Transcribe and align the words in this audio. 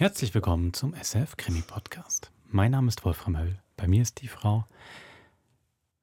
Herzlich 0.00 0.32
willkommen 0.32 0.72
zum 0.72 0.94
SF 0.94 1.36
Krimi 1.36 1.60
Podcast. 1.60 2.32
Mein 2.46 2.70
Name 2.70 2.88
ist 2.88 3.04
Wolfram 3.04 3.36
Höll. 3.38 3.58
Bei 3.76 3.86
mir 3.86 4.00
ist 4.00 4.22
die 4.22 4.28
Frau, 4.28 4.64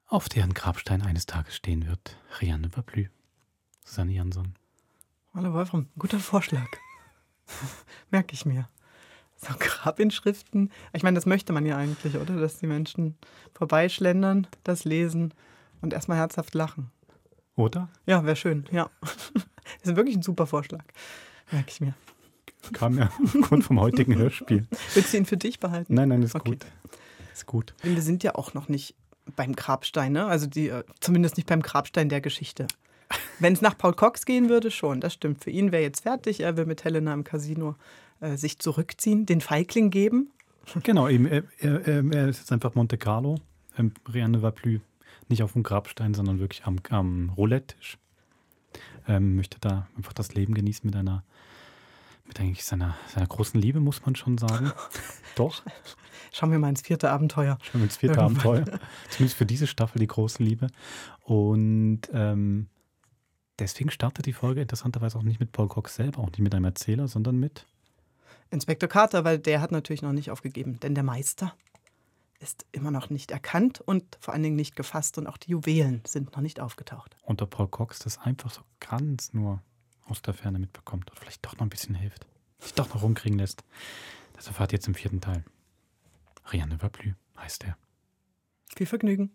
auf 0.05 0.29
deren 0.29 0.53
Grabstein 0.53 1.01
eines 1.01 1.25
Tages 1.25 1.55
stehen 1.55 1.87
wird, 1.87 2.15
Rianne 2.39 2.69
Verblü. 2.69 3.07
Susanne 3.83 4.11
Jansson. 4.11 4.53
Hallo 5.33 5.51
Wolfram, 5.51 5.87
guter 5.97 6.19
Vorschlag. 6.19 6.67
Merke 8.11 8.35
ich 8.35 8.45
mir. 8.45 8.69
So 9.35 9.55
Grabinschriften. 9.57 10.71
Ich 10.93 11.01
meine, 11.01 11.15
das 11.15 11.25
möchte 11.25 11.51
man 11.51 11.65
ja 11.65 11.75
eigentlich, 11.75 12.17
oder? 12.17 12.39
Dass 12.39 12.59
die 12.59 12.67
Menschen 12.67 13.17
vorbeischlendern, 13.55 14.45
das 14.63 14.85
lesen 14.85 15.33
und 15.81 15.93
erstmal 15.93 16.19
herzhaft 16.19 16.53
lachen. 16.53 16.91
Oder? 17.55 17.89
Ja, 18.05 18.23
wäre 18.25 18.35
schön, 18.35 18.67
ja. 18.71 18.91
Das 19.01 19.31
ist 19.81 19.95
wirklich 19.95 20.15
ein 20.15 20.21
super 20.21 20.45
Vorschlag. 20.45 20.83
Merke 21.51 21.71
ich 21.71 21.81
mir. 21.81 21.95
Kam 22.73 22.97
ja 22.97 23.09
aufgrund 23.23 23.63
vom 23.63 23.79
heutigen 23.79 24.15
Hörspiel. 24.15 24.67
Willst 24.93 25.13
du 25.13 25.17
ihn 25.17 25.25
für 25.25 25.37
dich 25.37 25.59
behalten? 25.59 25.93
Nein, 25.93 26.09
nein, 26.09 26.23
ist 26.23 26.35
Okay. 26.35 26.51
gut. 26.51 26.65
Ist 27.33 27.45
gut. 27.45 27.73
Wir 27.83 28.01
sind 28.01 28.23
ja 28.23 28.35
auch 28.35 28.53
noch 28.53 28.67
nicht 28.69 28.95
beim 29.35 29.55
Grabstein, 29.55 30.13
ne? 30.13 30.25
Also 30.25 30.47
die, 30.47 30.69
äh, 30.69 30.83
zumindest 30.99 31.37
nicht 31.37 31.47
beim 31.47 31.61
Grabstein 31.61 32.09
der 32.09 32.21
Geschichte. 32.21 32.67
Wenn 33.39 33.53
es 33.53 33.61
nach 33.61 33.77
Paul 33.77 33.93
Cox 33.93 34.25
gehen 34.25 34.49
würde, 34.49 34.71
schon, 34.71 34.99
das 34.99 35.13
stimmt. 35.13 35.43
Für 35.43 35.49
ihn 35.51 35.71
wäre 35.71 35.83
jetzt 35.83 36.01
fertig. 36.01 36.39
Er 36.41 36.57
will 36.57 36.65
mit 36.65 36.83
Helena 36.83 37.13
im 37.13 37.23
Casino 37.23 37.75
äh, 38.19 38.35
sich 38.35 38.59
zurückziehen, 38.59 39.25
den 39.25 39.41
Feigling 39.41 39.89
geben. 39.91 40.31
Genau, 40.83 41.07
eben, 41.07 41.25
er, 41.27 41.43
er, 41.59 41.85
er 41.87 42.27
ist 42.27 42.39
jetzt 42.39 42.51
einfach 42.51 42.75
Monte 42.75 42.97
Carlo. 42.97 43.39
Ähm, 43.77 43.93
Rianne 44.11 44.39
Verblü 44.39 44.79
nicht 45.29 45.43
auf 45.43 45.53
dem 45.53 45.63
Grabstein, 45.63 46.13
sondern 46.13 46.39
wirklich 46.39 46.65
am, 46.65 46.77
am 46.89 47.29
Roulette-Tisch. 47.37 47.97
Ähm, 49.07 49.35
möchte 49.35 49.57
da 49.61 49.87
einfach 49.95 50.13
das 50.13 50.33
Leben 50.33 50.53
genießen 50.53 50.85
mit 50.85 50.95
einer, 50.95 51.23
mit 52.27 52.39
eigentlich 52.39 52.65
seiner, 52.65 52.95
seiner 53.13 53.27
großen 53.27 53.59
Liebe, 53.59 53.79
muss 53.79 54.05
man 54.05 54.15
schon 54.15 54.37
sagen. 54.37 54.71
Doch, 55.35 55.63
Schauen 56.31 56.51
wir 56.51 56.59
mal 56.59 56.69
ins 56.69 56.81
vierte 56.81 57.09
Abenteuer. 57.09 57.57
schon 57.63 57.81
ins 57.81 57.97
vierte. 57.97 58.21
Abenteuer. 58.21 58.65
Zumindest 59.09 59.37
für 59.37 59.45
diese 59.45 59.65
Staffel 59.65 59.99
die 59.99 60.07
große 60.07 60.43
Liebe. 60.43 60.67
Und 61.21 62.01
ähm, 62.13 62.67
deswegen 63.59 63.89
startet 63.89 64.25
die 64.25 64.33
Folge 64.33 64.61
interessanterweise 64.61 65.17
auch 65.17 65.23
nicht 65.23 65.39
mit 65.39 65.51
Paul 65.51 65.67
Cox 65.67 65.95
selber, 65.95 66.19
auch 66.19 66.27
nicht 66.27 66.39
mit 66.39 66.53
einem 66.53 66.65
Erzähler, 66.65 67.07
sondern 67.07 67.37
mit 67.39 67.65
Inspektor 68.51 68.87
Carter, 68.87 69.23
weil 69.23 69.39
der 69.39 69.61
hat 69.61 69.71
natürlich 69.71 70.01
noch 70.01 70.13
nicht 70.13 70.31
aufgegeben. 70.31 70.79
Denn 70.79 70.95
der 70.95 71.03
Meister 71.03 71.55
ist 72.39 72.65
immer 72.71 72.91
noch 72.91 73.09
nicht 73.09 73.31
erkannt 73.31 73.81
und 73.81 74.17
vor 74.19 74.33
allen 74.33 74.43
Dingen 74.43 74.55
nicht 74.55 74.75
gefasst. 74.75 75.17
Und 75.17 75.27
auch 75.27 75.37
die 75.37 75.51
Juwelen 75.51 76.01
sind 76.05 76.33
noch 76.33 76.41
nicht 76.41 76.59
aufgetaucht. 76.59 77.17
unter 77.23 77.45
Paul 77.47 77.67
Cox 77.67 77.99
das 77.99 78.19
einfach 78.19 78.51
so 78.51 78.61
ganz 78.79 79.33
nur 79.33 79.61
aus 80.09 80.21
der 80.21 80.33
Ferne 80.33 80.59
mitbekommt 80.59 81.11
oder 81.11 81.19
vielleicht 81.19 81.45
doch 81.45 81.53
noch 81.53 81.61
ein 81.61 81.69
bisschen 81.69 81.95
hilft, 81.95 82.25
sich 82.59 82.73
doch 82.73 82.93
noch 82.93 83.03
rumkriegen 83.03 83.39
lässt. 83.39 83.63
Das 84.33 84.47
erfahrt 84.47 84.71
ihr 84.71 84.77
jetzt 84.77 84.87
im 84.87 84.95
vierten 84.95 85.21
Teil. 85.21 85.43
Rianne 86.51 86.79
Verblü 86.79 87.15
heißt 87.37 87.65
er. 87.65 87.77
Viel 88.75 88.87
Vergnügen. 88.87 89.31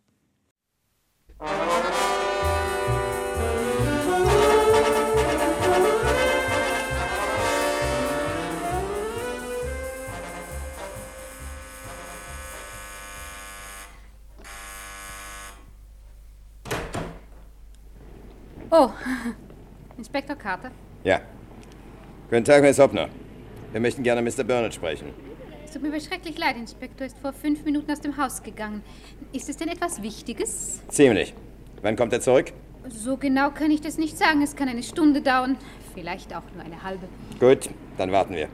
Oh, 18.74 18.90
Inspektor 20.03 20.34
Carter. 20.34 20.72
Ja. 21.05 21.20
Guten 22.29 22.45
Tag, 22.45 22.61
Miss 22.61 22.77
Hoppner. 22.80 23.08
Wir 23.70 23.80
möchten 23.80 24.02
gerne 24.02 24.20
Mr. 24.20 24.42
Burnett 24.42 24.74
sprechen. 24.74 25.11
Es 25.64 25.70
tut 25.70 25.80
mir 25.80 25.90
aber 25.90 26.01
schrecklich 26.01 26.36
leid, 26.36 26.57
Inspektor 26.57 27.07
ist 27.07 27.17
vor 27.18 27.33
fünf 27.33 27.64
Minuten 27.64 27.89
aus 27.89 28.01
dem 28.01 28.17
Haus 28.17 28.42
gegangen. 28.42 28.83
Ist 29.33 29.48
es 29.48 29.58
denn 29.58 29.68
etwas 29.68 30.02
Wichtiges? 30.02 30.80
Ziemlich. 30.89 31.35
Wann 31.83 31.95
kommt 31.95 32.12
er 32.12 32.20
zurück? 32.20 32.52
So 32.89 33.17
genau 33.17 33.52
kann 33.52 33.70
ich 33.70 33.80
das 33.80 33.96
nicht 33.96 34.18
sagen. 34.18 34.42
Es 34.42 34.57
kann 34.57 34.68
eine 34.68 34.83
Stunde 34.83 35.20
dauern, 35.23 35.57
vielleicht 35.95 36.35
auch 36.35 36.42
nur 36.52 36.64
eine 36.64 36.83
halbe. 36.83 37.07
Gut, 37.39 37.70
dann 37.96 38.11
warten 38.11 38.35
wir. 38.35 38.48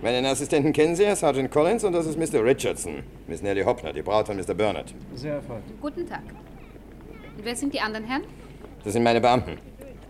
Meinen 0.00 0.26
Assistenten 0.26 0.72
kennen 0.72 0.94
Sie, 0.94 1.12
Sergeant 1.16 1.50
Collins, 1.50 1.82
und 1.82 1.92
das 1.92 2.06
ist 2.06 2.16
Mr. 2.16 2.44
Richardson. 2.44 3.02
Miss 3.26 3.42
Nellie 3.42 3.64
Hoppner, 3.64 3.92
die 3.92 4.02
Braut 4.02 4.28
von 4.28 4.36
Mr. 4.36 4.54
Burnett. 4.54 4.94
Sehr 5.16 5.34
erfreut. 5.34 5.64
Guten 5.80 6.08
Tag. 6.08 6.22
Und 7.36 7.44
wer 7.44 7.56
sind 7.56 7.74
die 7.74 7.80
anderen 7.80 8.04
Herren? 8.04 8.22
Das 8.84 8.92
sind 8.92 9.02
meine 9.02 9.20
Beamten. 9.20 9.58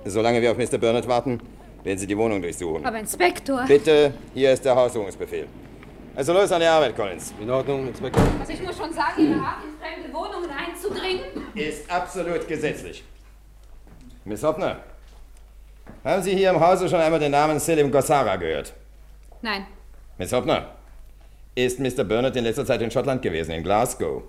Solange 0.08 0.40
wir 0.40 0.50
auf 0.50 0.56
Mr. 0.56 0.78
Burnett 0.78 1.06
warten, 1.06 1.40
werden 1.84 1.98
Sie 1.98 2.06
die 2.06 2.16
Wohnung 2.16 2.40
durchsuchen. 2.40 2.84
Aber 2.84 2.98
Inspektor. 2.98 3.64
Bitte, 3.66 4.14
hier 4.34 4.52
ist 4.52 4.64
der 4.64 4.74
Haussuchungsbefehl. 4.74 5.46
Also 6.16 6.32
los 6.32 6.50
an 6.50 6.60
die 6.60 6.66
Arbeit, 6.66 6.96
Collins. 6.96 7.34
In 7.40 7.50
Ordnung, 7.50 7.86
Inspektor. 7.86 8.22
Also 8.40 8.52
ich 8.52 8.62
muss 8.62 8.76
schon 8.76 8.92
sagen, 8.92 9.22
Ihre 9.22 9.40
Art, 9.40 9.58
in 9.62 9.78
fremde 9.78 10.12
Wohnungen 10.12 10.50
einzudringen. 10.50 11.24
Ist 11.54 11.90
absolut 11.90 12.48
gesetzlich. 12.48 13.04
Miss 14.24 14.42
Hoppner, 14.42 14.80
haben 16.04 16.22
Sie 16.22 16.34
hier 16.34 16.50
im 16.50 16.60
Hause 16.60 16.88
schon 16.88 17.00
einmal 17.00 17.20
den 17.20 17.32
Namen 17.32 17.60
Selim 17.60 17.90
Gossara 17.90 18.36
gehört? 18.36 18.72
Nein. 19.42 19.66
Miss 20.16 20.32
Hoppner, 20.32 20.74
ist 21.54 21.78
Mr. 21.78 22.04
Burnett 22.04 22.34
in 22.36 22.44
letzter 22.44 22.66
Zeit 22.66 22.82
in 22.82 22.90
Schottland 22.90 23.22
gewesen, 23.22 23.52
in 23.52 23.62
Glasgow? 23.62 24.22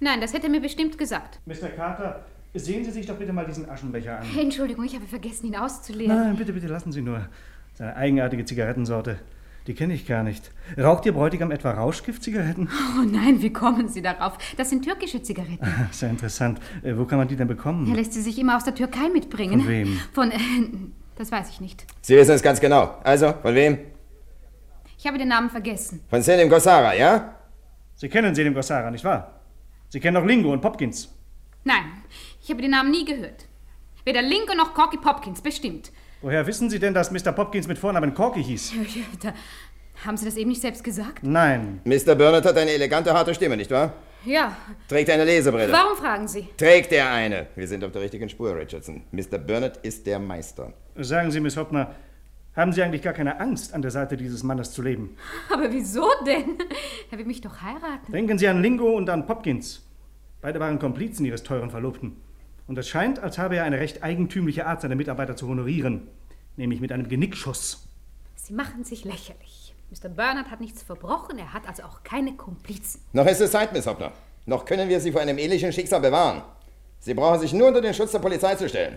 Nein, 0.00 0.20
das 0.20 0.34
hätte 0.34 0.48
er 0.48 0.50
mir 0.50 0.60
bestimmt 0.60 0.98
gesagt. 0.98 1.38
Mr. 1.46 1.68
Carter, 1.76 2.24
sehen 2.54 2.84
Sie 2.84 2.90
sich 2.90 3.06
doch 3.06 3.16
bitte 3.16 3.32
mal 3.32 3.46
diesen 3.46 3.68
Aschenbecher 3.68 4.20
an. 4.20 4.26
Entschuldigung, 4.38 4.84
ich 4.84 4.94
habe 4.94 5.06
vergessen, 5.06 5.46
ihn 5.46 5.56
auszuleeren. 5.56 6.16
Nein, 6.16 6.36
bitte, 6.36 6.52
bitte 6.52 6.66
lassen 6.66 6.92
Sie 6.92 7.02
nur. 7.02 7.26
Seine 7.74 7.96
eigenartige 7.96 8.44
Zigarettensorte. 8.44 9.18
Die 9.66 9.74
kenne 9.74 9.94
ich 9.94 10.06
gar 10.06 10.24
nicht. 10.24 10.50
Raucht 10.76 11.06
Ihr 11.06 11.12
Bräutigam 11.12 11.52
etwa 11.52 11.70
Rauschgiftzigaretten? 11.70 12.68
Oh 12.98 13.04
nein, 13.04 13.40
wie 13.42 13.52
kommen 13.52 13.88
Sie 13.88 14.02
darauf? 14.02 14.36
Das 14.56 14.70
sind 14.70 14.84
türkische 14.84 15.22
Zigaretten. 15.22 15.66
Sehr 15.92 16.10
interessant. 16.10 16.58
Äh, 16.82 16.96
wo 16.96 17.04
kann 17.04 17.18
man 17.18 17.28
die 17.28 17.36
denn 17.36 17.46
bekommen? 17.46 17.88
Er 17.88 17.94
lässt 17.94 18.12
sie 18.12 18.22
sich 18.22 18.38
immer 18.38 18.56
aus 18.56 18.64
der 18.64 18.74
Türkei 18.74 19.08
mitbringen. 19.08 19.60
Von 19.60 19.68
wem? 19.68 20.00
Von, 20.12 20.30
äh, 20.32 20.36
das 21.16 21.30
weiß 21.30 21.48
ich 21.50 21.60
nicht. 21.60 21.86
Sie 22.00 22.16
wissen 22.16 22.32
es 22.32 22.42
ganz 22.42 22.60
genau. 22.60 22.98
Also, 23.04 23.32
von 23.40 23.54
wem? 23.54 23.78
Ich 24.98 25.06
habe 25.06 25.16
den 25.16 25.28
Namen 25.28 25.48
vergessen. 25.48 26.00
Von 26.08 26.22
Selim 26.22 26.48
Gossara, 26.48 26.94
ja? 26.94 27.36
Sie 27.94 28.08
kennen 28.08 28.34
Selim 28.34 28.54
Gossara, 28.54 28.90
nicht 28.90 29.04
wahr? 29.04 29.40
Sie 29.88 30.00
kennen 30.00 30.16
auch 30.16 30.24
Lingo 30.24 30.52
und 30.52 30.60
Popkins. 30.60 31.08
Nein, 31.64 31.84
ich 32.42 32.50
habe 32.50 32.60
den 32.60 32.72
Namen 32.72 32.90
nie 32.90 33.04
gehört. 33.04 33.46
Weder 34.04 34.22
Linko 34.22 34.54
noch 34.54 34.74
Corky 34.74 34.96
Popkins, 34.96 35.40
bestimmt. 35.40 35.92
Woher 36.22 36.46
wissen 36.46 36.70
Sie 36.70 36.78
denn, 36.78 36.94
dass 36.94 37.10
Mr. 37.10 37.32
Popkins 37.32 37.68
mit 37.68 37.78
Vornamen 37.78 38.14
Corky 38.14 38.42
hieß? 38.42 38.72
Da, 39.22 39.32
haben 40.04 40.16
Sie 40.16 40.24
das 40.24 40.36
eben 40.36 40.50
nicht 40.50 40.60
selbst 40.60 40.82
gesagt? 40.82 41.22
Nein. 41.22 41.80
Mr. 41.84 42.14
Burnett 42.16 42.44
hat 42.44 42.56
eine 42.56 42.72
elegante, 42.72 43.12
harte 43.12 43.34
Stimme, 43.34 43.56
nicht 43.56 43.70
wahr? 43.70 43.92
Ja. 44.24 44.56
Trägt 44.88 45.10
eine 45.10 45.24
Lesebrille. 45.24 45.72
Warum 45.72 45.96
fragen 45.96 46.26
Sie? 46.26 46.48
Trägt 46.56 46.92
er 46.92 47.10
eine? 47.12 47.48
Wir 47.54 47.68
sind 47.68 47.84
auf 47.84 47.92
der 47.92 48.02
richtigen 48.02 48.28
Spur, 48.28 48.56
Richardson. 48.56 49.02
Mr. 49.12 49.38
Burnett 49.38 49.78
ist 49.78 50.06
der 50.06 50.18
Meister. 50.18 50.72
Sagen 50.96 51.30
Sie, 51.30 51.40
Miss 51.40 51.56
Hoppner, 51.56 51.94
haben 52.56 52.72
Sie 52.72 52.82
eigentlich 52.82 53.02
gar 53.02 53.12
keine 53.12 53.38
Angst, 53.40 53.74
an 53.74 53.82
der 53.82 53.90
Seite 53.90 54.16
dieses 54.16 54.42
Mannes 54.42 54.72
zu 54.72 54.82
leben? 54.82 55.16
Aber 55.52 55.72
wieso 55.72 56.06
denn? 56.26 56.58
Er 57.10 57.18
will 57.18 57.26
mich 57.26 57.40
doch 57.40 57.60
heiraten. 57.62 58.12
Denken 58.12 58.38
Sie 58.38 58.48
an 58.48 58.62
Lingo 58.62 58.90
und 58.96 59.08
an 59.08 59.26
Popkins. 59.26 59.86
Beide 60.40 60.58
waren 60.58 60.78
Komplizen 60.78 61.24
Ihres 61.24 61.42
teuren 61.44 61.70
Verlobten. 61.70 62.16
Und 62.72 62.78
es 62.78 62.88
scheint, 62.88 63.18
als 63.18 63.36
habe 63.36 63.56
er 63.56 63.64
eine 63.64 63.78
recht 63.80 64.02
eigentümliche 64.02 64.64
Art, 64.64 64.80
seine 64.80 64.96
Mitarbeiter 64.96 65.36
zu 65.36 65.46
honorieren. 65.46 66.08
Nämlich 66.56 66.80
mit 66.80 66.90
einem 66.90 67.06
Genickschuss. 67.06 67.86
Sie 68.34 68.54
machen 68.54 68.82
sich 68.82 69.04
lächerlich. 69.04 69.74
Mr. 69.90 70.08
Bernard 70.08 70.50
hat 70.50 70.62
nichts 70.62 70.82
verbrochen, 70.82 71.38
er 71.38 71.52
hat 71.52 71.68
also 71.68 71.82
auch 71.82 72.02
keine 72.02 72.32
Komplizen. 72.34 73.02
Noch 73.12 73.26
ist 73.26 73.42
es 73.42 73.50
Zeit, 73.50 73.74
Miss 73.74 73.86
Hoppner. 73.86 74.12
Noch 74.46 74.64
können 74.64 74.88
wir 74.88 75.00
Sie 75.00 75.12
vor 75.12 75.20
einem 75.20 75.36
ähnlichen 75.36 75.70
Schicksal 75.70 76.00
bewahren. 76.00 76.44
Sie 76.98 77.12
brauchen 77.12 77.40
sich 77.40 77.52
nur 77.52 77.68
unter 77.68 77.82
den 77.82 77.92
Schutz 77.92 78.12
der 78.12 78.20
Polizei 78.20 78.54
zu 78.54 78.66
stellen. 78.70 78.96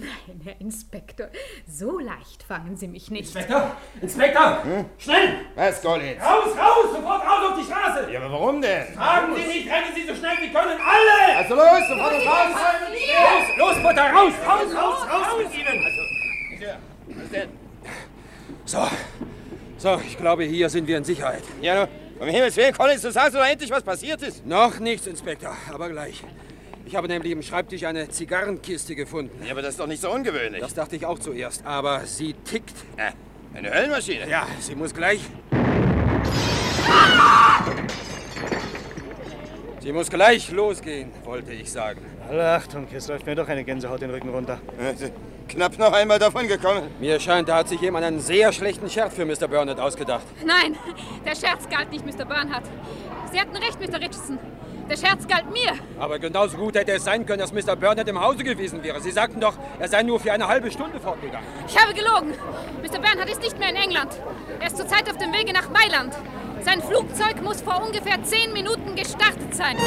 Nein, 0.00 0.40
Herr 0.44 0.60
Inspektor, 0.60 1.28
so 1.68 1.98
leicht 1.98 2.42
fangen 2.42 2.76
Sie 2.76 2.88
mich 2.88 3.10
nicht. 3.10 3.34
Inspektor! 3.34 3.76
Inspektor! 4.00 4.62
Schnell! 4.98 5.40
Was, 5.54 5.82
Collins? 5.82 6.22
Raus, 6.22 6.56
raus! 6.56 6.92
Sofort 6.94 7.22
raus 7.22 7.50
auf 7.50 7.58
die 7.58 7.64
Straße! 7.64 8.10
Ja, 8.10 8.20
aber 8.20 8.32
warum 8.32 8.62
denn? 8.62 8.86
Fragen 8.94 9.34
Sie 9.34 9.42
nicht, 9.42 9.68
rennen 9.68 9.94
Sie 9.94 10.06
so 10.06 10.14
schnell 10.14 10.36
wie 10.40 10.52
können! 10.52 10.80
Alle! 10.80 11.36
Also 11.36 11.54
los, 11.54 11.88
sofort 11.88 12.14
raus! 12.14 12.56
Los, 13.18 13.58
los, 13.58 13.82
Mutter, 13.82 14.10
raus! 14.10 14.32
Raus, 14.46 14.74
raus, 14.74 15.08
raus 15.10 15.26
mit 15.38 15.54
Ihnen! 15.54 15.84
Was 17.08 17.30
denn? 17.30 17.48
So. 18.64 18.88
So, 19.76 20.00
ich 20.06 20.16
glaube, 20.16 20.44
hier 20.44 20.70
sind 20.70 20.86
wir 20.86 20.96
in 20.96 21.04
Sicherheit. 21.04 21.42
Ja, 21.60 21.88
um 22.20 22.28
Himmels 22.28 22.56
Willen, 22.56 22.72
Collins, 22.72 23.02
du 23.02 23.10
sagst 23.10 23.34
doch 23.34 23.44
endlich, 23.44 23.70
was 23.70 23.82
passiert 23.82 24.22
ist. 24.22 24.46
Noch 24.46 24.78
nichts, 24.78 25.06
Inspektor, 25.06 25.56
aber 25.72 25.88
gleich. 25.88 26.22
Ich 26.84 26.96
habe 26.96 27.08
nämlich 27.08 27.32
im 27.32 27.42
Schreibtisch 27.42 27.84
eine 27.84 28.08
Zigarrenkiste 28.08 28.94
gefunden. 28.94 29.44
Ja, 29.44 29.52
aber 29.52 29.62
das 29.62 29.70
ist 29.72 29.80
doch 29.80 29.86
nicht 29.86 30.02
so 30.02 30.10
ungewöhnlich. 30.10 30.60
Das 30.60 30.74
dachte 30.74 30.96
ich 30.96 31.06
auch 31.06 31.18
zuerst, 31.18 31.64
aber 31.64 32.00
sie 32.06 32.34
tickt. 32.34 32.74
Äh, 32.96 33.12
eine 33.56 33.72
Höllenmaschine. 33.72 34.28
Ja, 34.28 34.46
sie 34.60 34.74
muss 34.74 34.92
gleich. 34.94 35.20
Sie 39.80 39.92
muss 39.92 40.10
gleich 40.10 40.50
losgehen, 40.52 41.10
wollte 41.24 41.52
ich 41.52 41.70
sagen. 41.70 42.00
Alle 42.28 42.52
Achtung, 42.52 42.86
jetzt 42.92 43.08
läuft 43.08 43.26
mir 43.26 43.34
doch 43.34 43.48
eine 43.48 43.64
Gänsehaut 43.64 44.00
den 44.00 44.10
Rücken 44.10 44.28
runter. 44.28 44.60
Äh, 44.78 45.10
knapp 45.48 45.76
noch 45.78 45.92
einmal 45.92 46.18
davon 46.18 46.46
gekommen. 46.46 46.88
Mir 47.00 47.18
scheint, 47.18 47.48
da 47.48 47.56
hat 47.56 47.68
sich 47.68 47.80
jemand 47.80 48.04
einen 48.04 48.20
sehr 48.20 48.52
schlechten 48.52 48.88
Scherz 48.88 49.14
für 49.14 49.24
Mr. 49.24 49.48
Burnett 49.48 49.80
ausgedacht. 49.80 50.24
Nein, 50.44 50.76
der 51.24 51.34
Scherz 51.34 51.68
galt 51.68 51.90
nicht 51.90 52.06
Mr. 52.06 52.24
Bernhardt. 52.24 52.64
Sie 53.32 53.40
hatten 53.40 53.56
recht, 53.56 53.80
Mr. 53.80 53.98
Richardson. 53.98 54.38
Der 54.92 54.98
Scherz 54.98 55.26
galt 55.26 55.50
mir. 55.50 55.72
Aber 55.98 56.18
genauso 56.18 56.58
gut 56.58 56.74
hätte 56.74 56.92
es 56.92 57.04
sein 57.04 57.24
können, 57.24 57.38
dass 57.38 57.50
Mr. 57.50 57.76
Burnett 57.76 58.06
im 58.08 58.20
Hause 58.20 58.44
gewesen 58.44 58.82
wäre. 58.82 59.00
Sie 59.00 59.10
sagten 59.10 59.40
doch, 59.40 59.54
er 59.78 59.88
sei 59.88 60.02
nur 60.02 60.20
für 60.20 60.30
eine 60.30 60.46
halbe 60.46 60.70
Stunde 60.70 61.00
fortgegangen. 61.00 61.48
Ich 61.66 61.80
habe 61.80 61.94
gelogen. 61.94 62.34
Mr. 62.82 63.00
Bernhardt 63.00 63.30
ist 63.30 63.40
nicht 63.40 63.58
mehr 63.58 63.70
in 63.70 63.76
England. 63.76 64.20
Er 64.60 64.66
ist 64.66 64.76
zurzeit 64.76 65.08
auf 65.08 65.16
dem 65.16 65.32
Wege 65.32 65.54
nach 65.54 65.70
Mailand. 65.70 66.14
Sein 66.60 66.82
Flugzeug 66.82 67.40
muss 67.42 67.62
vor 67.62 67.82
ungefähr 67.82 68.22
zehn 68.22 68.52
Minuten 68.52 68.94
gestartet 68.94 69.54
sein. 69.54 69.78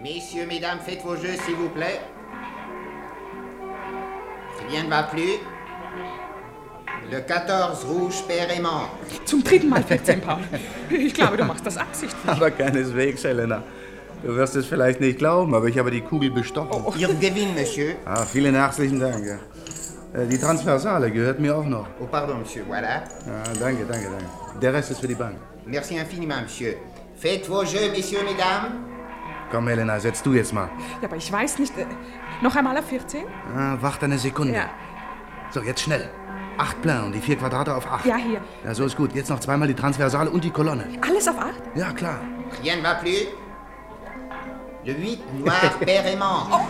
Messieurs, 0.00 0.46
mesdames, 0.46 0.84
faites 0.84 1.02
vos 1.02 1.16
jeux, 1.20 1.36
s'il 1.44 1.56
vous 1.56 1.70
plaît. 1.70 1.98
Rien 4.70 4.84
ne 4.84 4.90
va 4.90 5.02
plus. 5.02 5.40
Le 7.10 7.22
14 7.22 7.88
rouge 7.88 8.24
manque. 8.60 9.24
Zum 9.24 9.42
dritten 9.44 9.68
Mal 9.68 9.82
14 9.82 10.20
Paul. 10.20 10.40
Ich 10.90 11.14
glaube, 11.14 11.36
du 11.36 11.44
machst 11.44 11.64
das 11.64 11.76
absichtlich. 11.76 12.26
Aber 12.26 12.50
keineswegs, 12.50 13.22
Helena. 13.24 13.62
Du 14.22 14.34
wirst 14.34 14.56
es 14.56 14.66
vielleicht 14.66 15.00
nicht 15.00 15.18
glauben, 15.18 15.54
aber 15.54 15.66
ich 15.66 15.78
habe 15.78 15.90
die 15.90 16.00
Kugel 16.00 16.30
bestochen. 16.30 16.82
Oh, 16.84 16.92
Ihr 16.96 17.08
Gewinn, 17.14 17.54
Monsieur. 17.54 17.94
Ah, 18.04 18.24
vielen 18.24 18.54
herzlichen 18.54 18.98
Dank. 18.98 19.24
Äh, 19.24 20.26
Die 20.26 20.38
Transversale 20.38 21.10
gehört 21.12 21.38
mir 21.38 21.54
auch 21.56 21.64
noch. 21.64 21.86
Oh, 22.00 22.06
pardon, 22.10 22.40
Monsieur, 22.40 22.64
voilà. 22.66 23.02
Ja, 23.26 23.42
danke, 23.60 23.84
danke, 23.84 24.08
danke. 24.10 24.58
Der 24.60 24.72
Rest 24.74 24.90
ist 24.90 25.00
für 25.00 25.08
die 25.08 25.14
Bank. 25.14 25.36
Merci 25.64 25.96
infiniment, 25.96 26.42
Monsieur. 26.44 26.74
Faites 27.16 27.46
vos 27.48 27.72
jeux, 27.72 27.90
Messieurs, 27.92 28.24
Mesdames. 28.24 28.72
Komm, 29.52 29.68
Helena, 29.68 30.00
setz 30.00 30.22
du 30.22 30.32
jetzt 30.32 30.52
mal. 30.52 30.68
Ja, 31.00 31.06
aber 31.08 31.16
ich 31.16 31.30
weiß 31.30 31.58
nicht. 31.60 31.76
Äh, 31.78 31.86
noch 32.42 32.56
einmal 32.56 32.76
auf 32.78 32.86
14? 32.86 33.20
Ah, 33.56 33.76
wart 33.80 34.02
eine 34.02 34.18
Sekunde. 34.18 34.54
Ja. 34.54 34.70
So, 35.52 35.60
jetzt 35.62 35.82
schnell. 35.82 36.08
Acht 36.58 36.80
Plein 36.82 37.04
und 37.04 37.12
die 37.12 37.20
vier 37.20 37.36
Quadrate 37.36 37.74
auf 37.74 37.86
acht. 37.90 38.06
Ja, 38.06 38.16
hier. 38.16 38.40
Ja, 38.64 38.74
so 38.74 38.84
ist 38.84 38.96
gut. 38.96 39.14
Jetzt 39.14 39.28
noch 39.28 39.40
zweimal 39.40 39.68
die 39.68 39.74
Transversale 39.74 40.30
und 40.30 40.42
die 40.42 40.50
Kolonne. 40.50 40.84
Alles 41.06 41.28
auf 41.28 41.38
8? 41.38 41.48
Ja, 41.74 41.92
klar. 41.92 42.20
Rien 42.62 42.78
ne 42.78 42.84
va 42.84 42.94
plus. 42.94 43.26
Le 44.84 44.92
8 44.92 45.80
noir 45.86 46.16
manque. 46.18 46.52
Oh, 46.52 46.60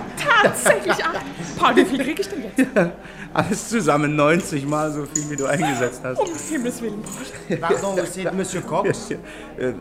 tatsächlich 0.43 1.05
8. 1.05 1.21
Paul, 1.59 1.77
wie 1.77 1.85
viel 1.85 2.03
krieg 2.03 2.19
ich 2.19 2.29
denn 2.29 2.43
jetzt? 2.45 2.67
Alles 3.35 3.69
zusammen 3.69 4.17
90 4.17 4.67
Mal 4.67 4.91
so 4.91 5.05
viel, 5.05 5.31
wie 5.31 5.37
du 5.37 5.47
eingesetzt 5.47 6.01
hast. 6.03 6.19
Um 6.19 6.29
Himmels 6.51 6.81
Willen, 6.81 7.03
Paul. 7.03 7.57
Pardon, 7.59 7.97
c'est 8.07 8.33
Monsieur 8.33 8.63
Cox. 8.63 9.11
Äh, 9.59 9.73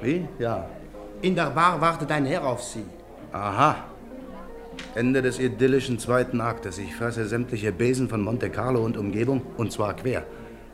wie? 0.00 0.26
Ja. 0.38 0.66
In 1.22 1.34
der 1.34 1.50
Bar 1.50 1.80
wartet 1.80 2.10
ein 2.10 2.24
Herr 2.26 2.44
auf 2.44 2.62
Sie. 2.62 2.84
Aha. 3.32 3.76
Ende 4.94 5.22
des 5.22 5.38
idyllischen 5.38 5.98
zweiten 5.98 6.40
Aktes. 6.40 6.78
Ich 6.78 6.94
fresse 6.94 7.26
sämtliche 7.26 7.72
Besen 7.72 8.08
von 8.08 8.20
Monte 8.20 8.50
Carlo 8.50 8.84
und 8.84 8.96
Umgebung, 8.96 9.42
und 9.56 9.72
zwar 9.72 9.94
quer. 9.94 10.24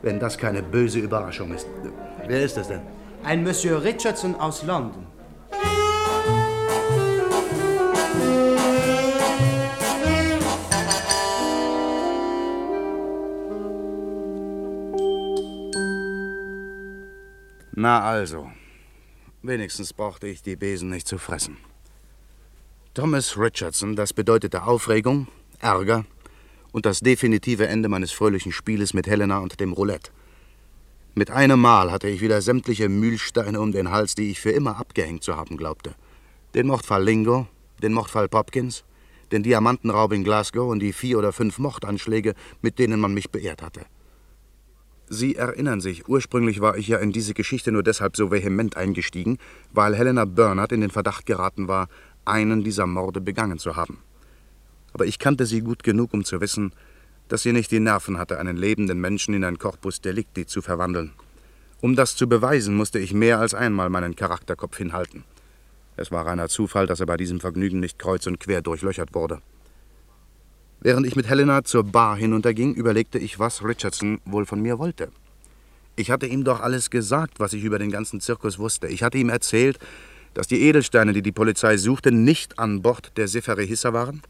Wenn 0.01 0.19
das 0.19 0.37
keine 0.37 0.63
böse 0.63 0.99
Überraschung 0.99 1.53
ist. 1.53 1.67
Wer 2.27 2.43
ist 2.43 2.57
das 2.57 2.67
denn? 2.67 2.81
Ein 3.23 3.43
Monsieur 3.43 3.83
Richardson 3.83 4.35
aus 4.35 4.63
London. 4.63 5.05
Na 17.73 18.01
also. 18.01 18.51
Wenigstens 19.41 19.93
brauchte 19.93 20.27
ich 20.27 20.43
die 20.43 20.55
Besen 20.55 20.89
nicht 20.89 21.07
zu 21.07 21.17
fressen. 21.17 21.57
Thomas 22.93 23.37
Richardson, 23.37 23.95
das 23.95 24.11
bedeutete 24.11 24.63
Aufregung, 24.63 25.29
Ärger 25.61 26.03
und 26.73 26.85
das 26.85 26.99
definitive 26.99 27.65
Ende 27.65 27.87
meines 27.87 28.11
fröhlichen 28.11 28.51
Spieles 28.51 28.93
mit 28.93 29.07
Helena 29.07 29.37
und 29.37 29.61
dem 29.61 29.71
Roulette. 29.71 30.11
Mit 31.15 31.31
einem 31.31 31.61
Mal 31.61 31.89
hatte 31.89 32.09
ich 32.09 32.19
wieder 32.19 32.41
sämtliche 32.41 32.89
Mühlsteine 32.89 33.61
um 33.61 33.71
den 33.71 33.91
Hals, 33.91 34.15
die 34.15 34.29
ich 34.29 34.41
für 34.41 34.51
immer 34.51 34.75
abgehängt 34.75 35.23
zu 35.23 35.37
haben 35.37 35.55
glaubte. 35.55 35.95
Den 36.53 36.67
Mordfall 36.67 37.05
Lingo, 37.05 37.47
den 37.81 37.93
Mordfall 37.93 38.27
Popkins, 38.27 38.83
den 39.31 39.43
Diamantenraub 39.43 40.11
in 40.11 40.25
Glasgow 40.25 40.69
und 40.69 40.79
die 40.79 40.91
vier 40.91 41.17
oder 41.17 41.31
fünf 41.31 41.59
Mordanschläge, 41.59 42.33
mit 42.61 42.77
denen 42.77 42.99
man 42.99 43.13
mich 43.13 43.31
beehrt 43.31 43.61
hatte. 43.61 43.85
Sie 45.13 45.35
erinnern 45.35 45.81
sich, 45.81 46.07
ursprünglich 46.07 46.61
war 46.61 46.77
ich 46.77 46.87
ja 46.87 46.97
in 46.97 47.11
diese 47.11 47.33
Geschichte 47.33 47.73
nur 47.73 47.83
deshalb 47.83 48.15
so 48.15 48.31
vehement 48.31 48.77
eingestiegen, 48.77 49.39
weil 49.73 49.93
Helena 49.93 50.23
Bernhardt 50.23 50.71
in 50.71 50.79
den 50.79 50.89
Verdacht 50.89 51.25
geraten 51.25 51.67
war, 51.67 51.89
einen 52.25 52.63
dieser 52.63 52.87
Morde 52.87 53.21
begangen 53.21 53.59
zu 53.59 53.75
haben. 53.75 53.99
Aber 54.93 55.05
ich 55.05 55.19
kannte 55.19 55.45
sie 55.45 55.61
gut 55.61 55.83
genug, 55.83 56.13
um 56.13 56.23
zu 56.23 56.41
wissen, 56.41 56.73
dass 57.27 57.43
sie 57.43 57.53
nicht 57.53 57.71
die 57.71 57.79
Nerven 57.79 58.17
hatte, 58.17 58.39
einen 58.39 58.57
lebenden 58.57 58.99
Menschen 58.99 59.33
in 59.33 59.43
ein 59.43 59.57
Corpus 59.57 60.01
Delicti 60.01 60.45
zu 60.45 60.61
verwandeln. 60.61 61.13
Um 61.79 61.95
das 61.95 62.15
zu 62.15 62.27
beweisen, 62.27 62.75
musste 62.75 62.99
ich 62.99 63.13
mehr 63.13 63.39
als 63.39 63.53
einmal 63.53 63.89
meinen 63.89 64.15
Charakterkopf 64.15 64.77
hinhalten. 64.77 65.23
Es 65.97 66.11
war 66.11 66.25
reiner 66.25 66.49
Zufall, 66.49 66.87
dass 66.87 66.99
er 66.99 67.05
bei 67.05 67.17
diesem 67.17 67.39
Vergnügen 67.39 67.79
nicht 67.79 67.99
kreuz 67.99 68.27
und 68.27 68.39
quer 68.39 68.61
durchlöchert 68.61 69.13
wurde. 69.13 69.41
Während 70.79 71.05
ich 71.05 71.15
mit 71.15 71.27
Helena 71.27 71.63
zur 71.63 71.83
Bar 71.83 72.17
hinunterging, 72.17 72.73
überlegte 72.73 73.19
ich, 73.19 73.39
was 73.39 73.63
Richardson 73.63 74.19
wohl 74.25 74.45
von 74.45 74.61
mir 74.61 74.79
wollte. 74.79 75.11
Ich 75.95 76.09
hatte 76.09 76.25
ihm 76.25 76.43
doch 76.43 76.59
alles 76.59 76.89
gesagt, 76.89 77.39
was 77.39 77.53
ich 77.53 77.63
über 77.63 77.77
den 77.77 77.91
ganzen 77.91 78.19
Zirkus 78.19 78.57
wusste. 78.57 78.87
Ich 78.87 79.03
hatte 79.03 79.17
ihm 79.17 79.29
erzählt, 79.29 79.77
dass 80.33 80.47
die 80.47 80.61
Edelsteine, 80.61 81.13
die 81.13 81.21
die 81.21 81.31
Polizei 81.31 81.77
suchte, 81.77 82.11
nicht 82.11 82.59
an 82.59 82.81
Bord 82.81 83.11
der 83.17 83.27
Sefere 83.27 83.63
Hissa 83.63 83.93
waren, 83.93 84.21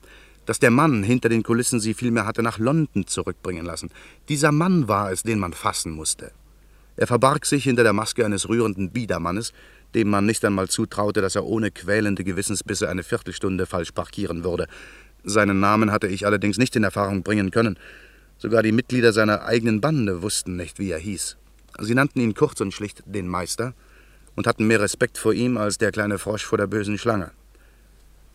dass 0.45 0.59
der 0.59 0.71
Mann 0.71 1.03
hinter 1.03 1.29
den 1.29 1.43
Kulissen 1.43 1.79
sie 1.79 1.93
vielmehr 1.93 2.25
hatte 2.25 2.41
nach 2.41 2.57
London 2.57 3.05
zurückbringen 3.07 3.65
lassen. 3.65 3.89
Dieser 4.29 4.51
Mann 4.51 4.87
war 4.87 5.11
es, 5.11 5.23
den 5.23 5.39
man 5.39 5.53
fassen 5.53 5.91
musste. 5.91 6.31
Er 6.97 7.07
verbarg 7.07 7.45
sich 7.45 7.63
hinter 7.63 7.83
der 7.83 7.93
Maske 7.93 8.25
eines 8.25 8.49
rührenden 8.49 8.91
Biedermannes, 8.91 9.53
dem 9.93 10.09
man 10.09 10.25
nicht 10.25 10.43
einmal 10.43 10.69
zutraute, 10.69 11.21
dass 11.21 11.35
er 11.35 11.45
ohne 11.45 11.71
quälende 11.71 12.23
Gewissensbisse 12.23 12.89
eine 12.89 13.03
Viertelstunde 13.03 13.65
falsch 13.65 13.91
parkieren 13.91 14.43
würde. 14.43 14.67
Seinen 15.23 15.59
Namen 15.59 15.91
hatte 15.91 16.07
ich 16.07 16.25
allerdings 16.25 16.57
nicht 16.57 16.75
in 16.75 16.83
Erfahrung 16.83 17.23
bringen 17.23 17.51
können. 17.51 17.77
Sogar 18.37 18.63
die 18.63 18.71
Mitglieder 18.71 19.13
seiner 19.13 19.43
eigenen 19.45 19.81
Bande 19.81 20.21
wussten 20.21 20.55
nicht, 20.55 20.79
wie 20.79 20.91
er 20.91 20.99
hieß. 20.99 21.37
Sie 21.79 21.95
nannten 21.95 22.19
ihn 22.19 22.33
kurz 22.33 22.59
und 22.61 22.73
schlicht 22.73 23.03
den 23.05 23.27
Meister 23.27 23.73
und 24.35 24.47
hatten 24.47 24.67
mehr 24.67 24.79
Respekt 24.79 25.17
vor 25.17 25.33
ihm 25.33 25.57
als 25.57 25.77
der 25.77 25.91
kleine 25.91 26.17
Frosch 26.17 26.45
vor 26.45 26.57
der 26.57 26.67
bösen 26.67 26.97
Schlange. 26.97 27.31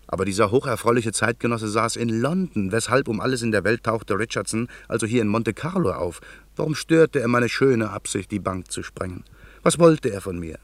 Aber 0.09 0.25
dieser 0.25 0.50
hocherfreuliche 0.50 1.12
Zeitgenosse 1.12 1.69
saß 1.69 1.97
in 1.97 2.09
London. 2.09 2.71
Weshalb 2.71 3.09
um 3.09 3.21
alles 3.21 3.43
in 3.43 3.50
der 3.50 3.65
Welt 3.65 3.85
tauchte 3.85 4.19
Richardson 4.19 4.69
also 4.88 5.07
hier 5.07 5.23
in 5.23 5.29
Monte 5.29 5.53
Carlo 5.53 5.93
auf? 5.93 6.21
Warum 6.55 6.75
störte 6.75 7.21
er 7.21 7.29
meine 7.29 7.49
schöne 7.49 7.91
Absicht, 7.91 8.31
die 8.31 8.38
Bank 8.38 8.71
zu 8.71 8.83
sprengen? 8.83 9.25
Was 9.62 9.79
wollte 9.79 10.11
er 10.11 10.21
von 10.21 10.38
mir? 10.38 10.59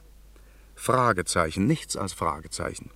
Fragezeichen, 0.76 1.66
nichts 1.66 1.96
als 1.96 2.12
Fragezeichen. 2.12 2.90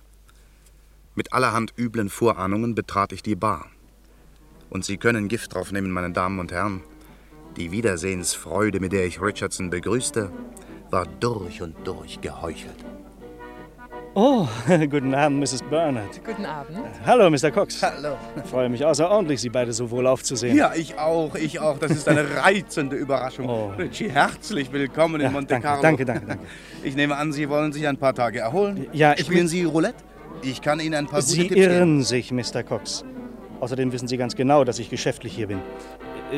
Mit 1.15 1.33
allerhand 1.33 1.73
üblen 1.77 2.09
Vorahnungen 2.09 2.75
betrat 2.75 3.11
ich 3.11 3.23
die 3.23 3.35
Bar. 3.35 3.67
Und 4.69 4.85
Sie 4.85 4.97
können 4.97 5.27
Gift 5.29 5.53
drauf 5.53 5.71
nehmen, 5.71 5.91
meine 5.91 6.11
Damen 6.11 6.39
und 6.39 6.51
Herren. 6.51 6.81
Die 7.55 7.71
Wiedersehensfreude, 7.71 8.79
mit 8.79 8.91
der 8.91 9.05
ich 9.05 9.21
Richardson 9.21 9.69
begrüßte, 9.69 10.31
war 10.91 11.05
durch 11.19 11.61
und 11.61 11.75
durch 11.85 12.19
geheuchelt. 12.21 12.85
Oh, 14.13 14.47
guten 14.89 15.13
Abend, 15.13 15.39
Mrs. 15.39 15.61
Bernard. 15.69 16.23
Guten 16.25 16.45
Abend. 16.45 16.79
Hallo, 17.05 17.29
Mr. 17.29 17.51
Cox. 17.51 17.83
Hallo. 17.83 18.15
Ich 18.43 18.49
freue 18.49 18.67
mich 18.67 18.83
außerordentlich, 18.83 19.39
Sie 19.39 19.49
beide 19.49 19.71
so 19.73 19.91
wohlauf 19.91 20.23
zu 20.23 20.35
sehen. 20.35 20.55
Ja, 20.55 20.73
ich 20.73 20.97
auch, 20.97 21.35
ich 21.35 21.59
auch. 21.59 21.77
Das 21.77 21.91
ist 21.91 22.07
eine 22.07 22.25
reizende 22.43 22.95
Überraschung. 22.95 23.47
Oh. 23.47 23.71
Richie, 23.77 24.09
herzlich 24.09 24.71
willkommen 24.71 25.21
Ja, 25.21 25.27
in 25.27 25.33
Monte 25.33 25.49
danke, 25.49 25.67
Carlo. 25.67 25.81
danke, 25.83 26.05
danke, 26.05 26.25
danke. 26.25 26.43
Ich 26.83 26.95
nehme 26.95 27.15
an, 27.15 27.31
Sie 27.31 27.47
wollen 27.47 27.71
sich 27.73 27.87
ein 27.87 27.97
paar 27.97 28.15
Tage 28.15 28.39
erholen. 28.39 28.87
Ja, 28.91 29.13
ich 29.13 29.25
Spielen 29.25 29.47
Sie 29.47 29.63
Roulette? 29.65 30.03
Ich 30.41 30.61
kann 30.61 30.79
Ihnen 30.79 30.95
ein 30.95 31.05
paar 31.07 31.21
Sie 31.21 31.43
gute 31.43 31.53
Tipps 31.53 31.67
irren 31.67 32.01
sich, 32.01 32.31
Mr. 32.31 32.63
Cox. 32.63 33.05
Außerdem 33.59 33.91
wissen 33.91 34.07
Sie 34.07 34.17
ganz 34.17 34.35
genau, 34.35 34.63
dass 34.63 34.79
ich 34.79 34.89
geschäftlich 34.89 35.35
hier 35.35 35.47
bin. 35.47 35.59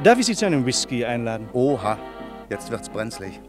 Darf 0.04 0.20
ich 0.20 0.26
Sie 0.26 0.36
zu 0.36 0.46
einem 0.46 0.66
Whisky 0.66 1.06
einladen? 1.06 1.48
Oha, 1.54 1.98
jetzt 2.50 2.72
wird's 2.72 2.90
brenzlig. 2.90 3.40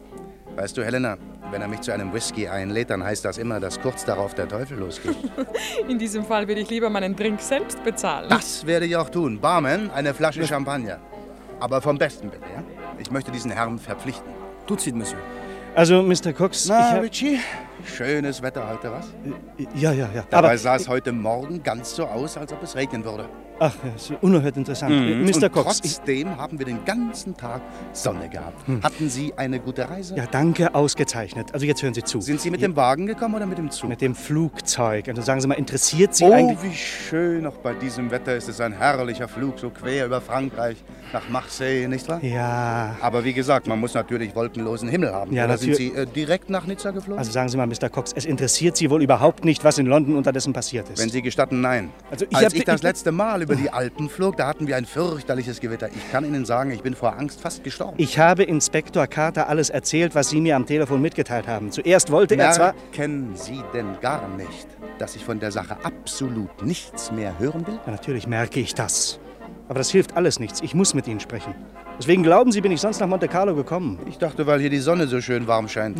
Weißt 0.55 0.77
du, 0.77 0.83
Helena, 0.83 1.17
wenn 1.49 1.61
er 1.61 1.67
mich 1.67 1.81
zu 1.81 1.91
einem 1.91 2.13
Whisky 2.13 2.47
einlädt, 2.47 2.89
dann 2.89 3.03
heißt 3.03 3.23
das 3.25 3.37
immer, 3.37 3.59
dass 3.59 3.79
kurz 3.81 4.05
darauf 4.05 4.33
der 4.35 4.47
Teufel 4.47 4.77
losgeht. 4.77 5.15
In 5.87 5.97
diesem 5.97 6.25
Fall 6.25 6.47
würde 6.47 6.61
ich 6.61 6.69
lieber 6.69 6.89
meinen 6.89 7.15
Drink 7.15 7.39
selbst 7.41 7.83
bezahlen. 7.83 8.29
Das 8.29 8.65
werde 8.65 8.85
ich 8.85 8.95
auch 8.95 9.09
tun. 9.09 9.39
Barman, 9.39 9.89
eine 9.91 10.13
Flasche 10.13 10.45
Champagner. 10.45 10.99
Aber 11.59 11.81
vom 11.81 11.97
Besten 11.97 12.29
bitte, 12.29 12.43
ja? 12.53 12.63
Ich 12.99 13.11
möchte 13.11 13.31
diesen 13.31 13.51
Herrn 13.51 13.79
verpflichten. 13.79 14.29
Tout 14.67 14.75
de 14.77 14.83
suite, 14.83 14.95
Monsieur. 14.95 15.19
Also, 15.75 16.01
Mr. 16.03 16.33
Cox, 16.33 16.67
Na, 16.67 16.79
ich 16.89 16.95
hab- 16.95 17.01
Richie, 17.03 17.39
Schönes 17.85 18.41
Wetter 18.41 18.69
heute, 18.69 18.91
was? 18.91 19.07
Ja, 19.75 19.91
ja, 19.91 20.09
ja. 20.13 20.23
Dabei 20.29 20.49
Aber, 20.49 20.57
sah 20.57 20.75
es 20.75 20.87
heute 20.87 21.11
Morgen 21.11 21.61
ganz 21.63 21.95
so 21.95 22.05
aus, 22.05 22.37
als 22.37 22.51
ob 22.53 22.63
es 22.63 22.75
regnen 22.75 23.03
würde. 23.03 23.27
ach, 23.59 23.75
das 23.93 24.09
ist 24.09 24.17
unerhört 24.21 24.57
interessant. 24.57 24.91
Mhm. 24.91 25.23
Mr. 25.25 25.43
Und 25.45 25.51
Cox, 25.51 25.81
trotzdem 25.81 26.35
haben 26.37 26.57
wir 26.57 26.65
den 26.65 26.83
ganzen 26.83 27.37
Tag 27.37 27.61
Sonne 27.93 28.27
gehabt. 28.27 28.67
Hm. 28.67 28.81
Hatten 28.81 29.07
Sie 29.09 29.33
eine 29.37 29.59
gute 29.59 29.87
Reise? 29.87 30.15
ja, 30.15 30.25
danke, 30.25 30.73
ausgezeichnet. 30.73 31.53
Also 31.53 31.65
jetzt 31.67 31.83
hören 31.83 31.93
Sie 31.93 32.03
zu. 32.03 32.21
Sind 32.21 32.41
Sie 32.41 32.49
mit 32.49 32.61
dem 32.61 32.75
Wagen 32.75 33.05
gekommen 33.05 33.35
oder 33.35 33.45
mit 33.45 33.57
dem 33.59 33.69
Zug? 33.69 33.89
Mit 33.89 34.01
dem 34.01 34.15
Flugzeug. 34.15 35.07
Also 35.09 35.21
sagen 35.21 35.41
Sie 35.41 35.47
mal, 35.47 35.55
interessiert 35.55 36.15
Sie 36.15 36.23
oh, 36.23 36.31
eigentlich... 36.33 36.57
wie 36.63 36.75
schön. 36.75 37.45
Auch 37.45 37.57
bei 37.57 37.73
diesem 37.73 38.09
Wetter 38.09 38.35
ist 38.35 38.49
es 38.49 38.59
ein 38.61 38.73
herrlicher 38.73 39.27
Flug, 39.27 39.59
so 39.59 39.69
quer 39.69 40.07
über 40.07 40.21
Frankreich 40.21 40.77
nach 41.13 41.27
Marseille, 41.29 41.87
nicht 41.87 42.07
wahr? 42.07 42.23
Ja, 42.23 42.95
Aber 43.01 43.23
wie 43.25 43.33
gesagt, 43.33 43.67
man 43.67 43.79
muss 43.79 43.93
natürlich 43.93 44.33
wolkenlosen 44.35 44.89
Himmel 44.89 45.13
haben. 45.13 45.33
Ja, 45.33 45.45
Oder 45.45 45.57
sind 45.57 45.75
Sie 45.75 45.89
natürlich. 45.89 46.09
äh, 46.09 46.13
direkt 46.13 46.49
nach 46.49 46.65
Nizza 46.65 46.91
geflogen? 46.91 47.19
also 47.19 47.31
sagen 47.31 47.49
Sie 47.49 47.57
mal, 47.57 47.67
Mr. 47.71 47.89
Cox, 47.89 48.11
es 48.13 48.25
interessiert 48.25 48.75
Sie 48.75 48.89
wohl 48.89 49.01
überhaupt 49.01 49.45
nicht, 49.45 49.63
was 49.63 49.77
in 49.77 49.85
London 49.85 50.17
unterdessen 50.17 50.51
passiert 50.51 50.89
ist. 50.89 50.99
Wenn 50.99 51.09
Sie 51.09 51.21
gestatten, 51.21 51.61
nein. 51.61 51.89
Also 52.09 52.25
ich 52.29 52.35
Als 52.35 52.53
ich 52.53 52.65
das 52.65 52.83
letzte 52.83 53.11
Mal 53.11 53.41
über 53.41 53.55
die 53.55 53.69
Alpen 53.69 54.09
flog, 54.09 54.35
da 54.37 54.47
hatten 54.47 54.67
wir 54.67 54.75
ein 54.75 54.85
fürchterliches 54.85 55.61
Gewitter. 55.61 55.87
Ich 55.87 56.11
kann 56.11 56.25
Ihnen 56.25 56.45
sagen, 56.45 56.71
ich 56.71 56.81
bin 56.81 56.95
vor 56.95 57.17
Angst 57.17 57.39
fast 57.39 57.63
gestorben. 57.63 57.93
Ich 57.97 58.19
habe 58.19 58.43
Inspektor 58.43 59.07
Carter 59.07 59.47
alles 59.47 59.69
erzählt, 59.69 60.15
was 60.15 60.29
Sie 60.29 60.41
mir 60.41 60.55
am 60.55 60.65
Telefon 60.65 61.01
mitgeteilt 61.01 61.47
haben. 61.47 61.71
Zuerst 61.71 62.11
wollte 62.11 62.35
er 62.35 62.51
zwar... 62.51 62.73
Merken 62.73 63.31
Sie 63.35 63.63
denn 63.73 63.99
gar 64.01 64.27
nicht, 64.29 64.67
dass 64.99 65.15
ich 65.15 65.23
von 65.23 65.39
der 65.39 65.51
Sache 65.51 65.77
absolut 65.83 66.63
nichts 66.63 67.11
mehr 67.11 67.39
hören 67.39 67.65
will? 67.65 67.79
Ja, 67.85 67.91
natürlich 67.91 68.27
merke 68.27 68.59
ich 68.59 68.75
das. 68.75 69.19
Aber 69.71 69.77
das 69.79 69.89
hilft 69.89 70.17
alles 70.17 70.37
nichts. 70.37 70.59
Ich 70.61 70.75
muss 70.75 70.93
mit 70.93 71.07
Ihnen 71.07 71.21
sprechen. 71.21 71.55
Deswegen 71.97 72.23
glauben 72.23 72.51
Sie, 72.51 72.59
bin 72.59 72.73
ich 72.73 72.81
sonst 72.81 72.99
nach 72.99 73.07
Monte 73.07 73.29
Carlo 73.29 73.55
gekommen. 73.55 73.99
Ich 74.05 74.17
dachte, 74.17 74.45
weil 74.45 74.59
hier 74.59 74.69
die 74.69 74.79
Sonne 74.79 75.07
so 75.07 75.21
schön 75.21 75.47
warm 75.47 75.69
scheint. 75.69 75.97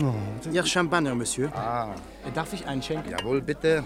Ihr 0.51 0.65
Champagner, 0.65 1.15
Monsieur. 1.15 1.49
Ah, 1.55 1.87
Darf 2.33 2.51
ich 2.51 2.67
einschenken? 2.67 3.09
jawohl, 3.09 3.41
bitte. 3.41 3.81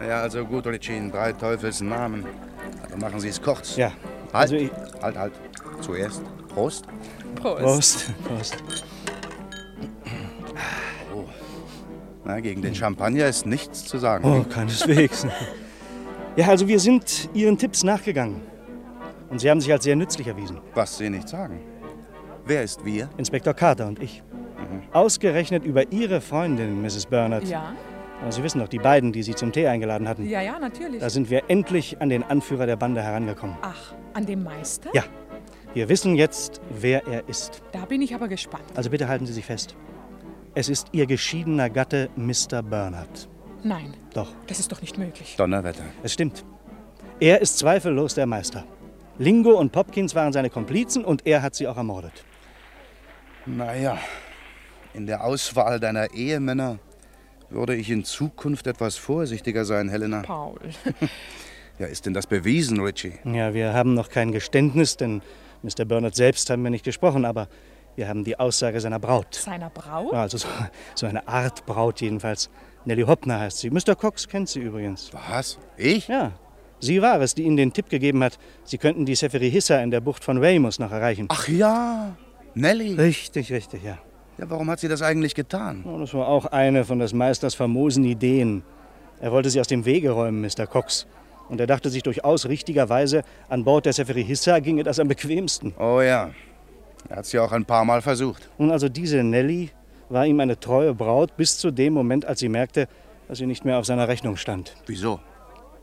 Ja, 0.00 0.22
also 0.22 0.46
gut, 0.46 0.66
Olicin, 0.66 1.10
drei 1.12 1.32
Teufels 1.34 1.82
Namen. 1.82 2.24
Aber 2.86 2.96
machen 2.96 3.20
Sie 3.20 3.28
es 3.28 3.42
kurz. 3.42 3.76
Ja, 3.76 3.88
Halt, 3.88 4.34
also 4.34 4.54
ich- 4.56 4.70
halt, 5.02 5.18
halt. 5.18 5.32
Zuerst 5.82 6.22
Prost. 6.48 6.86
Prost. 7.34 7.62
Prost. 7.62 8.14
Prost. 8.24 8.64
Na, 12.24 12.40
gegen 12.40 12.62
den 12.62 12.74
Champagner 12.74 13.26
ist 13.26 13.44
nichts 13.44 13.84
zu 13.84 13.98
sagen. 13.98 14.24
Oh, 14.24 14.42
keineswegs. 14.50 15.26
Ja, 16.36 16.48
also 16.48 16.66
wir 16.66 16.80
sind 16.80 17.28
Ihren 17.34 17.58
Tipps 17.58 17.82
nachgegangen. 17.84 18.40
Und 19.30 19.38
Sie 19.40 19.48
haben 19.50 19.60
sich 19.60 19.72
als 19.72 19.84
sehr 19.84 19.96
nützlich 19.96 20.26
erwiesen. 20.26 20.60
Was 20.74 20.98
Sie 20.98 21.08
nicht 21.08 21.28
sagen. 21.28 21.60
Wer 22.44 22.62
ist 22.62 22.84
wir? 22.84 23.08
Inspektor 23.16 23.54
Carter 23.54 23.86
und 23.86 24.02
ich. 24.02 24.22
Mhm. 24.58 24.82
Ausgerechnet 24.92 25.64
über 25.64 25.90
Ihre 25.92 26.20
Freundin, 26.20 26.82
Mrs. 26.82 27.06
Bernard. 27.06 27.44
Ja, 27.44 27.74
Aber 28.22 28.32
Sie 28.32 28.42
wissen 28.42 28.58
doch, 28.60 28.68
die 28.68 28.78
beiden, 28.78 29.12
die 29.12 29.22
Sie 29.22 29.34
zum 29.34 29.52
Tee 29.52 29.66
eingeladen 29.66 30.08
hatten. 30.08 30.28
ja, 30.28 30.40
ja, 30.40 30.58
natürlich. 30.58 31.00
Da 31.00 31.10
sind 31.10 31.30
wir 31.30 31.44
endlich 31.48 32.00
an 32.00 32.08
den 32.08 32.22
Anführer 32.24 32.66
der 32.66 32.76
Bande 32.76 33.02
herangekommen. 33.02 33.56
Ach, 33.62 33.94
an 34.14 34.26
dem 34.26 34.42
Meister? 34.42 34.90
Ja, 34.94 35.04
wir 35.74 35.88
wissen 35.88 36.16
jetzt, 36.16 36.60
wer 36.70 37.06
er 37.06 37.28
ist. 37.28 37.62
Da 37.72 37.84
bin 37.84 38.02
ich 38.02 38.14
aber 38.14 38.26
gespannt. 38.26 38.64
Also 38.74 38.90
bitte 38.90 39.06
halten 39.08 39.26
Sie 39.26 39.32
sich 39.32 39.44
fest. 39.46 39.76
Es 40.54 40.68
ist 40.68 40.88
Ihr 40.92 41.06
geschiedener 41.06 41.70
Gatte, 41.70 42.10
Mr. 42.16 42.62
Bernard. 42.62 43.28
Nein, 43.62 43.94
Doch, 44.14 44.32
das 44.48 44.58
ist 44.58 44.72
doch 44.72 44.80
nicht 44.80 44.98
möglich. 44.98 45.36
Donnerwetter. 45.36 45.84
es 46.02 46.14
stimmt. 46.14 46.44
Er 47.20 47.40
ist 47.42 47.58
zweifellos 47.58 48.14
der 48.14 48.26
Meister. 48.26 48.64
Lingo 49.20 49.50
und 49.52 49.70
Popkins 49.70 50.14
waren 50.14 50.32
seine 50.32 50.48
Komplizen 50.48 51.04
und 51.04 51.26
er 51.26 51.42
hat 51.42 51.54
sie 51.54 51.68
auch 51.68 51.76
ermordet. 51.76 52.24
Naja, 53.44 53.98
in 54.94 55.06
der 55.06 55.22
Auswahl 55.22 55.78
deiner 55.78 56.14
Ehemänner 56.14 56.78
würde 57.50 57.74
ich 57.76 57.90
in 57.90 58.02
Zukunft 58.02 58.66
etwas 58.66 58.96
vorsichtiger 58.96 59.66
sein, 59.66 59.88
Helena. 59.90 60.22
Paul. 60.22 60.58
Ja, 61.78 61.86
ist 61.86 62.04
denn 62.04 62.12
das 62.12 62.26
bewiesen, 62.26 62.78
Richie? 62.82 63.14
Ja, 63.24 63.54
wir 63.54 63.72
haben 63.72 63.94
noch 63.94 64.10
kein 64.10 64.32
Geständnis, 64.32 64.98
denn 64.98 65.22
Mr. 65.62 65.86
Bernard 65.86 66.14
selbst 66.14 66.50
haben 66.50 66.62
wir 66.62 66.68
nicht 66.70 66.84
gesprochen, 66.84 67.24
aber 67.24 67.48
wir 67.96 68.06
haben 68.06 68.22
die 68.22 68.38
Aussage 68.38 68.78
seiner 68.82 68.98
Braut. 68.98 69.34
Seiner 69.36 69.70
Braut? 69.70 70.12
Ja, 70.12 70.20
Also 70.20 70.36
so, 70.36 70.48
so 70.94 71.06
eine 71.06 71.26
Art 71.26 71.64
Braut 71.64 72.02
jedenfalls. 72.02 72.50
Nellie 72.84 73.06
Hoppner 73.06 73.40
heißt 73.40 73.60
sie. 73.60 73.70
Mr. 73.70 73.94
Cox 73.96 74.28
kennt 74.28 74.50
sie 74.50 74.60
übrigens. 74.60 75.10
Was? 75.30 75.58
Ich? 75.78 76.06
Ja. 76.08 76.32
Sie 76.80 77.02
war 77.02 77.20
es, 77.20 77.34
die 77.34 77.42
Ihnen 77.42 77.56
den 77.56 77.72
Tipp 77.72 77.88
gegeben 77.88 78.24
hat, 78.24 78.38
Sie 78.64 78.78
könnten 78.78 79.04
die 79.04 79.14
Sephiri-Hissa 79.14 79.78
in 79.80 79.90
der 79.90 80.00
Bucht 80.00 80.24
von 80.24 80.40
Weymouth 80.40 80.78
noch 80.80 80.90
erreichen. 80.90 81.26
Ach 81.28 81.46
ja, 81.48 82.16
Nellie. 82.54 82.98
Richtig, 82.98 83.52
richtig, 83.52 83.82
ja. 83.84 83.98
Ja, 84.38 84.48
warum 84.48 84.70
hat 84.70 84.80
sie 84.80 84.88
das 84.88 85.02
eigentlich 85.02 85.34
getan? 85.34 85.84
Oh, 85.86 85.98
das 85.98 86.14
war 86.14 86.26
auch 86.26 86.46
eine 86.46 86.84
von 86.84 86.98
des 86.98 87.12
Meisters 87.12 87.54
famosen 87.54 88.04
Ideen. 88.04 88.62
Er 89.20 89.32
wollte 89.32 89.50
sie 89.50 89.60
aus 89.60 89.66
dem 89.66 89.84
Wege 89.84 90.12
räumen, 90.12 90.40
Mr. 90.40 90.66
Cox. 90.66 91.06
Und 91.50 91.60
er 91.60 91.66
dachte 91.66 91.90
sich 91.90 92.02
durchaus 92.02 92.48
richtigerweise, 92.48 93.22
an 93.50 93.64
Bord 93.64 93.84
der 93.84 93.92
Sephiri-Hissa 93.92 94.60
ginge 94.60 94.82
das 94.82 94.98
am 94.98 95.08
bequemsten. 95.08 95.74
Oh 95.78 96.00
ja, 96.00 96.30
er 97.08 97.16
hat 97.16 97.26
sie 97.26 97.38
auch 97.38 97.52
ein 97.52 97.64
paar 97.64 97.84
Mal 97.84 98.00
versucht. 98.00 98.48
Nun, 98.56 98.70
also 98.70 98.88
diese 98.88 99.22
Nellie 99.22 99.68
war 100.08 100.26
ihm 100.26 100.40
eine 100.40 100.58
treue 100.58 100.94
Braut 100.94 101.36
bis 101.36 101.58
zu 101.58 101.70
dem 101.70 101.92
Moment, 101.92 102.24
als 102.24 102.40
sie 102.40 102.48
merkte, 102.48 102.88
dass 103.28 103.38
sie 103.38 103.46
nicht 103.46 103.64
mehr 103.64 103.78
auf 103.78 103.84
seiner 103.84 104.08
Rechnung 104.08 104.36
stand. 104.36 104.74
Wieso? 104.86 105.20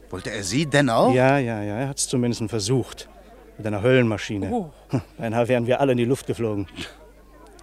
Wollte 0.09 0.31
er 0.31 0.43
sie 0.43 0.65
denn 0.65 0.89
auch? 0.89 1.13
Ja, 1.13 1.37
ja, 1.37 1.61
ja, 1.61 1.75
er 1.79 1.89
hat 1.89 1.97
es 1.97 2.07
zumindest 2.07 2.43
versucht. 2.49 3.09
Mit 3.57 3.67
einer 3.67 3.81
Höllenmaschine. 3.81 4.51
Oh. 4.51 4.69
Hm, 4.89 5.01
Beinahe 5.17 5.47
wären 5.47 5.67
wir 5.67 5.81
alle 5.81 5.91
in 5.93 5.97
die 5.97 6.05
Luft 6.05 6.27
geflogen. 6.27 6.67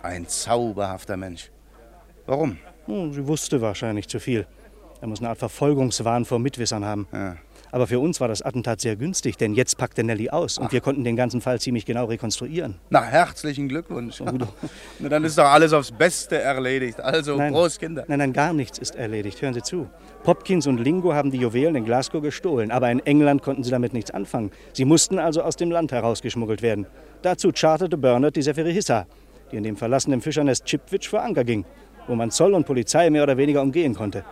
Ein 0.02 0.26
zauberhafter 0.28 1.16
Mensch. 1.16 1.50
Warum? 2.26 2.58
Hm, 2.86 3.12
Sie 3.12 3.26
wusste 3.26 3.60
wahrscheinlich 3.60 4.08
zu 4.08 4.18
viel. 4.20 4.46
Er 5.00 5.08
muss 5.08 5.20
eine 5.20 5.28
Art 5.30 5.38
Verfolgungswahn 5.38 6.24
vor 6.24 6.38
Mitwissern 6.38 6.84
haben. 6.84 7.06
Ja. 7.12 7.36
Aber 7.74 7.88
für 7.88 7.98
uns 7.98 8.20
war 8.20 8.28
das 8.28 8.40
Attentat 8.40 8.80
sehr 8.80 8.94
günstig, 8.94 9.36
denn 9.36 9.52
jetzt 9.52 9.78
packte 9.78 10.04
Nellie 10.04 10.32
aus 10.32 10.58
und 10.58 10.70
wir 10.70 10.80
konnten 10.80 11.02
den 11.02 11.16
ganzen 11.16 11.40
Fall 11.40 11.58
ziemlich 11.60 11.84
genau 11.84 12.04
rekonstruieren. 12.04 12.76
Na, 12.88 13.02
herzlichen 13.02 13.68
Glückwunsch. 13.68 14.22
Na, 15.00 15.08
dann 15.08 15.24
ist 15.24 15.36
doch 15.36 15.46
alles 15.46 15.72
aufs 15.72 15.90
Beste 15.90 16.38
erledigt. 16.38 17.00
Also, 17.00 17.34
Nein. 17.34 17.52
Prost, 17.52 17.80
Kinder. 17.80 18.04
Nein, 18.06 18.20
nein, 18.20 18.32
gar 18.32 18.52
nichts 18.52 18.78
ist 18.78 18.94
erledigt. 18.94 19.42
Hören 19.42 19.54
Sie 19.54 19.62
zu. 19.62 19.88
Popkins 20.22 20.68
und 20.68 20.78
Lingo 20.78 21.14
haben 21.14 21.32
die 21.32 21.38
Juwelen 21.38 21.74
in 21.74 21.84
Glasgow 21.84 22.22
gestohlen, 22.22 22.70
aber 22.70 22.92
in 22.92 23.04
England 23.04 23.42
konnten 23.42 23.64
sie 23.64 23.72
damit 23.72 23.92
nichts 23.92 24.12
anfangen. 24.12 24.52
Sie 24.72 24.84
mussten 24.84 25.18
also 25.18 25.42
aus 25.42 25.56
dem 25.56 25.72
Land 25.72 25.90
herausgeschmuggelt 25.90 26.62
werden. 26.62 26.86
Dazu 27.22 27.50
charterte 27.52 27.98
Bernard 27.98 28.36
die 28.36 28.42
Sephiri-Hissa, 28.42 29.08
die 29.50 29.56
in 29.56 29.64
dem 29.64 29.76
verlassenen 29.76 30.20
Fischernest 30.20 30.64
Chipwich 30.64 31.08
vor 31.08 31.22
Anker 31.22 31.42
ging, 31.42 31.64
wo 32.06 32.14
man 32.14 32.30
Zoll 32.30 32.54
und 32.54 32.66
Polizei 32.66 33.10
mehr 33.10 33.24
oder 33.24 33.36
weniger 33.36 33.62
umgehen 33.62 33.96
konnte. 33.96 34.24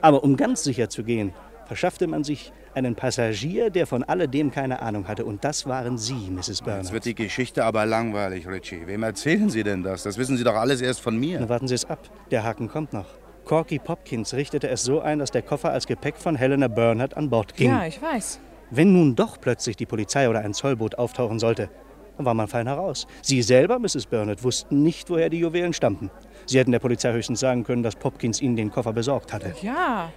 Aber 0.00 0.22
um 0.22 0.36
ganz 0.36 0.62
sicher 0.62 0.88
zu 0.88 1.02
gehen, 1.02 1.32
verschaffte 1.66 2.06
man 2.06 2.24
sich 2.24 2.52
einen 2.74 2.94
Passagier, 2.94 3.70
der 3.70 3.86
von 3.86 4.02
alledem 4.04 4.50
keine 4.50 4.82
Ahnung 4.82 5.06
hatte. 5.08 5.24
Und 5.24 5.44
das 5.44 5.66
waren 5.66 5.98
Sie, 5.98 6.30
Mrs. 6.30 6.62
Bernard. 6.62 6.84
Jetzt 6.84 6.92
wird 6.92 7.04
die 7.04 7.14
Geschichte 7.14 7.64
aber 7.64 7.86
langweilig, 7.86 8.46
Richie. 8.48 8.86
Wem 8.86 9.02
erzählen 9.02 9.48
Sie 9.48 9.62
denn 9.62 9.82
das? 9.82 10.02
Das 10.02 10.18
wissen 10.18 10.36
Sie 10.36 10.44
doch 10.44 10.54
alles 10.54 10.80
erst 10.80 11.00
von 11.00 11.16
mir. 11.16 11.38
Na, 11.40 11.48
warten 11.48 11.68
Sie 11.68 11.74
es 11.74 11.84
ab. 11.84 12.00
Der 12.30 12.42
Haken 12.44 12.68
kommt 12.68 12.92
noch. 12.92 13.06
Corky 13.44 13.78
Popkins 13.78 14.32
richtete 14.34 14.68
es 14.68 14.82
so 14.82 15.00
ein, 15.00 15.18
dass 15.18 15.30
der 15.30 15.42
Koffer 15.42 15.70
als 15.70 15.86
Gepäck 15.86 16.16
von 16.16 16.34
Helena 16.34 16.68
Bernhardt 16.68 17.16
an 17.16 17.28
Bord 17.28 17.54
ging. 17.54 17.70
Ja, 17.70 17.86
ich 17.86 18.00
weiß. 18.00 18.40
Wenn 18.70 18.92
nun 18.92 19.14
doch 19.14 19.38
plötzlich 19.40 19.76
die 19.76 19.86
Polizei 19.86 20.28
oder 20.28 20.40
ein 20.40 20.54
Zollboot 20.54 20.96
auftauchen 20.96 21.38
sollte, 21.38 21.68
dann 22.16 22.26
war 22.26 22.34
man 22.34 22.48
fein 22.48 22.66
heraus. 22.66 23.06
Sie 23.22 23.42
selber, 23.42 23.78
Mrs. 23.78 24.06
Bernard, 24.06 24.42
wussten 24.42 24.82
nicht, 24.82 25.10
woher 25.10 25.28
die 25.28 25.40
Juwelen 25.40 25.72
stammten. 25.72 26.10
Sie 26.46 26.58
hätten 26.58 26.72
der 26.72 26.78
Polizei 26.78 27.12
höchstens 27.12 27.40
sagen 27.40 27.64
können, 27.64 27.82
dass 27.82 27.96
Popkins 27.96 28.40
ihnen 28.40 28.56
den 28.56 28.70
Koffer 28.70 28.92
besorgt 28.92 29.32
hatte. 29.32 29.54
Ja. 29.62 30.10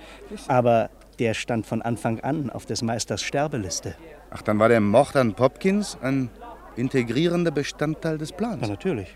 Aber 0.47 0.89
der 1.19 1.33
stand 1.33 1.65
von 1.65 1.81
Anfang 1.81 2.19
an 2.19 2.49
auf 2.49 2.65
des 2.65 2.81
Meisters 2.81 3.21
Sterbeliste. 3.21 3.95
Ach, 4.29 4.41
dann 4.41 4.59
war 4.59 4.69
der 4.69 4.81
Mord 4.81 5.15
an 5.15 5.33
Popkins 5.33 5.97
ein 6.01 6.29
integrierender 6.75 7.51
Bestandteil 7.51 8.17
des 8.17 8.31
Plans. 8.31 8.61
Ja, 8.61 8.67
natürlich. 8.67 9.15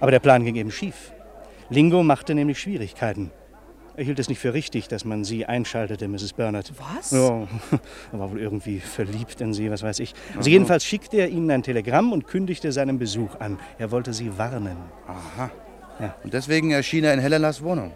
Aber 0.00 0.10
der 0.10 0.18
Plan 0.20 0.44
ging 0.44 0.56
eben 0.56 0.70
schief. 0.70 1.12
Lingo 1.70 2.02
machte 2.02 2.34
nämlich 2.34 2.60
Schwierigkeiten. 2.60 3.30
Er 3.96 4.04
hielt 4.04 4.18
es 4.18 4.28
nicht 4.28 4.40
für 4.40 4.52
richtig, 4.52 4.88
dass 4.88 5.06
man 5.06 5.24
sie 5.24 5.46
einschaltete, 5.46 6.06
Mrs. 6.06 6.34
Bernard. 6.34 6.70
Was? 6.78 7.12
Ja, 7.12 7.48
er 8.12 8.18
war 8.18 8.30
wohl 8.30 8.40
irgendwie 8.40 8.78
verliebt 8.78 9.40
in 9.40 9.54
sie, 9.54 9.70
was 9.70 9.82
weiß 9.82 10.00
ich. 10.00 10.14
Also 10.36 10.50
jedenfalls 10.50 10.84
schickte 10.84 11.16
er 11.16 11.28
ihnen 11.28 11.50
ein 11.50 11.62
Telegramm 11.62 12.12
und 12.12 12.26
kündigte 12.26 12.72
seinen 12.72 12.98
Besuch 12.98 13.36
an. 13.40 13.58
Er 13.78 13.90
wollte 13.90 14.12
sie 14.12 14.36
warnen. 14.36 14.76
Aha. 15.06 15.50
Ja. 15.98 16.14
Und 16.22 16.34
deswegen 16.34 16.72
erschien 16.72 17.04
er 17.04 17.14
in 17.14 17.20
Helenas 17.20 17.62
Wohnung. 17.62 17.92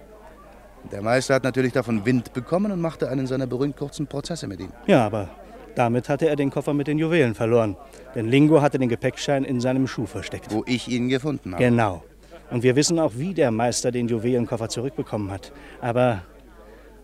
Der 0.91 1.03
Meister 1.03 1.35
hat 1.35 1.45
natürlich 1.45 1.73
davon 1.73 2.05
Wind 2.05 2.33
bekommen 2.33 2.73
und 2.73 2.81
machte 2.81 3.09
einen 3.09 3.27
seiner 3.27 3.47
berühmt 3.47 3.77
kurzen 3.77 4.07
Prozesse 4.07 4.47
mit 4.47 4.61
ihm. 4.61 4.71
Ja, 4.87 5.07
aber 5.07 5.29
damit 5.75 6.09
hatte 6.09 6.29
er 6.29 6.37
den 6.37 6.51
Koffer 6.51 6.75
mit 6.75 6.87
den 6.87 6.99
Juwelen 6.99 7.35
verloren. 7.35 7.77
Denn 8.15 8.27
Lingo 8.27 8.61
hatte 8.61 8.79
den 8.79 8.89
Gepäckschein 8.89 9.45
in 9.45 9.61
seinem 9.61 9.87
Schuh 9.87 10.07
versteckt. 10.07 10.53
Wo 10.53 10.65
ich 10.67 10.89
ihn 10.89 11.09
gefunden 11.09 11.53
habe. 11.53 11.63
Genau. 11.63 12.03
Und 12.51 12.63
wir 12.65 12.75
wissen 12.75 12.99
auch, 12.99 13.13
wie 13.15 13.35
der 13.35 13.51
Meister 13.53 13.93
den 13.93 14.09
Juwelenkoffer 14.09 14.69
zurückbekommen 14.69 15.31
hat. 15.31 15.53
Aber, 15.81 16.23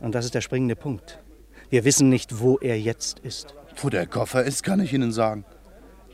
und 0.00 0.14
das 0.14 0.24
ist 0.24 0.34
der 0.34 0.40
springende 0.40 0.74
Punkt, 0.74 1.20
wir 1.70 1.84
wissen 1.84 2.08
nicht, 2.08 2.40
wo 2.40 2.58
er 2.58 2.78
jetzt 2.78 3.20
ist. 3.20 3.54
Wo 3.76 3.88
der 3.88 4.06
Koffer 4.06 4.42
ist, 4.42 4.62
kann 4.62 4.80
ich 4.80 4.92
Ihnen 4.92 5.12
sagen. 5.12 5.44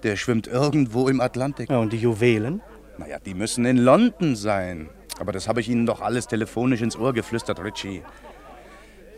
Der 0.02 0.16
schwimmt 0.16 0.46
irgendwo 0.46 1.08
im 1.08 1.20
Atlantik. 1.20 1.70
Ja, 1.70 1.78
und 1.78 1.92
die 1.92 1.98
Juwelen? 1.98 2.60
Naja, 2.98 3.18
die 3.24 3.34
müssen 3.34 3.64
in 3.64 3.78
London 3.78 4.36
sein. 4.36 4.90
Aber 5.18 5.32
das 5.32 5.48
habe 5.48 5.60
ich 5.60 5.68
Ihnen 5.68 5.86
doch 5.86 6.00
alles 6.00 6.26
telefonisch 6.26 6.80
ins 6.80 6.96
Ohr 6.96 7.12
geflüstert, 7.12 7.62
Richie. 7.62 8.02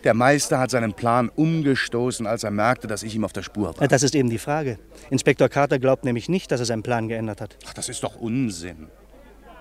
Der 0.05 0.13
Meister 0.13 0.59
hat 0.59 0.71
seinen 0.71 0.93
Plan 0.93 1.31
umgestoßen, 1.35 2.27
als 2.27 2.45
er 2.45 2.51
merkte, 2.51 2.87
dass 2.87 3.03
ich 3.03 3.15
ihm 3.15 3.25
auf 3.25 3.33
der 3.33 3.43
Spur 3.43 3.75
war. 3.79 3.89
Das 3.89 4.03
ist 4.03 4.15
eben 4.15 4.29
die 4.29 4.39
Frage. 4.39 4.79
Inspektor 5.09 5.49
Carter 5.49 5.79
glaubt 5.79 6.05
nämlich 6.05 6.29
nicht, 6.29 6.53
dass 6.53 6.61
er 6.61 6.67
seinen 6.67 6.83
Plan 6.83 7.09
geändert 7.09 7.41
hat. 7.41 7.57
Ach, 7.67 7.73
das 7.73 7.89
ist 7.89 8.03
doch 8.05 8.17
Unsinn. 8.17 8.89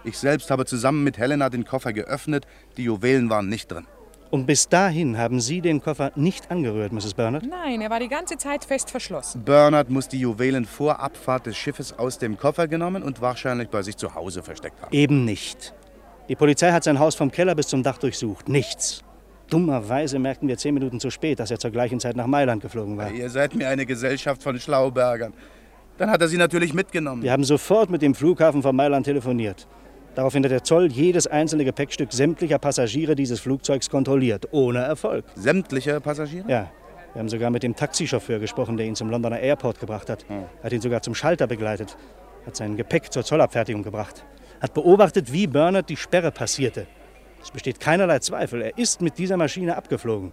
Ich 0.03 0.17
selbst 0.17 0.51
habe 0.51 0.65
zusammen 0.65 1.05
mit 1.05 1.17
Helena 1.17 1.49
den 1.49 1.63
Koffer 1.63 1.93
geöffnet. 1.93 2.45
Die 2.75 2.83
Juwelen 2.83 3.29
waren 3.29 3.47
nicht 3.47 3.71
drin. 3.71 3.87
Und 4.31 4.47
bis 4.47 4.67
dahin 4.67 5.17
haben 5.17 5.39
Sie 5.39 5.61
den 5.61 5.81
Koffer 5.81 6.11
nicht 6.15 6.51
angerührt, 6.51 6.91
Mrs. 6.91 7.13
Bernard? 7.13 7.45
Nein, 7.47 7.79
er 7.79 7.89
war 7.89 7.99
die 7.99 8.09
ganze 8.09 8.35
Zeit 8.35 8.65
fest 8.65 8.91
verschlossen. 8.91 9.43
Bernard 9.45 9.89
muss 9.89 10.09
die 10.09 10.19
Juwelen 10.19 10.65
vor 10.65 10.99
Abfahrt 10.99 11.45
des 11.45 11.55
Schiffes 11.55 11.93
aus 11.93 12.17
dem 12.17 12.37
Koffer 12.37 12.67
genommen 12.67 13.01
und 13.03 13.21
wahrscheinlich 13.21 13.69
bei 13.69 13.81
sich 13.81 13.95
zu 13.95 14.13
Hause 14.13 14.43
versteckt 14.43 14.81
haben. 14.81 14.91
Eben 14.91 15.23
nicht. 15.23 15.73
Die 16.33 16.35
Polizei 16.35 16.71
hat 16.71 16.83
sein 16.83 16.97
Haus 16.97 17.13
vom 17.13 17.29
Keller 17.29 17.53
bis 17.53 17.67
zum 17.67 17.83
Dach 17.83 17.99
durchsucht. 17.99 18.49
Nichts. 18.49 19.03
Dummerweise 19.51 20.17
merkten 20.17 20.47
wir 20.47 20.57
zehn 20.57 20.73
Minuten 20.73 20.99
zu 20.99 21.11
spät, 21.11 21.39
dass 21.39 21.51
er 21.51 21.59
zur 21.59 21.69
gleichen 21.69 21.99
Zeit 21.99 22.15
nach 22.15 22.25
Mailand 22.25 22.63
geflogen 22.63 22.97
war. 22.97 23.11
Ihr 23.11 23.29
seid 23.29 23.53
mir 23.53 23.69
eine 23.69 23.85
Gesellschaft 23.85 24.41
von 24.41 24.59
Schlaubergern. 24.59 25.31
Dann 25.99 26.09
hat 26.09 26.21
er 26.21 26.27
sie 26.27 26.37
natürlich 26.37 26.73
mitgenommen. 26.73 27.21
Wir 27.21 27.31
haben 27.31 27.43
sofort 27.43 27.91
mit 27.91 28.01
dem 28.01 28.15
Flughafen 28.15 28.63
von 28.63 28.75
Mailand 28.75 29.05
telefoniert. 29.05 29.67
Daraufhin 30.15 30.43
hat 30.43 30.49
der 30.49 30.63
Zoll 30.63 30.91
jedes 30.91 31.27
einzelne 31.27 31.65
Gepäckstück 31.65 32.11
sämtlicher 32.11 32.57
Passagiere 32.57 33.13
dieses 33.13 33.39
Flugzeugs 33.39 33.91
kontrolliert, 33.91 34.47
ohne 34.49 34.79
Erfolg. 34.79 35.25
Sämtliche 35.35 36.01
Passagiere? 36.01 36.49
Ja. 36.49 36.71
Wir 37.13 37.19
haben 37.19 37.29
sogar 37.29 37.51
mit 37.51 37.61
dem 37.61 37.75
Taxichauffeur 37.75 38.39
gesprochen, 38.39 38.75
der 38.77 38.87
ihn 38.87 38.95
zum 38.95 39.11
Londoner 39.11 39.39
Airport 39.39 39.79
gebracht 39.79 40.09
hat. 40.09 40.27
Hm. 40.27 40.45
Hat 40.63 40.73
ihn 40.73 40.81
sogar 40.81 41.03
zum 41.03 41.13
Schalter 41.13 41.45
begleitet. 41.45 41.95
Hat 42.47 42.55
sein 42.55 42.75
Gepäck 42.75 43.13
zur 43.13 43.23
Zollabfertigung 43.23 43.83
gebracht. 43.83 44.25
Hat 44.63 44.73
beobachtet, 44.73 45.31
wie 45.33 45.45
Bernard 45.45 45.89
die 45.89 45.97
Sperre 45.97 46.31
passierte. 46.31 46.87
Es 47.43 47.51
besteht 47.51 47.79
keinerlei 47.81 48.19
Zweifel, 48.19 48.61
er 48.61 48.77
ist 48.77 49.01
mit 49.01 49.17
dieser 49.17 49.35
Maschine 49.37 49.75
abgeflogen. 49.75 50.31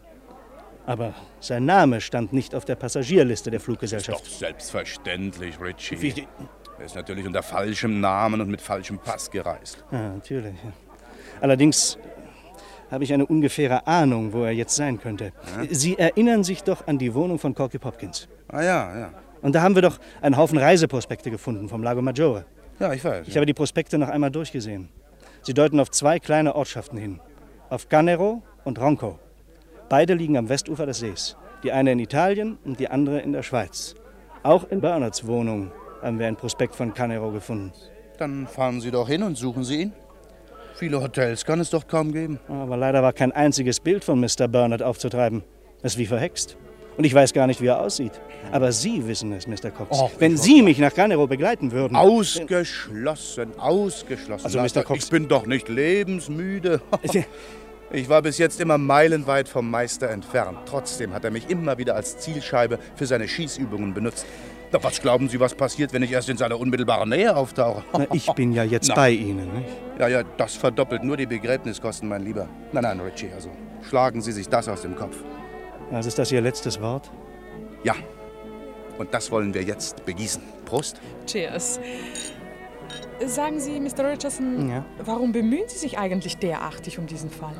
Aber 0.86 1.14
sein 1.40 1.64
Name 1.66 2.00
stand 2.00 2.32
nicht 2.32 2.54
auf 2.54 2.64
der 2.64 2.76
Passagierliste 2.76 3.50
der 3.50 3.58
Fluggesellschaft. 3.60 4.24
Doch 4.24 4.30
selbstverständlich, 4.30 5.60
Richie. 5.60 6.00
Wie- 6.00 6.26
er 6.78 6.86
ist 6.86 6.94
natürlich 6.94 7.26
unter 7.26 7.42
falschem 7.42 8.00
Namen 8.00 8.40
und 8.40 8.48
mit 8.50 8.60
falschem 8.62 8.98
Pass 8.98 9.30
gereist. 9.30 9.84
Ja, 9.90 10.10
natürlich. 10.14 10.54
ja. 10.64 10.72
Allerdings 11.40 11.98
habe 12.90 13.04
ich 13.04 13.12
eine 13.12 13.26
ungefähre 13.26 13.86
Ahnung, 13.86 14.32
wo 14.32 14.44
er 14.44 14.52
jetzt 14.52 14.76
sein 14.76 14.98
könnte. 14.98 15.32
Sie 15.70 15.98
erinnern 15.98 16.42
sich 16.44 16.62
doch 16.62 16.86
an 16.86 16.98
die 16.98 17.12
Wohnung 17.14 17.38
von 17.38 17.54
Corky 17.54 17.78
Popkins. 17.78 18.28
Ah 18.48 18.62
ja, 18.62 18.98
ja. 18.98 19.10
Und 19.42 19.54
da 19.54 19.62
haben 19.62 19.74
wir 19.74 19.82
doch 19.82 19.98
einen 20.22 20.36
Haufen 20.36 20.56
Reiseprospekte 20.58 21.30
gefunden 21.30 21.68
vom 21.68 21.82
Lago 21.82 22.00
Maggiore. 22.00 22.46
Ja, 22.80 22.94
ich 22.94 23.04
weiß. 23.04 23.28
Ich 23.28 23.36
habe 23.36 23.44
die 23.44 23.52
Prospekte 23.52 23.98
noch 23.98 24.08
einmal 24.08 24.30
durchgesehen. 24.30 24.88
Sie 25.42 25.52
deuten 25.52 25.78
auf 25.80 25.90
zwei 25.90 26.18
kleine 26.18 26.54
Ortschaften 26.54 26.98
hin. 26.98 27.20
Auf 27.68 27.90
Canero 27.90 28.42
und 28.64 28.80
Ronco. 28.80 29.18
Beide 29.90 30.14
liegen 30.14 30.38
am 30.38 30.48
Westufer 30.48 30.86
des 30.86 31.00
Sees. 31.00 31.36
Die 31.62 31.72
eine 31.72 31.92
in 31.92 31.98
Italien 31.98 32.58
und 32.64 32.80
die 32.80 32.88
andere 32.88 33.20
in 33.20 33.32
der 33.32 33.42
Schweiz. 33.42 33.94
Auch 34.42 34.64
in 34.70 34.80
Bernards 34.80 35.26
Wohnung 35.26 35.70
haben 36.00 36.18
wir 36.18 36.26
einen 36.26 36.36
Prospekt 36.36 36.74
von 36.74 36.94
Canero 36.94 37.30
gefunden. 37.30 37.70
Dann 38.16 38.46
fahren 38.46 38.80
Sie 38.80 38.90
doch 38.90 39.08
hin 39.08 39.22
und 39.22 39.36
suchen 39.36 39.62
Sie 39.62 39.82
ihn. 39.82 39.92
Viele 40.74 41.02
Hotels 41.02 41.44
kann 41.44 41.60
es 41.60 41.68
doch 41.68 41.86
kaum 41.86 42.12
geben. 42.12 42.40
Aber 42.48 42.78
leider 42.78 43.02
war 43.02 43.12
kein 43.12 43.32
einziges 43.32 43.78
Bild 43.80 44.04
von 44.04 44.18
Mr. 44.18 44.48
Bernard 44.48 44.82
aufzutreiben. 44.82 45.44
Es 45.82 45.92
ist 45.92 45.98
wie 45.98 46.06
verhext. 46.06 46.56
Und 46.96 47.04
ich 47.04 47.14
weiß 47.14 47.32
gar 47.32 47.46
nicht, 47.46 47.60
wie 47.60 47.66
er 47.66 47.80
aussieht. 47.80 48.12
Aber 48.52 48.72
Sie 48.72 49.06
wissen 49.06 49.32
es, 49.32 49.46
Mr. 49.46 49.70
Cox. 49.70 49.90
Och, 49.98 50.10
Wenn 50.18 50.36
Sie 50.36 50.60
mich 50.62 50.78
nach 50.78 50.92
Canero 50.92 51.26
begleiten 51.26 51.72
würden. 51.72 51.96
Ausgeschlossen, 51.96 53.58
ausgeschlossen. 53.58 54.44
Also, 54.44 54.58
Mr. 54.60 54.84
Cox- 54.84 55.04
Ich 55.04 55.10
bin 55.10 55.28
doch 55.28 55.46
nicht 55.46 55.68
lebensmüde. 55.68 56.80
Ich 57.92 58.08
war 58.08 58.22
bis 58.22 58.38
jetzt 58.38 58.60
immer 58.60 58.78
meilenweit 58.78 59.48
vom 59.48 59.68
Meister 59.68 60.10
entfernt. 60.10 60.58
Trotzdem 60.64 61.12
hat 61.12 61.24
er 61.24 61.32
mich 61.32 61.50
immer 61.50 61.76
wieder 61.76 61.96
als 61.96 62.18
Zielscheibe 62.18 62.78
für 62.94 63.04
seine 63.04 63.26
Schießübungen 63.26 63.92
benutzt. 63.94 64.24
Na, 64.70 64.80
was 64.80 65.02
glauben 65.02 65.28
Sie, 65.28 65.40
was 65.40 65.56
passiert, 65.56 65.92
wenn 65.92 66.04
ich 66.04 66.12
erst 66.12 66.28
in 66.28 66.36
seiner 66.36 66.60
unmittelbaren 66.60 67.08
Nähe 67.08 67.34
auftauche? 67.34 67.82
Na, 67.92 68.06
ich 68.12 68.32
bin 68.36 68.52
ja 68.52 68.62
jetzt 68.62 68.90
Na. 68.90 68.94
bei 68.94 69.10
Ihnen. 69.10 69.52
Nicht? 69.54 69.68
Ja, 69.98 70.06
ja, 70.06 70.22
das 70.36 70.54
verdoppelt 70.54 71.02
nur 71.02 71.16
die 71.16 71.26
Begräbniskosten, 71.26 72.08
mein 72.08 72.22
Lieber. 72.22 72.48
Nein, 72.70 72.84
nein, 72.84 73.00
Richie, 73.00 73.30
also 73.34 73.48
schlagen 73.88 74.22
Sie 74.22 74.30
sich 74.30 74.48
das 74.48 74.68
aus 74.68 74.82
dem 74.82 74.94
Kopf. 74.94 75.16
Also 75.92 76.08
ist 76.08 76.18
das 76.18 76.30
Ihr 76.32 76.40
letztes 76.40 76.80
Wort? 76.80 77.10
Ja. 77.82 77.94
Und 78.98 79.12
das 79.14 79.30
wollen 79.30 79.54
wir 79.54 79.62
jetzt 79.62 80.04
begießen. 80.04 80.42
Prost. 80.66 81.00
Cheers. 81.26 81.80
Sagen 83.26 83.60
Sie, 83.60 83.78
Mr. 83.80 84.10
Richardson, 84.10 84.68
Ja? 84.70 84.84
warum 85.04 85.32
bemühen 85.32 85.68
Sie 85.68 85.78
sich 85.78 85.98
eigentlich 85.98 86.38
derartig 86.38 86.98
um 86.98 87.06
diesen 87.06 87.30
Fall? 87.30 87.54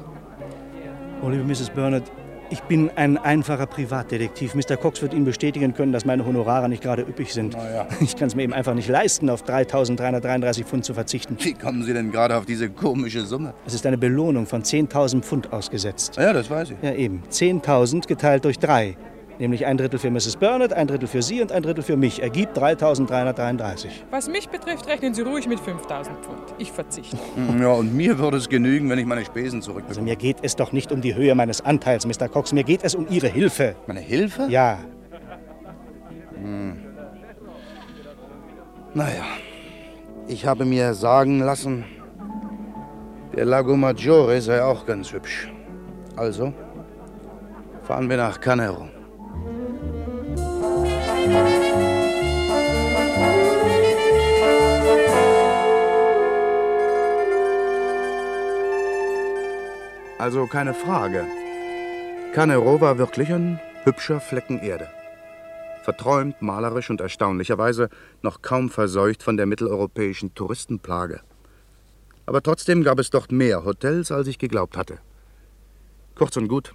Oh, 1.23 1.29
liebe 1.29 1.45
Mrs. 1.45 1.71
Bernard, 1.71 2.11
ich 2.51 2.61
bin 2.63 2.91
ein 2.97 3.17
einfacher 3.17 3.67
Privatdetektiv. 3.67 4.55
Mr. 4.55 4.77
Cox 4.77 5.01
wird 5.03 5.15
Ihnen 5.15 5.25
bestätigen 5.25 5.75
können, 5.75 5.93
dass 5.93 6.05
meine 6.05 6.27
Honorare 6.27 6.69
nicht 6.69 6.83
gerade 6.83 7.03
üppig 7.03 7.33
sind. 7.33 7.55
ja. 7.55 7.87
Ich 8.01 8.17
kann 8.17 8.29
es 8.29 8.35
mir 8.35 8.43
eben 8.43 8.53
einfach 8.53 8.75
nicht 8.75 8.89
leisten, 8.89 9.31
auf 9.31 9.45
3.333 9.45 10.65
Pfund 10.65 10.85
zu 10.85 10.95
verzichten. 10.95 11.37
Wie 11.41 11.55
kommen 11.55 11.85
Sie 11.85 11.93
denn 11.93 12.11
gerade 12.11 12.37
auf 12.37 12.47
diese 12.47 12.69
komische 12.71 13.25
Summe? 13.25 13.55
Es 13.67 13.75
ist 13.75 13.87
eine 13.87 13.99
Belohnung 13.99 14.47
von 14.47 14.63
10.000 14.63 15.23
Pfund 15.23 15.53
ausgesetzt. 15.53 16.17
Ja, 16.17 16.33
das 16.33 16.51
weiß 16.51 16.71
ich. 16.71 16.77
Ja, 16.83 16.93
eben. 16.95 17.23
10.000 17.31 18.07
geteilt 18.07 18.45
durch 18.45 18.59
drei. 18.59 18.97
Nämlich 19.41 19.65
ein 19.65 19.79
Drittel 19.79 19.99
für 19.99 20.11
Mrs. 20.11 20.37
Bernard, 20.37 20.75
ein 20.75 20.87
Drittel 20.87 21.09
für 21.09 21.23
Sie 21.23 21.41
und 21.41 21.51
ein 21.51 21.63
Drittel 21.63 21.83
für 21.83 21.97
mich. 21.97 22.21
Ergibt 22.21 22.59
3.333. 22.59 23.87
Was 24.11 24.29
mich 24.29 24.51
betrifft, 24.51 24.87
rechnen 24.87 25.15
Sie 25.15 25.23
ruhig 25.23 25.49
mit 25.49 25.59
5000 25.59 26.15
Pfund. 26.19 26.43
Ich 26.59 26.71
verzichte. 26.71 27.17
Ja, 27.59 27.73
und 27.73 27.95
mir 27.95 28.19
würde 28.19 28.37
es 28.37 28.51
genügen, 28.51 28.91
wenn 28.91 28.99
ich 28.99 29.07
meine 29.07 29.25
Spesen 29.25 29.63
zurückbekomme. 29.63 29.89
Also 29.89 30.03
mir 30.03 30.17
geht 30.17 30.37
es 30.43 30.57
doch 30.57 30.73
nicht 30.73 30.93
um 30.93 31.01
die 31.01 31.15
Höhe 31.15 31.35
meines 31.35 31.63
Anteils, 31.63 32.07
Mr. 32.07 32.29
Cox. 32.29 32.53
Mir 32.53 32.65
geht 32.65 32.85
es 32.85 32.95
um 32.95 33.07
Ihre 33.09 33.29
Hilfe. 33.29 33.77
Meine 33.87 34.01
Hilfe? 34.01 34.47
Ja. 34.51 34.79
Hm. 36.35 36.77
Naja, 38.93 39.25
ich 40.29 40.45
habe 40.45 40.67
mir 40.67 40.93
sagen 40.93 41.41
lassen, 41.41 41.87
der 43.35 43.47
Lago 43.47 43.75
Maggiore 43.75 44.39
sei 44.43 44.63
auch 44.63 44.85
ganz 44.85 45.11
hübsch. 45.15 45.51
Also 46.15 46.53
fahren 47.85 48.11
wir 48.11 48.19
nach 48.19 48.39
Canero. 48.39 49.00
Also 60.21 60.47
keine 60.47 60.75
Frage. 60.75 61.25
Canero 62.35 62.79
war 62.79 62.99
wirklich 62.99 63.33
ein 63.33 63.59
hübscher 63.85 64.21
Flecken 64.21 64.59
Erde. 64.59 64.87
Verträumt, 65.83 66.43
malerisch 66.43 66.91
und 66.91 67.01
erstaunlicherweise 67.01 67.89
noch 68.21 68.43
kaum 68.43 68.69
verseucht 68.69 69.23
von 69.23 69.39
der 69.39 69.47
mitteleuropäischen 69.47 70.35
Touristenplage. 70.35 71.23
Aber 72.27 72.43
trotzdem 72.43 72.83
gab 72.83 72.99
es 72.99 73.09
dort 73.09 73.33
mehr 73.33 73.65
Hotels, 73.65 74.13
als 74.13 74.29
ich 74.29 74.37
geglaubt 74.37 74.77
hatte. 74.77 74.99
Kurz 76.17 76.37
und 76.37 76.49
gut, 76.49 76.75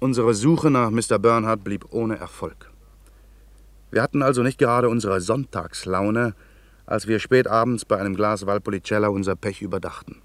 unsere 0.00 0.34
Suche 0.34 0.68
nach 0.68 0.90
Mr. 0.90 1.20
Bernhard 1.20 1.62
blieb 1.62 1.86
ohne 1.92 2.18
Erfolg. 2.18 2.72
Wir 3.92 4.02
hatten 4.02 4.20
also 4.20 4.42
nicht 4.42 4.58
gerade 4.58 4.88
unsere 4.88 5.20
Sonntagslaune, 5.20 6.34
als 6.86 7.06
wir 7.06 7.20
spät 7.20 7.46
abends 7.46 7.84
bei 7.84 7.98
einem 7.98 8.16
Glas 8.16 8.46
Valpolicella 8.46 9.06
unser 9.06 9.36
Pech 9.36 9.62
überdachten. 9.62 10.22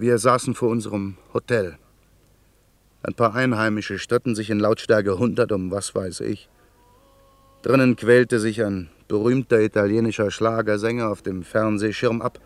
Wir 0.00 0.16
saßen 0.16 0.54
vor 0.54 0.70
unserem 0.70 1.18
Hotel. 1.34 1.76
Ein 3.02 3.12
paar 3.12 3.34
Einheimische 3.34 3.98
stritten 3.98 4.34
sich 4.34 4.48
in 4.48 4.58
Lautstärke 4.58 5.12
100 5.12 5.52
um 5.52 5.70
was 5.70 5.94
weiß 5.94 6.20
ich. 6.20 6.48
Drinnen 7.60 7.96
quälte 7.96 8.40
sich 8.40 8.64
ein 8.64 8.88
berühmter 9.08 9.60
italienischer 9.60 10.30
Schlagersänger 10.30 11.10
auf 11.10 11.20
dem 11.20 11.42
Fernsehschirm 11.42 12.22
ab. 12.22 12.40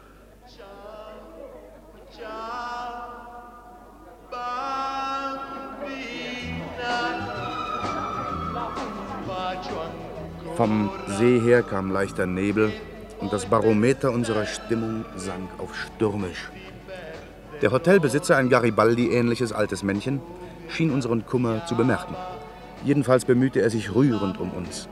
Vom 10.56 10.90
See 11.06 11.38
her 11.38 11.62
kam 11.62 11.92
leichter 11.92 12.26
Nebel 12.26 12.72
und 13.20 13.32
das 13.32 13.46
Barometer 13.46 14.10
unserer 14.10 14.44
Stimmung 14.44 15.04
sank 15.14 15.48
auf 15.58 15.72
stürmisch. 15.76 16.50
Der 17.64 17.72
Hotelbesitzer, 17.72 18.36
ein 18.36 18.50
Garibaldi-ähnliches 18.50 19.50
altes 19.50 19.82
Männchen, 19.82 20.20
schien 20.68 20.90
unseren 20.90 21.24
Kummer 21.24 21.64
zu 21.64 21.74
bemerken. 21.74 22.14
Jedenfalls 22.84 23.24
bemühte 23.24 23.62
er 23.62 23.70
sich 23.70 23.94
rührend 23.94 24.38
um 24.38 24.50
uns, 24.50 24.86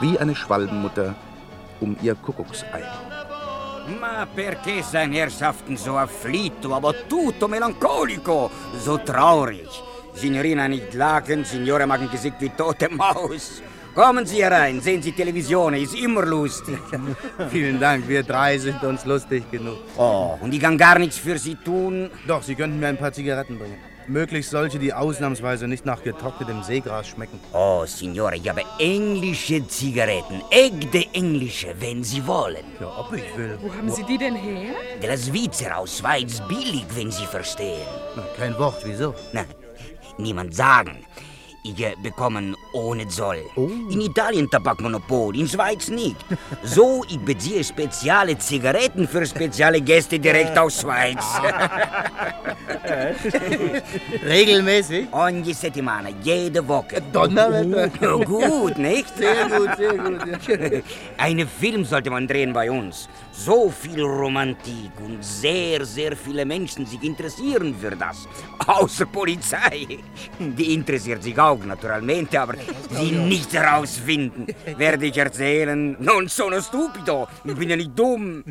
wie 0.00 0.18
eine 0.18 0.34
Schwalbenmutter 0.34 1.14
um 1.80 1.96
ihr 2.02 2.16
Kuckucksei. 2.16 2.82
Ma 4.00 4.26
perché 4.26 4.82
sein 4.82 5.12
Herrschaften 5.12 5.76
so 5.76 5.96
afflitto, 5.96 6.74
aber 6.74 6.92
tutto 7.08 7.46
melancolico, 7.46 8.50
so 8.84 8.98
traurig? 8.98 9.70
Signorina 10.12 10.66
nicht 10.66 10.94
lachen, 10.94 11.44
Signore 11.44 11.86
mag 11.86 12.00
ein 12.00 12.10
Gesicht 12.10 12.40
wie 12.40 12.50
tote 12.50 12.88
Maus. 12.88 13.62
Kommen 13.98 14.24
Sie 14.26 14.44
herein, 14.44 14.80
sehen 14.80 15.02
Sie 15.02 15.10
Television, 15.10 15.74
ist 15.74 15.96
immer 15.96 16.24
lustig. 16.24 16.78
Vielen 17.50 17.80
Dank, 17.80 18.06
wir 18.06 18.22
drei 18.22 18.56
sind 18.56 18.80
uns 18.84 19.04
lustig 19.04 19.50
genug. 19.50 19.78
Oh, 19.96 20.38
und 20.40 20.54
ich 20.54 20.60
kann 20.60 20.78
gar 20.78 21.00
nichts 21.00 21.18
für 21.18 21.36
Sie 21.36 21.56
tun? 21.56 22.08
Doch, 22.28 22.44
Sie 22.44 22.54
könnten 22.54 22.78
mir 22.78 22.86
ein 22.86 22.96
paar 22.96 23.12
Zigaretten 23.12 23.58
bringen. 23.58 23.76
Möglichst 24.06 24.52
solche, 24.52 24.78
die 24.78 24.92
ausnahmsweise 24.92 25.66
nicht 25.66 25.84
nach 25.84 26.00
getrocknetem 26.00 26.62
Seegras 26.62 27.08
schmecken. 27.08 27.40
Oh, 27.52 27.84
Signore, 27.86 28.36
ich 28.36 28.48
habe 28.48 28.62
englische 28.78 29.66
Zigaretten. 29.66 30.42
Echte 30.48 31.04
englische, 31.12 31.74
wenn 31.80 32.04
Sie 32.04 32.24
wollen. 32.24 32.66
Ja, 32.80 33.00
ob 33.00 33.12
ich 33.12 33.36
will. 33.36 33.58
Wo 33.60 33.74
haben 33.74 33.90
Sie 33.90 34.04
die 34.04 34.16
denn 34.16 34.36
her? 34.36 34.74
Der 35.02 35.18
Schweizer 35.18 35.76
aus 35.76 35.98
Schweiz 35.98 36.40
billig, 36.46 36.86
wenn 36.94 37.10
Sie 37.10 37.26
verstehen. 37.26 37.88
Na, 38.14 38.22
kein 38.36 38.56
Wort, 38.60 38.80
wieso? 38.84 39.12
Na, 39.32 39.44
niemand 40.18 40.54
sagen. 40.54 41.04
Ich 41.62 41.80
äh, 41.80 41.94
bekomme 42.02 42.54
ohne 42.72 43.08
Zoll. 43.08 43.44
In 43.56 44.00
Italien 44.00 44.48
Tabakmonopol, 44.48 45.36
in 45.36 45.48
Schweiz 45.48 45.88
nicht. 45.88 46.16
So, 46.62 47.04
ich 47.08 47.18
beziehe 47.18 47.62
spezielle 47.64 48.38
Zigaretten 48.38 49.06
für 49.08 49.26
spezielle 49.26 49.80
Gäste 49.80 50.18
direkt 50.18 50.56
aus 50.56 50.80
Schweiz. 50.80 51.24
Regelmäßig? 54.24 55.08
Ogni 55.12 55.54
settimana, 55.54 56.10
jede 56.22 56.66
Woche. 56.66 57.02
Donnerwetter. 57.12 58.16
Oh, 58.16 58.20
gut, 58.24 58.78
nicht? 58.78 59.16
Sehr 59.16 59.48
gut, 59.48 59.76
sehr 59.76 59.96
gut. 59.98 60.84
Einen 61.18 61.48
Film 61.48 61.84
sollte 61.84 62.10
man 62.10 62.26
drehen 62.26 62.52
bei 62.52 62.70
uns. 62.70 63.08
So 63.32 63.70
viel 63.70 64.02
Romantik 64.02 64.92
und 65.04 65.22
sehr, 65.24 65.84
sehr 65.84 66.16
viele 66.16 66.44
Menschen 66.44 66.86
sich 66.86 67.02
interessieren 67.02 67.74
für 67.80 67.94
das. 67.96 68.28
Außer 68.66 69.06
Polizei. 69.06 69.98
Die 70.38 70.74
interessiert 70.74 71.22
sich 71.22 71.38
auch 71.38 71.47
naturalmente, 71.56 72.40
aber 72.40 72.54
sie 72.90 73.12
nicht 73.12 73.52
herausfinden. 73.52 74.46
Werde 74.76 75.06
ich 75.06 75.16
erzählen? 75.16 75.96
Non 75.98 76.28
sono 76.28 76.60
stupido. 76.60 77.28
Ich 77.44 77.54
bin 77.54 77.70
ja 77.70 77.76
nicht 77.76 77.98
dumm. 77.98 78.44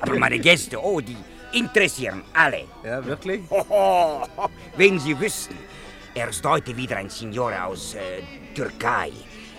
Aber 0.00 0.18
meine 0.18 0.38
Gäste, 0.38 0.78
oh, 0.82 1.00
die 1.00 1.16
interessieren 1.52 2.22
alle. 2.32 2.64
Ja, 2.84 3.04
wirklich? 3.04 3.42
Hoho, 3.50 4.26
wenn 4.76 4.98
Sie 4.98 5.18
wüssten, 5.18 5.56
er 6.14 6.28
ist 6.28 6.44
heute 6.44 6.76
wieder 6.76 6.96
ein 6.96 7.08
Signore 7.08 7.62
aus 7.64 7.94
äh, 7.94 8.22
Türkei. 8.54 9.10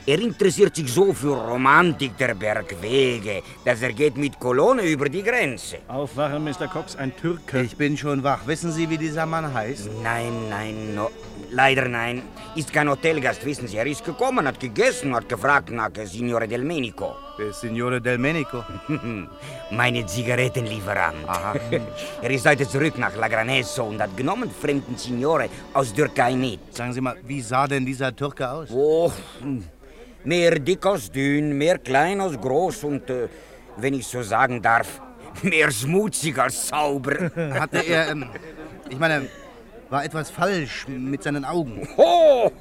Er 0.06 0.20
interessiert 0.20 0.76
sich 0.76 0.92
so 0.92 1.13
für 1.13 1.34
Romantik 1.34 2.18
der 2.18 2.36
Bergwege, 2.36 3.42
dass 3.63 3.82
er 3.82 3.94
geht 3.94 4.18
mit 4.18 4.38
Kolonne 4.38 4.82
über 4.82 5.08
die 5.08 5.24
Grenze. 5.24 5.78
Aufwachen, 5.88 6.44
Mr. 6.44 6.68
Cox, 6.68 6.98
ein 6.98 7.16
Türke. 7.16 7.62
Ich 7.62 7.78
bin 7.78 7.96
schon 7.96 8.22
wach. 8.22 8.46
Wissen 8.46 8.74
Sie, 8.74 8.89
wie 8.89 8.98
dieser 8.98 9.26
Mann 9.26 9.54
heißt? 9.54 9.89
Nein, 10.04 10.50
nein, 10.50 10.94
no, 10.94 11.10
leider 11.52 11.88
nein. 11.88 12.22
Ist 12.54 12.74
kein 12.74 12.89
Hotelgast, 12.89 13.46
wissen 13.46 13.66
Sie. 13.70 13.78
Er 13.78 13.86
ist 13.86 14.04
gekommen, 14.04 14.46
hat 14.46 14.60
gegessen, 14.60 15.16
hat 15.16 15.30
gefragt 15.30 15.72
nach 15.72 15.96
äh, 15.96 16.06
Signore 16.06 16.50
Delmenico. 16.50 17.16
Der 17.39 17.54
Signore 17.54 18.02
Delmenico. 18.02 18.62
Meine 19.72 20.06
Zigarettenlieferant. 20.06 21.26
Aha. 21.28 21.56
er 22.22 22.30
ist 22.30 22.46
heute 22.46 22.68
zurück 22.68 22.98
nach 22.98 23.16
Lagranesso 23.16 23.86
und 23.86 24.02
hat 24.02 24.18
genommen 24.18 24.52
fremden 24.52 24.98
Signore 24.98 25.48
aus 25.74 25.94
Türkei 25.94 26.36
mit. 26.36 26.76
Sagen 26.76 26.92
Sie 26.92 27.00
mal, 27.00 27.16
wie 27.26 27.39
sah 27.39 27.66
denn 27.68 27.86
dieser 27.86 28.13
Türke 28.13 28.52
aus? 28.52 28.70
Oh, 28.70 29.10
mehr 30.24 30.60
dick 30.60 30.86
als 30.86 31.12
dünn, 31.12 31.58
mehr 31.58 31.78
klein 31.78 32.22
als 32.22 32.40
groß 32.40 32.84
und, 32.86 33.10
äh, 33.10 33.28
wenn 33.78 33.94
ich 33.94 34.08
so 34.08 34.22
sagen 34.22 34.62
darf, 34.62 35.02
mehr 35.42 35.72
schmutzig 35.72 36.38
als 36.38 36.68
sauber. 36.68 37.32
Hatte 37.60 37.80
er, 37.80 38.10
ähm, 38.10 38.26
ich 38.90 39.00
meine, 39.00 39.28
war 39.90 40.04
etwas 40.04 40.30
falsch 40.32 40.88
mit 40.88 41.24
seinen 41.24 41.46
Augen? 41.46 41.88
Oh, 41.98 42.52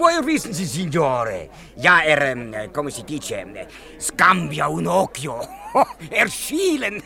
woher 0.00 0.26
wissen 0.26 0.52
Sie, 0.52 0.64
Signore? 0.64 1.50
Ja, 1.76 2.00
er, 2.00 2.32
ähm, 2.32 2.54
äh, 2.54 2.68
come 2.68 2.90
si 2.90 3.02
dice, 3.04 3.32
äh, 3.32 3.66
scambia 3.98 4.66
un 4.68 4.86
occhio. 4.86 5.40
Er 6.10 6.28
schielen. 6.28 7.00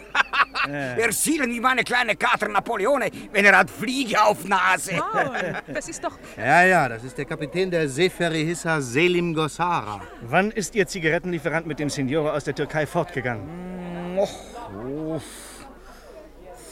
Er 0.67 1.13
schielen 1.13 1.51
wie 1.51 1.61
meine 1.61 1.85
kleine 1.85 2.17
Kater 2.17 2.49
Napoleone, 2.49 3.11
wenn 3.31 3.45
er 3.45 3.59
hat 3.59 3.69
Fliege 3.69 4.23
auf 4.23 4.45
Nase. 4.47 4.93
Paul, 4.93 5.57
das 5.67 5.87
ist 5.91 6.03
doch... 6.03 6.19
Ja, 6.39 6.65
ja, 6.65 6.89
das 6.89 7.05
ist 7.05 7.19
der 7.19 7.27
Kapitän 7.27 7.71
der 7.71 7.87
Seferihissa 7.91 8.81
Selim 8.81 9.35
Gossara. 9.35 10.01
Wann 10.23 10.51
ist 10.51 10.75
Ihr 10.75 10.87
Zigarettenlieferant 10.87 11.67
mit 11.67 11.79
dem 11.79 11.91
Signore 11.91 12.33
aus 12.33 12.45
der 12.45 12.55
Türkei 12.55 12.87
fortgegangen? 12.87 14.17
Oh, 14.17 15.21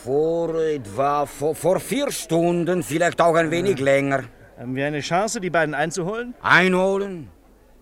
vor 0.02 0.54
etwa 0.62 1.26
vor, 1.26 1.54
vor 1.54 1.78
vier 1.78 2.10
Stunden, 2.10 2.82
vielleicht 2.82 3.20
auch 3.20 3.34
ein 3.34 3.50
wenig 3.50 3.78
länger. 3.78 4.24
Haben 4.62 4.76
wir 4.76 4.86
eine 4.86 5.00
Chance, 5.00 5.40
die 5.40 5.50
beiden 5.50 5.74
einzuholen? 5.74 6.34
Einholen? 6.40 7.28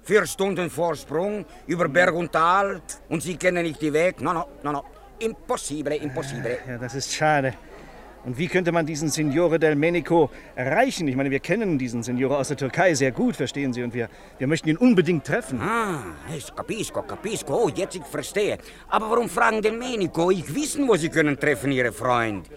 Vier 0.02 0.24
Stunden 0.24 0.70
Vorsprung 0.70 1.44
über 1.66 1.86
Berg 1.90 2.14
und 2.14 2.32
Tal 2.32 2.80
und 3.10 3.22
Sie 3.22 3.36
kennen 3.36 3.64
nicht 3.64 3.82
die 3.82 3.92
Weg? 3.92 4.22
No, 4.22 4.32
no, 4.32 4.46
no, 4.62 4.72
no. 4.72 4.84
Impossibile, 5.18 5.96
impossibile. 5.96 6.56
Ja, 6.66 6.78
das 6.78 6.94
ist 6.94 7.12
schade. 7.12 7.52
Und 8.24 8.38
wie 8.38 8.48
könnte 8.48 8.72
man 8.72 8.86
diesen 8.86 9.10
Signore 9.10 9.58
del 9.58 9.74
Menico 9.76 10.30
erreichen? 10.54 11.06
Ich 11.06 11.16
meine, 11.16 11.30
wir 11.30 11.40
kennen 11.40 11.76
diesen 11.76 12.02
Signore 12.02 12.38
aus 12.38 12.48
der 12.48 12.56
Türkei 12.56 12.94
sehr 12.94 13.12
gut, 13.12 13.36
verstehen 13.36 13.74
Sie, 13.74 13.82
und 13.82 13.92
wir, 13.92 14.08
wir 14.38 14.46
möchten 14.46 14.70
ihn 14.70 14.78
unbedingt 14.78 15.26
treffen. 15.26 15.60
Ah, 15.60 15.98
es 16.34 16.54
capisco, 16.54 17.02
capisco. 17.02 17.64
Oh, 17.64 17.68
jetzt 17.68 17.94
ich 17.94 18.04
verstehe. 18.04 18.56
Aber 18.88 19.10
warum 19.10 19.28
fragen 19.28 19.60
den 19.60 19.78
Menico? 19.78 20.30
Ich 20.30 20.54
wissen, 20.54 20.88
wo 20.88 20.96
Sie 20.96 21.10
können 21.10 21.38
treffen, 21.38 21.72
Ihre 21.72 21.92
Freund. 21.92 22.48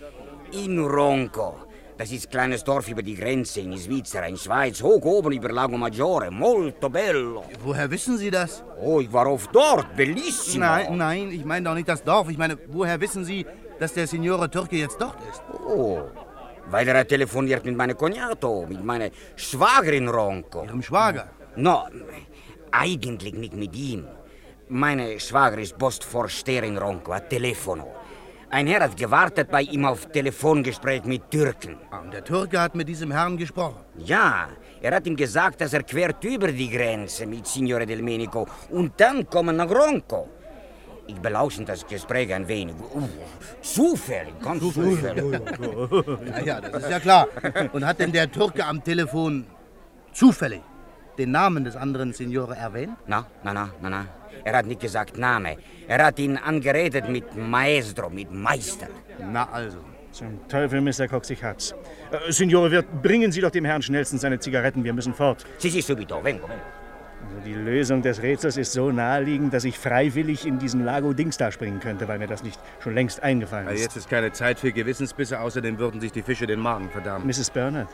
In 0.54 0.80
Ronco. 0.80 1.73
Das 1.97 2.12
ist 2.12 2.25
ein 2.27 2.32
kleines 2.32 2.63
Dorf 2.63 2.88
über 2.88 3.03
die 3.03 3.15
Grenze 3.15 3.62
in 3.62 3.77
Svizzera, 3.77 4.25
in 4.25 4.38
Schweiz, 4.38 4.82
hoch 4.82 5.03
oben 5.06 5.32
über 5.32 5.51
Lago 5.51 5.77
Maggiore. 5.77 6.32
Molto 6.32 6.89
bello. 6.89 7.43
Woher 7.63 7.89
wissen 7.89 8.17
Sie 8.17 8.32
das? 8.32 8.63
Oh, 8.82 8.99
ich 8.99 9.13
war 9.13 9.27
oft 9.27 9.53
dort. 9.53 9.95
Bellissimo. 9.95 10.65
Nein, 10.65 10.97
nein, 10.97 11.32
ich 11.32 11.45
meine 11.45 11.69
doch 11.69 11.75
nicht 11.75 11.88
das 11.88 12.03
Dorf. 12.03 12.29
Ich 12.29 12.38
meine, 12.38 12.58
woher 12.67 12.99
wissen 12.99 13.23
Sie, 13.23 13.45
dass 13.79 13.93
der 13.93 14.08
Signore 14.08 14.49
Türke 14.49 14.77
jetzt 14.77 14.99
dort 14.99 15.17
ist? 15.32 15.43
Oh, 15.67 16.01
weil 16.71 16.88
er 16.88 17.08
telefoniert 17.08 17.63
mit 17.63 17.77
meinem 17.77 17.95
Cognato, 17.95 18.65
mit 18.67 18.84
meiner 18.84 19.10
Schwagerin 19.36 20.08
Ronco. 20.08 20.63
Ihrem 20.63 20.82
Schwager? 20.82 21.29
No, 21.56 21.84
eigentlich 22.71 23.36
nicht 23.36 23.53
mit 23.53 23.75
ihm. 23.75 24.08
Meine 24.67 25.19
Schwager 25.19 25.60
ist 25.60 25.77
Postvorsteher 25.77 26.63
in 26.63 26.77
Ronco, 26.77 27.13
hat 27.13 27.29
Telefono. 27.29 27.88
Ein 28.54 28.68
Herr 28.68 28.82
hat 28.82 28.96
gewartet 28.96 29.50
bei 29.50 29.63
ihm 29.63 29.84
auf 29.84 30.06
Telefongespräch 30.12 31.06
mit 31.06 31.32
Türken. 31.32 31.76
Und 31.89 32.13
der 32.13 32.24
Türke 32.24 32.62
hat 32.62 32.76
mit 32.76 32.88
diesem 32.88 33.10
Herrn 33.10 33.36
gesprochen? 33.36 33.78
Ja, 33.98 34.48
er 34.80 34.96
hat 34.96 35.08
ihm 35.08 35.16
gesagt, 35.16 35.60
dass 35.60 35.74
er 35.74 35.82
quert 35.82 36.24
über 36.24 36.52
die 36.52 36.70
Grenze 36.70 37.26
mit 37.26 37.48
Signore 37.48 37.88
Del 37.88 38.04
Menico 38.04 38.48
und 38.70 38.92
dann 38.98 39.28
kommen 39.28 39.56
nach 39.56 39.72
Ronco. 39.72 40.30
Ich 41.08 41.16
belausche 41.16 41.66
das 41.66 41.84
Gespräch 41.88 42.32
ein 42.32 42.48
wenig. 42.48 42.76
Uh, 42.94 43.10
zufällig, 43.63 44.39
ganz 44.39 44.62
zufällig. 44.62 45.24
Ja, 46.46 46.46
ja, 46.46 46.62
das 46.62 46.84
ist 46.84 46.92
ja 46.92 47.00
klar. 47.00 47.28
Und 47.74 47.84
hat 47.84 48.00
denn 48.00 48.12
der 48.12 48.32
Türke 48.32 48.63
am 48.63 48.84
Telefon 48.84 49.48
zufällig 50.12 50.62
den 51.17 51.32
Namen 51.32 51.63
des 51.63 51.76
anderen 51.76 52.13
Signore 52.13 52.56
erwähnt? 52.56 52.97
Na, 53.08 53.26
na, 53.43 53.54
na, 53.54 53.69
na, 53.82 53.89
na. 53.89 54.06
Er 54.43 54.58
hat 54.58 54.65
nicht 54.65 54.82
gesagt 54.82 55.17
Name. 55.17 55.58
Er 55.88 56.06
hat 56.06 56.19
ihn 56.19 56.38
angeredet 56.38 57.08
mit 57.10 57.36
Maestro, 57.36 58.10
mit 58.10 58.32
Meister. 58.32 58.88
Na 59.32 59.47
also. 59.52 59.78
Zum 60.12 60.47
Teufel, 60.47 60.80
Mr. 60.82 61.08
Cox, 61.08 61.30
ich 61.32 61.43
hab's. 61.43 61.73
Äh, 62.12 62.32
Signore 62.32 62.69
Wirt, 62.69 63.02
bringen 63.02 63.32
Sie 63.32 63.41
doch 63.41 63.49
dem 63.49 63.65
Herrn 63.65 63.82
schnellstens 63.82 64.21
seine 64.21 64.38
Zigaretten, 64.38 64.84
wir 64.84 64.93
müssen 64.93 65.13
fort. 65.13 65.43
Si, 65.58 65.69
si, 65.69 65.82
subito, 65.82 66.23
vengo, 66.23 66.47
vengo. 66.47 66.62
Also 67.28 67.39
die 67.45 67.54
Lösung 67.54 68.02
des 68.02 68.21
Rätsels 68.21 68.58
ist 68.58 68.73
so 68.73 68.91
naheliegend, 68.91 69.54
dass 69.54 69.63
ich 69.63 69.80
freiwillig 69.80 70.45
in 70.45 70.60
diesen 70.60 70.84
Lago 70.84 71.13
Dings 71.13 71.38
da 71.38 71.52
springen 71.52 71.80
könnte, 71.80 72.08
weil 72.08 72.19
mir 72.19 72.28
das 72.28 72.43
nicht 72.43 72.60
schon 72.82 72.93
längst 72.93 73.23
eingefallen 73.23 73.67
ist. 73.69 73.82
jetzt 73.82 73.95
ist 73.97 74.10
keine 74.10 74.32
Zeit 74.34 74.60
für 74.60 74.71
Gewissensbisse, 74.71 75.39
außerdem 75.39 75.80
würden 75.80 76.02
sich 76.02 76.12
die 76.12 76.21
Fische 76.21 76.45
den 76.45 76.60
Magen 76.60 76.89
verdammen. 76.89 77.26
Mrs. 77.26 77.49
Bernard, 77.49 77.88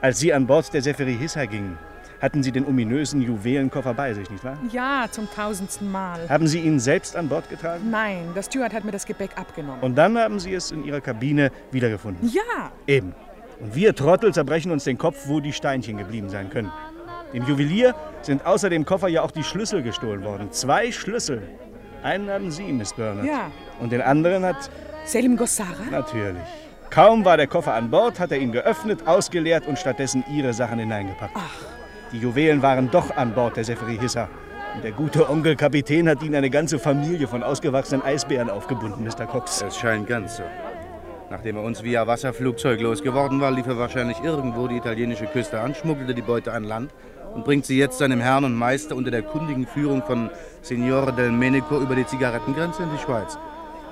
als 0.00 0.18
Sie 0.18 0.32
an 0.32 0.46
Bord 0.46 0.72
der 0.72 0.82
Seferi 0.82 1.16
Hissa 1.16 1.44
gingen, 1.44 1.78
hatten 2.20 2.42
Sie 2.42 2.52
den 2.52 2.66
ominösen 2.66 3.22
Juwelenkoffer 3.22 3.94
bei 3.94 4.12
sich, 4.14 4.28
nicht 4.30 4.44
wahr? 4.44 4.58
Ja, 4.72 5.06
zum 5.10 5.28
tausendsten 5.30 5.90
Mal. 5.90 6.28
Haben 6.28 6.46
Sie 6.46 6.60
ihn 6.60 6.78
selbst 6.78 7.16
an 7.16 7.28
Bord 7.28 7.48
getragen? 7.48 7.90
Nein, 7.90 8.28
der 8.34 8.42
Steward 8.42 8.72
hat 8.72 8.84
mir 8.84 8.92
das 8.92 9.06
Gepäck 9.06 9.30
abgenommen. 9.36 9.80
Und 9.80 9.96
dann 9.96 10.18
haben 10.18 10.38
Sie 10.38 10.52
es 10.52 10.70
in 10.70 10.84
Ihrer 10.84 11.00
Kabine 11.00 11.50
wiedergefunden? 11.70 12.28
Ja, 12.28 12.70
Eben. 12.86 13.14
Und 13.60 13.74
wir 13.74 13.94
Trottel 13.94 14.32
zerbrechen 14.32 14.72
uns 14.72 14.84
den 14.84 14.96
Kopf, 14.96 15.28
wo 15.28 15.40
die 15.40 15.52
Steinchen 15.52 15.98
geblieben 15.98 16.30
sein 16.30 16.48
können. 16.48 16.72
Dem 17.32 17.44
Juwelier 17.44 17.94
sind 18.22 18.44
außer 18.44 18.70
dem 18.70 18.84
Koffer 18.84 19.08
ja 19.08 19.22
auch 19.22 19.30
die 19.30 19.44
Schlüssel 19.44 19.82
gestohlen 19.82 20.24
worden. 20.24 20.50
Zwei 20.50 20.90
Schlüssel. 20.90 21.42
Einen 22.02 22.30
haben 22.30 22.50
Sie, 22.50 22.72
Miss 22.72 22.94
Bernard. 22.94 23.26
Ja. 23.26 23.50
Und 23.78 23.92
den 23.92 24.00
anderen 24.00 24.44
hat... 24.44 24.70
Selim 25.04 25.36
Gossara? 25.36 25.84
Natürlich. 25.90 26.42
Kaum 26.88 27.24
war 27.24 27.36
der 27.36 27.46
Koffer 27.46 27.74
an 27.74 27.90
Bord, 27.90 28.18
hat 28.18 28.32
er 28.32 28.38
ihn 28.38 28.50
geöffnet, 28.50 29.06
ausgeleert 29.06 29.66
und 29.66 29.78
stattdessen 29.78 30.24
Ihre 30.34 30.52
Sachen 30.52 30.78
hineingepackt. 30.78 31.36
Die 32.12 32.18
Juwelen 32.18 32.60
waren 32.60 32.90
doch 32.90 33.16
an 33.16 33.34
Bord 33.34 33.56
der 33.56 33.64
Seferi 33.64 33.96
Hissa. 33.96 34.28
Und 34.74 34.82
der 34.82 34.90
gute 34.90 35.30
Onkel 35.30 35.54
Kapitän 35.54 36.08
hat 36.08 36.22
Ihnen 36.22 36.34
eine 36.34 36.50
ganze 36.50 36.80
Familie 36.80 37.28
von 37.28 37.44
ausgewachsenen 37.44 38.02
Eisbären 38.02 38.50
aufgebunden, 38.50 39.04
Mr. 39.04 39.26
Cox. 39.26 39.62
Es 39.62 39.76
scheint 39.76 40.08
ganz 40.08 40.38
so. 40.38 40.42
Nachdem 41.30 41.56
er 41.56 41.62
uns 41.62 41.84
via 41.84 42.08
Wasserflugzeug 42.08 42.80
losgeworden 42.80 43.40
war, 43.40 43.52
lief 43.52 43.68
er 43.68 43.78
wahrscheinlich 43.78 44.18
irgendwo 44.24 44.66
die 44.66 44.76
italienische 44.76 45.26
Küste 45.26 45.60
an, 45.60 45.76
schmuggelte 45.76 46.12
die 46.12 46.22
Beute 46.22 46.52
an 46.52 46.64
Land 46.64 46.92
und 47.32 47.44
bringt 47.44 47.64
sie 47.64 47.78
jetzt 47.78 47.98
seinem 47.98 48.20
Herrn 48.20 48.44
und 48.44 48.56
Meister 48.56 48.96
unter 48.96 49.12
der 49.12 49.22
kundigen 49.22 49.68
Führung 49.68 50.02
von 50.02 50.30
Signore 50.62 51.12
del 51.12 51.30
Menico 51.30 51.80
über 51.80 51.94
die 51.94 52.06
Zigarettengrenze 52.06 52.82
in 52.82 52.90
die 52.90 52.98
Schweiz. 52.98 53.38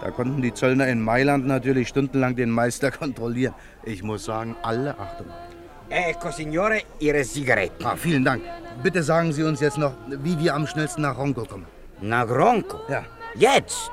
Da 0.03 0.11
konnten 0.11 0.43
die 0.43 0.55
Zöllner 0.55 0.89
in 0.89 1.01
Mailand 1.01 1.47
natürlich 1.47 1.87
stundenlang 1.87 2.35
den 2.35 2.51
Meister 2.51 2.91
kontrollieren. 2.93 3.55
Ich 3.85 4.03
muss 4.03 4.25
sagen, 4.25 4.57
alle 4.63 4.99
Achtung. 4.99 5.29
Ecco, 5.91 6.31
Signore, 6.31 6.83
Ihre 6.99 7.23
Zigaretten. 7.23 7.85
Ah, 7.85 7.97
vielen 7.97 8.25
Dank. 8.25 8.43
Bitte 8.83 9.03
sagen 9.03 9.33
Sie 9.33 9.43
uns 9.43 9.61
jetzt 9.61 9.79
noch, 9.79 9.95
wie 10.09 10.39
wir 10.39 10.55
am 10.55 10.67
schnellsten 10.67 11.03
nach 11.03 11.17
Ronco 11.17 11.45
kommen. 11.45 11.67
Nach 12.01 12.29
Ronco? 12.29 12.81
Ja. 12.89 13.05
Jetzt? 13.35 13.91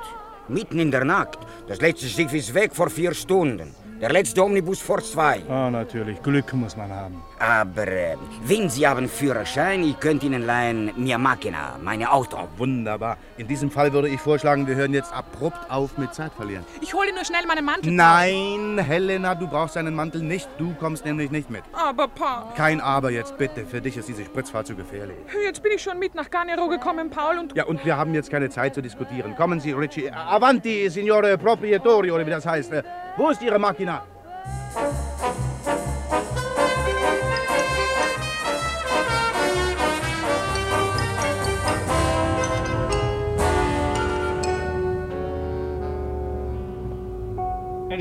Mitten 0.48 0.78
in 0.78 0.90
der 0.90 1.04
Nacht. 1.04 1.38
Das 1.66 1.80
letzte 1.80 2.06
Schiff 2.06 2.32
ist 2.32 2.54
weg 2.54 2.74
vor 2.74 2.90
vier 2.90 3.14
Stunden. 3.14 3.74
Der 3.98 4.12
letzte 4.12 4.44
Omnibus 4.44 4.82
vor 4.82 5.00
zwei. 5.02 5.40
Ah, 5.48 5.70
natürlich. 5.70 6.22
Glück 6.22 6.52
muss 6.52 6.76
man 6.76 6.90
haben. 6.90 7.22
Aber 7.38 7.88
äh, 7.88 8.16
wenn 8.44 8.68
Sie 8.68 8.86
haben 8.86 9.08
Führerschein, 9.08 9.82
ich 9.84 9.98
könnte 9.98 10.26
Ihnen 10.26 10.44
leihen 10.44 10.92
Mia 10.96 11.16
Machina, 11.16 11.78
meine 11.82 12.12
Auto. 12.12 12.36
Oh, 12.36 12.58
wunderbar. 12.58 13.16
In 13.38 13.48
diesem 13.48 13.70
Fall 13.70 13.94
würde 13.94 14.10
ich 14.10 14.20
vorschlagen, 14.20 14.66
wir 14.66 14.74
hören 14.74 14.92
jetzt 14.92 15.14
abrupt 15.14 15.58
auf 15.70 15.96
mit 15.96 16.14
Zeit 16.14 16.32
verlieren. 16.34 16.62
Ich 16.82 16.92
hole 16.92 17.10
nur 17.14 17.24
schnell 17.24 17.46
meinen 17.46 17.64
Mantel. 17.64 17.90
Nein, 17.90 18.78
Helena, 18.78 19.34
du 19.34 19.48
brauchst 19.48 19.76
deinen 19.76 19.94
Mantel 19.94 20.22
nicht. 20.22 20.46
Du 20.58 20.74
kommst 20.74 21.06
nämlich 21.06 21.30
nicht 21.30 21.48
mit. 21.48 21.62
Aber, 21.72 22.06
Pa. 22.06 22.52
Kein 22.54 22.82
Aber 22.82 23.10
jetzt, 23.10 23.38
bitte. 23.38 23.64
Für 23.64 23.80
dich 23.80 23.96
ist 23.96 24.08
diese 24.08 24.26
Spritzfahrt 24.26 24.66
zu 24.66 24.76
gefährlich. 24.76 25.16
Jetzt 25.42 25.62
bin 25.62 25.72
ich 25.74 25.82
schon 25.82 25.98
mit 25.98 26.14
nach 26.14 26.30
Garnero 26.30 26.68
gekommen, 26.68 27.08
Paul, 27.08 27.38
und... 27.38 27.56
Ja, 27.56 27.64
und 27.64 27.82
wir 27.82 27.96
haben 27.96 28.12
jetzt 28.12 28.30
keine 28.30 28.50
Zeit 28.50 28.74
zu 28.74 28.82
diskutieren. 28.82 29.34
Kommen 29.36 29.58
Sie, 29.58 29.72
Richie. 29.72 30.10
Avanti, 30.12 30.90
Signore 30.90 31.38
Proprietore, 31.38 32.12
oder 32.12 32.26
wie 32.26 32.30
das 32.30 32.44
heißt. 32.44 32.72
Wo 33.16 33.30
ist 33.30 33.40
Ihre 33.40 33.58
Machina? 33.58 33.85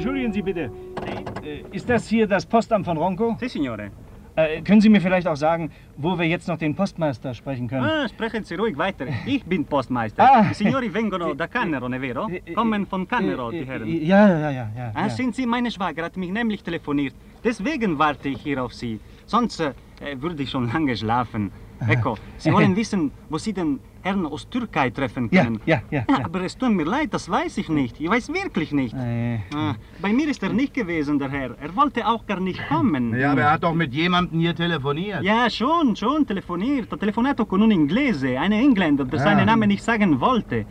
Entschuldigen 0.06 0.34
Sie 0.34 0.44
bitte. 0.44 0.70
Äh, 1.44 1.76
Ist 1.76 1.90
das 1.90 2.08
hier 2.08 2.28
das 2.28 2.46
Postamt 2.46 2.86
von 2.86 2.96
Ronco? 2.96 3.36
Si, 3.40 3.50
signore. 3.50 3.90
Äh, 4.36 4.62
können 4.62 4.80
Sie 4.80 4.88
mir 4.88 5.02
vielleicht 5.02 5.26
auch 5.28 5.36
sagen, 5.36 5.72
wo 5.98 6.16
wir 6.20 6.28
jetzt 6.28 6.48
noch 6.48 6.60
den 6.60 6.76
Postmeister 6.76 7.34
sprechen 7.34 7.68
können? 7.68 7.86
Ah, 7.86 8.08
sprechen 8.08 8.44
Sie 8.44 8.54
ruhig 8.54 8.78
weiter. 8.78 9.08
Ich 9.26 9.44
bin 9.44 9.66
Postmeister. 9.66 10.22
Ah. 10.22 10.44
Die 10.44 10.54
Signori 10.54 10.94
vengono 10.94 11.34
da 11.34 11.48
Cannero, 11.48 11.90
ne 11.90 12.00
vero? 12.00 12.28
Kommen 12.54 12.86
von 12.86 13.08
Cannero, 13.08 13.50
die 13.50 13.66
Herren. 13.66 13.88
Ja, 13.88 14.30
ja, 14.30 14.52
ja, 14.52 14.70
ja. 14.78 14.92
Ah, 14.94 15.08
ja. 15.08 15.10
sind 15.10 15.36
Sie, 15.36 15.48
meine 15.48 15.72
Schwager 15.72 16.04
hat 16.04 16.18
mich 16.18 16.30
nämlich 16.30 16.62
telefoniert. 16.62 17.16
Deswegen 17.44 17.98
warte 17.98 18.30
ich 18.30 18.44
hier 18.44 18.64
auf 18.64 18.76
Sie. 18.76 19.00
Sonst 19.26 19.60
äh, 19.60 19.74
würde 20.20 20.44
ich 20.44 20.52
schon 20.52 20.72
lange 20.72 20.96
schlafen. 20.96 21.52
Ecco, 21.88 22.16
Sie 22.38 22.54
wollen 22.54 22.76
wissen, 22.82 23.12
wo 23.30 23.40
Sie 23.40 23.54
den 23.54 23.80
Herrn 24.06 24.24
aus 24.28 24.48
Türkei 24.48 24.92
treffen 24.92 25.30
Ja, 25.32 25.44
können. 25.44 25.60
ja, 25.66 25.82
ja, 25.90 26.06
ja. 26.08 26.26
Aber 26.26 26.42
es 26.44 26.56
tut 26.56 26.72
mir 26.72 26.84
leid, 26.86 27.12
das 27.12 27.28
weiß 27.28 27.58
ich 27.58 27.70
nicht. 27.70 28.00
Ich 28.00 28.08
weiß 28.08 28.32
wirklich 28.32 28.72
nicht. 28.72 28.94
Äh, 28.94 29.40
Ah, 29.56 29.74
bei 30.00 30.14
mir 30.14 30.28
ist 30.30 30.44
er 30.44 30.54
nicht 30.54 30.76
gewesen, 30.76 31.18
der 31.18 31.30
Herr. 31.32 31.56
Er 31.60 31.76
wollte 31.76 32.06
auch 32.08 32.24
gar 32.28 32.40
nicht 32.40 32.62
kommen. 32.70 33.18
Ja, 33.18 33.32
aber 33.32 33.42
er 33.42 33.52
hat 33.54 33.64
doch 33.64 33.74
mit 33.74 33.94
jemandem 33.96 34.40
hier 34.40 34.54
telefoniert. 34.56 35.24
Ja, 35.24 35.50
schon, 35.50 35.96
schon 35.96 36.26
telefoniert. 36.28 36.92
Ha 36.92 36.98
telefonato 36.98 37.46
con 37.48 37.64
un 37.64 37.72
inglese, 37.72 38.40
einen 38.40 38.60
Engländer, 38.68 39.06
der 39.06 39.20
Ah. 39.20 39.24
seinen 39.24 39.48
Namen 39.48 39.68
nicht 39.70 39.84
sagen 39.84 40.20
wollte. 40.20 40.66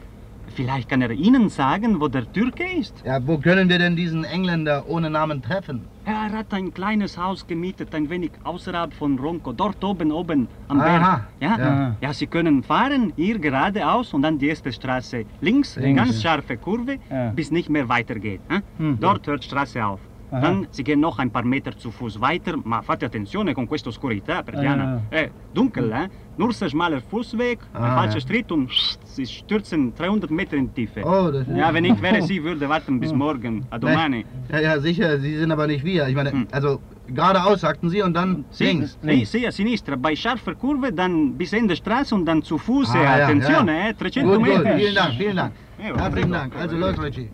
Vielleicht 0.54 0.88
kann 0.88 1.02
er 1.02 1.10
Ihnen 1.10 1.48
sagen, 1.48 2.00
wo 2.00 2.06
der 2.08 2.30
Türke 2.32 2.64
ist. 2.64 2.94
Ja, 3.04 3.18
wo 3.26 3.38
können 3.38 3.68
wir 3.68 3.78
denn 3.78 3.96
diesen 3.96 4.24
Engländer 4.24 4.84
ohne 4.88 5.10
Namen 5.10 5.42
treffen? 5.42 5.82
Er 6.04 6.30
hat 6.30 6.52
ein 6.54 6.72
kleines 6.72 7.16
Haus 7.18 7.46
gemietet, 7.46 7.94
ein 7.94 8.08
wenig 8.08 8.30
außerhalb 8.44 8.92
von 8.94 9.18
Ronco, 9.18 9.52
dort 9.52 9.82
oben, 9.82 10.12
oben 10.12 10.46
am 10.68 10.80
Aha, 10.80 10.86
Berg. 10.86 11.20
Ja? 11.40 11.58
ja. 11.58 11.96
ja, 12.00 12.12
Sie 12.12 12.26
können 12.26 12.62
fahren, 12.62 13.12
hier 13.16 13.38
geradeaus 13.38 14.12
und 14.14 14.22
dann 14.22 14.38
die 14.38 14.48
erste 14.48 14.70
Straße 14.72 15.24
links, 15.40 15.76
Links, 15.76 16.02
ganz 16.02 16.22
scharfe 16.22 16.56
Kurve, 16.56 16.98
Ja. 17.10 17.30
bis 17.30 17.50
nicht 17.50 17.68
mehr 17.70 17.88
weitergeht. 17.88 18.40
Hm? 18.48 18.62
Mhm. 18.78 19.00
Dort 19.00 19.26
hört 19.26 19.42
Straße 19.44 19.84
auf. 19.84 20.00
Aha. 20.30 20.62
Sie 20.70 20.82
gehen 20.82 21.00
noch 21.00 21.18
ein 21.18 21.30
paar 21.30 21.44
Meter 21.44 21.76
zu 21.76 21.90
Fuß 21.90 22.20
weiter, 22.20 22.56
ma 22.64 22.82
fate 22.82 23.04
attenzione 23.06 23.54
con 23.54 23.66
questa 23.66 23.88
oscurità, 23.90 24.42
perdiana. 24.42 25.00
Ah. 25.10 25.16
Eh, 25.16 25.30
dunkel, 25.52 25.90
eh? 25.92 26.08
Nur 26.36 26.52
so 26.52 26.68
schmaler 26.68 27.00
Fußweg, 27.00 27.60
ein 27.74 27.82
Ah, 27.82 27.94
falscher 27.94 28.18
ja. 28.18 28.26
Schritt 28.26 28.50
und 28.50 28.68
Sie 29.04 29.24
stürzen 29.26 29.94
300 29.94 30.30
Meter 30.30 30.56
in 30.56 30.74
Tiefe. 30.74 31.02
Oh, 31.04 31.30
das 31.30 31.46
Ja, 31.54 31.72
wenn 31.72 31.84
ich 31.84 32.02
wäre 32.02 32.20
Sie, 32.22 32.42
würde 32.42 32.68
warten 32.68 32.98
bis 32.98 33.12
morgen. 33.24 33.64
A 33.70 33.78
domani. 33.78 34.24
Ja, 34.50 34.58
ja, 34.60 34.80
sicher, 34.80 35.20
Sie 35.20 35.36
sind 35.36 35.52
aber 35.52 35.68
nicht 35.68 35.84
wir. 35.84 36.08
Ich 36.08 36.16
meine, 36.16 36.46
also 36.50 36.80
geradeaus 37.06 37.60
sagten 37.60 37.88
Sie 37.90 38.02
und 38.02 38.14
dann 38.14 38.44
Sì, 38.50 38.64
links. 38.64 38.98
sì, 39.02 39.24
sì, 39.24 39.46
a 39.46 39.52
sinistra, 39.52 39.94
bei 39.94 40.16
scharfer 40.16 40.56
Kurve, 40.56 40.92
dann 40.92 41.34
bis 41.36 41.52
Ende 41.52 41.76
Straße 41.76 42.12
und 42.14 42.24
dann 42.26 42.42
zu 42.42 42.58
Fuß. 42.58 42.90
Ah, 42.94 43.02
ja, 43.18 43.24
attenzione, 43.26 43.72
ja. 43.72 43.88
eh, 43.90 43.94
300 43.94 44.24
Gut, 44.24 44.34
gut, 44.38 44.42
Meter. 44.64 44.76
vielen 44.76 44.94
Dank, 44.96 45.14
vielen 45.16 45.36
Dank. 45.36 45.52
Ja, 45.78 45.84
Herzlichen 45.84 46.12
prego. 46.12 46.32
Dank. 46.32 46.56
Also 46.56 46.76
los, 46.76 46.98
Richie. 47.00 47.28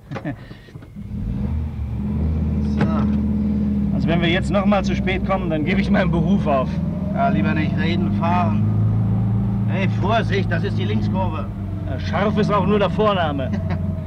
Also 4.00 4.08
wenn 4.08 4.22
wir 4.22 4.30
jetzt 4.30 4.50
noch 4.50 4.64
mal 4.64 4.82
zu 4.82 4.96
spät 4.96 5.26
kommen, 5.26 5.50
dann 5.50 5.62
gebe 5.66 5.78
ich 5.78 5.90
meinen 5.90 6.10
Beruf 6.10 6.46
auf. 6.46 6.70
Ja, 7.12 7.28
lieber 7.28 7.52
nicht 7.52 7.76
reden, 7.76 8.10
fahren. 8.18 9.66
Hey, 9.68 9.90
Vorsicht, 10.00 10.50
das 10.50 10.64
ist 10.64 10.78
die 10.78 10.86
Linkskurve. 10.86 11.46
Äh, 11.86 12.00
Scharf 12.00 12.38
ist 12.38 12.50
auch 12.50 12.64
nur 12.64 12.78
der 12.78 12.88
Vorname. 12.88 13.50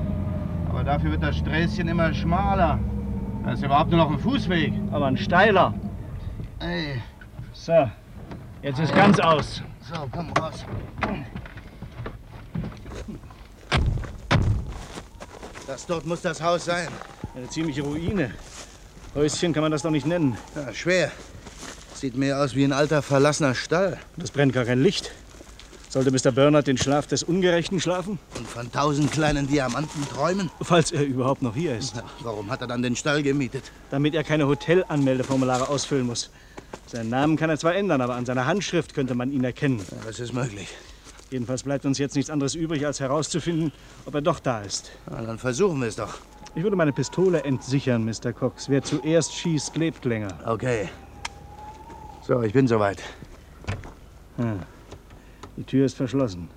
Aber 0.72 0.84
dafür 0.84 1.12
wird 1.12 1.22
das 1.22 1.38
Sträßchen 1.38 1.88
immer 1.88 2.12
schmaler. 2.12 2.80
Das 3.46 3.60
ist 3.60 3.66
überhaupt 3.66 3.92
nur 3.92 4.00
noch 4.00 4.10
ein 4.10 4.18
Fußweg. 4.18 4.74
Aber 4.92 5.06
ein 5.06 5.16
steiler. 5.16 5.76
Ey, 6.60 7.00
So, 7.52 7.88
jetzt 8.64 8.80
ist 8.80 8.96
ganz 8.96 9.20
aus. 9.20 9.62
so, 9.82 9.94
komm 10.12 10.32
raus. 10.42 10.66
Das 15.68 15.86
dort 15.86 16.08
muss 16.08 16.24
das 16.24 16.42
Haus 16.42 16.66
sein. 16.66 16.88
Eine 17.36 17.48
ziemliche 17.48 17.84
Ruine. 17.84 18.32
Häuschen 19.16 19.54
kann 19.54 19.62
man 19.62 19.72
das 19.72 19.84
doch 19.84 19.92
nicht 19.92 20.08
nennen. 20.08 20.38
Ja, 20.56 20.74
schwer. 20.74 21.12
Sieht 21.94 22.18
mehr 22.18 22.40
aus 22.42 22.56
wie 22.56 22.64
ein 22.64 22.74
alter 22.74 23.04
verlassener 23.04 23.54
Stall. 23.54 24.00
Das 24.18 24.32
brennt 24.32 24.54
gar 24.54 24.66
kein 24.66 24.82
Licht. 24.82 25.12
Sollte 25.88 26.10
Mr. 26.10 26.32
Bernard 26.32 26.66
den 26.66 26.80
Schlaf 26.80 27.06
des 27.06 27.22
Ungerechten 27.22 27.80
schlafen? 27.80 28.18
Und 28.36 28.48
von 28.48 28.72
tausend 28.72 29.12
kleinen 29.12 29.48
Diamanten 29.48 30.10
träumen? 30.10 30.50
Falls 30.62 30.92
er 30.92 31.04
überhaupt 31.04 31.44
noch 31.44 31.54
hier 31.54 31.78
ist. 31.78 31.94
Na, 31.96 32.04
warum 32.22 32.50
hat 32.50 32.62
er 32.62 32.68
dann 32.68 32.82
den 32.82 32.96
Stall 32.96 33.22
gemietet? 33.22 33.72
Damit 33.92 34.16
er 34.16 34.24
keine 34.24 34.48
Hotelanmeldeformulare 34.48 35.70
ausfüllen 35.70 36.08
muss. 36.08 36.32
Seinen 36.88 37.12
Namen 37.12 37.38
kann 37.38 37.52
er 37.52 37.60
zwar 37.60 37.76
ändern, 37.76 38.02
aber 38.02 38.16
an 38.16 38.26
seiner 38.26 38.48
Handschrift 38.48 38.96
könnte 38.96 39.14
man 39.14 39.32
ihn 39.32 39.44
erkennen. 39.44 39.86
Ja, 39.92 39.98
das 40.08 40.20
ist 40.20 40.34
möglich. 40.34 40.70
Jedenfalls 41.34 41.64
bleibt 41.64 41.84
uns 41.88 41.98
jetzt 41.98 42.16
nichts 42.16 42.30
anderes 42.30 42.54
übrig, 42.54 42.86
als 42.86 43.00
herauszufinden, 43.00 43.72
ob 44.06 44.14
er 44.14 44.22
doch 44.22 44.40
da 44.40 44.62
ist. 44.62 44.92
Na, 45.10 45.20
dann 45.24 45.40
versuchen 45.40 45.82
wir 45.82 45.88
es 45.88 45.96
doch. 45.96 46.20
Ich 46.54 46.62
würde 46.62 46.76
meine 46.76 46.94
Pistole 46.94 47.44
entsichern, 47.44 48.06
Mr. 48.06 48.34
Cox. 48.34 48.70
Wer 48.70 48.84
zuerst 48.84 49.34
schießt, 49.34 49.76
lebt 49.76 50.06
länger. 50.06 50.38
Okay. 50.46 50.90
So, 52.22 52.44
ich 52.44 52.54
bin 52.54 52.68
soweit. 52.68 53.02
Ah, 54.38 54.58
die 55.58 55.64
Tür 55.64 55.88
ist 55.88 55.98
verschlossen. 55.98 56.50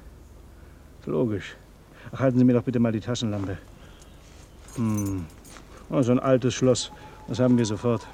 Logisch. 1.07 1.57
Ach, 2.13 2.21
halten 2.21 2.39
Sie 2.39 2.45
mir 2.45 2.53
doch 2.53 2.63
bitte 2.63 2.79
mal 2.79 2.93
die 2.93 3.01
Taschenlampe. 3.01 3.57
Hm. 4.75 5.25
Oh, 5.89 6.03
so 6.03 6.13
ein 6.13 6.21
altes 6.21 6.53
Schloss. 6.53 6.93
Das 7.29 7.39
haben 7.39 7.57
wir 7.57 7.65
sofort. 7.65 8.07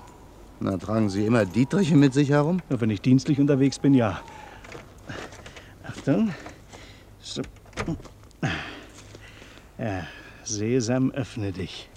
Na, 0.60 0.76
tragen 0.76 1.10
Sie 1.10 1.26
immer 1.26 1.44
Dietriche 1.44 1.96
mit 1.96 2.14
sich 2.14 2.30
herum? 2.30 2.60
Ja, 2.70 2.80
wenn 2.80 2.90
ich 2.90 3.00
dienstlich 3.00 3.40
unterwegs 3.40 3.80
bin, 3.80 3.94
ja. 3.94 4.20
Achtung. 5.82 6.32
So. 7.22 7.42
Ja, 9.78 10.06
Sesam, 10.44 11.12
öffne 11.12 11.52
dich. 11.52 11.88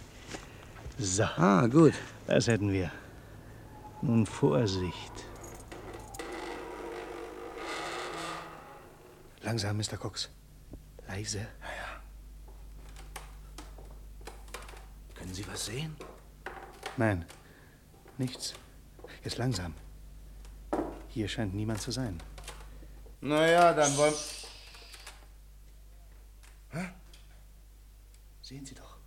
So. 0.98 1.24
Ah, 1.24 1.68
gut. 1.68 1.94
Das 2.28 2.48
hätten 2.48 2.72
wir. 2.72 2.92
Nun 4.02 4.26
Vorsicht. 4.26 5.12
Langsam, 9.42 9.78
Mr. 9.78 9.98
Cox. 9.98 10.30
Leise. 11.08 11.40
Ja, 11.40 11.46
ja. 11.46 12.02
Können 15.16 15.34
Sie 15.34 15.48
was 15.48 15.66
sehen? 15.66 15.96
Nein, 16.98 17.26
nichts. 18.18 18.54
Jetzt 19.24 19.38
langsam. 19.38 19.74
Hier 21.10 21.28
scheint 21.28 21.54
niemand 21.54 21.82
zu 21.82 21.92
sein. 21.92 22.22
Na 23.22 23.48
ja, 23.48 23.74
dann 23.74 23.96
wollen... 23.98 24.14
Sehen 28.42 28.64
Sie 28.64 28.76
doch. 28.76 28.98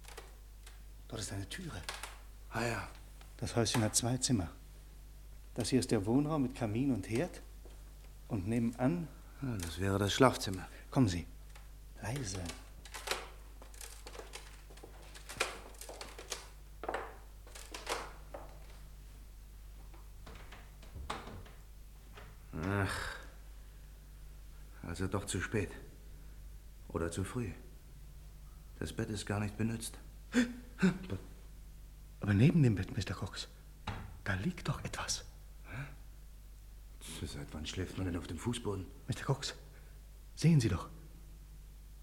Dort 1.06 1.20
ist 1.20 1.32
eine 1.32 1.48
Türe. 1.48 1.80
Ah 2.50 2.64
ja. 2.64 2.88
Das 3.36 3.54
Häuschen 3.54 3.82
hat 3.84 3.94
zwei 3.94 4.16
Zimmer. 4.16 4.50
Das 5.54 5.68
hier 5.68 5.78
ist 5.78 5.92
der 5.92 6.04
Wohnraum 6.06 6.42
mit 6.42 6.56
Kamin 6.56 6.92
und 6.92 7.08
Herd. 7.08 7.40
Und 8.26 8.48
nebenan. 8.48 9.06
Ah, 9.40 9.56
das 9.60 9.78
wäre 9.78 9.98
das 9.98 10.12
Schlafzimmer. 10.12 10.66
Kommen 10.90 11.06
Sie. 11.06 11.24
Leise. 12.02 12.42
Ach. 22.60 23.16
Also 24.82 25.06
doch 25.06 25.26
zu 25.26 25.40
spät. 25.40 25.70
Oder 26.88 27.10
zu 27.10 27.24
früh. 27.24 27.50
Das 28.78 28.92
Bett 28.92 29.10
ist 29.10 29.26
gar 29.26 29.40
nicht 29.40 29.56
benutzt. 29.56 29.98
Aber 32.20 32.34
neben 32.34 32.62
dem 32.62 32.74
Bett, 32.74 32.96
Mr. 32.96 33.14
Cox, 33.14 33.48
da 34.24 34.34
liegt 34.34 34.68
doch 34.68 34.82
etwas. 34.84 35.24
Seit 37.24 37.52
wann 37.52 37.66
schläft 37.66 37.96
man 37.96 38.06
denn 38.06 38.16
auf 38.16 38.26
dem 38.26 38.38
Fußboden? 38.38 38.86
Mr. 39.08 39.24
Cox, 39.24 39.54
sehen 40.36 40.60
Sie 40.60 40.68
doch. 40.68 40.88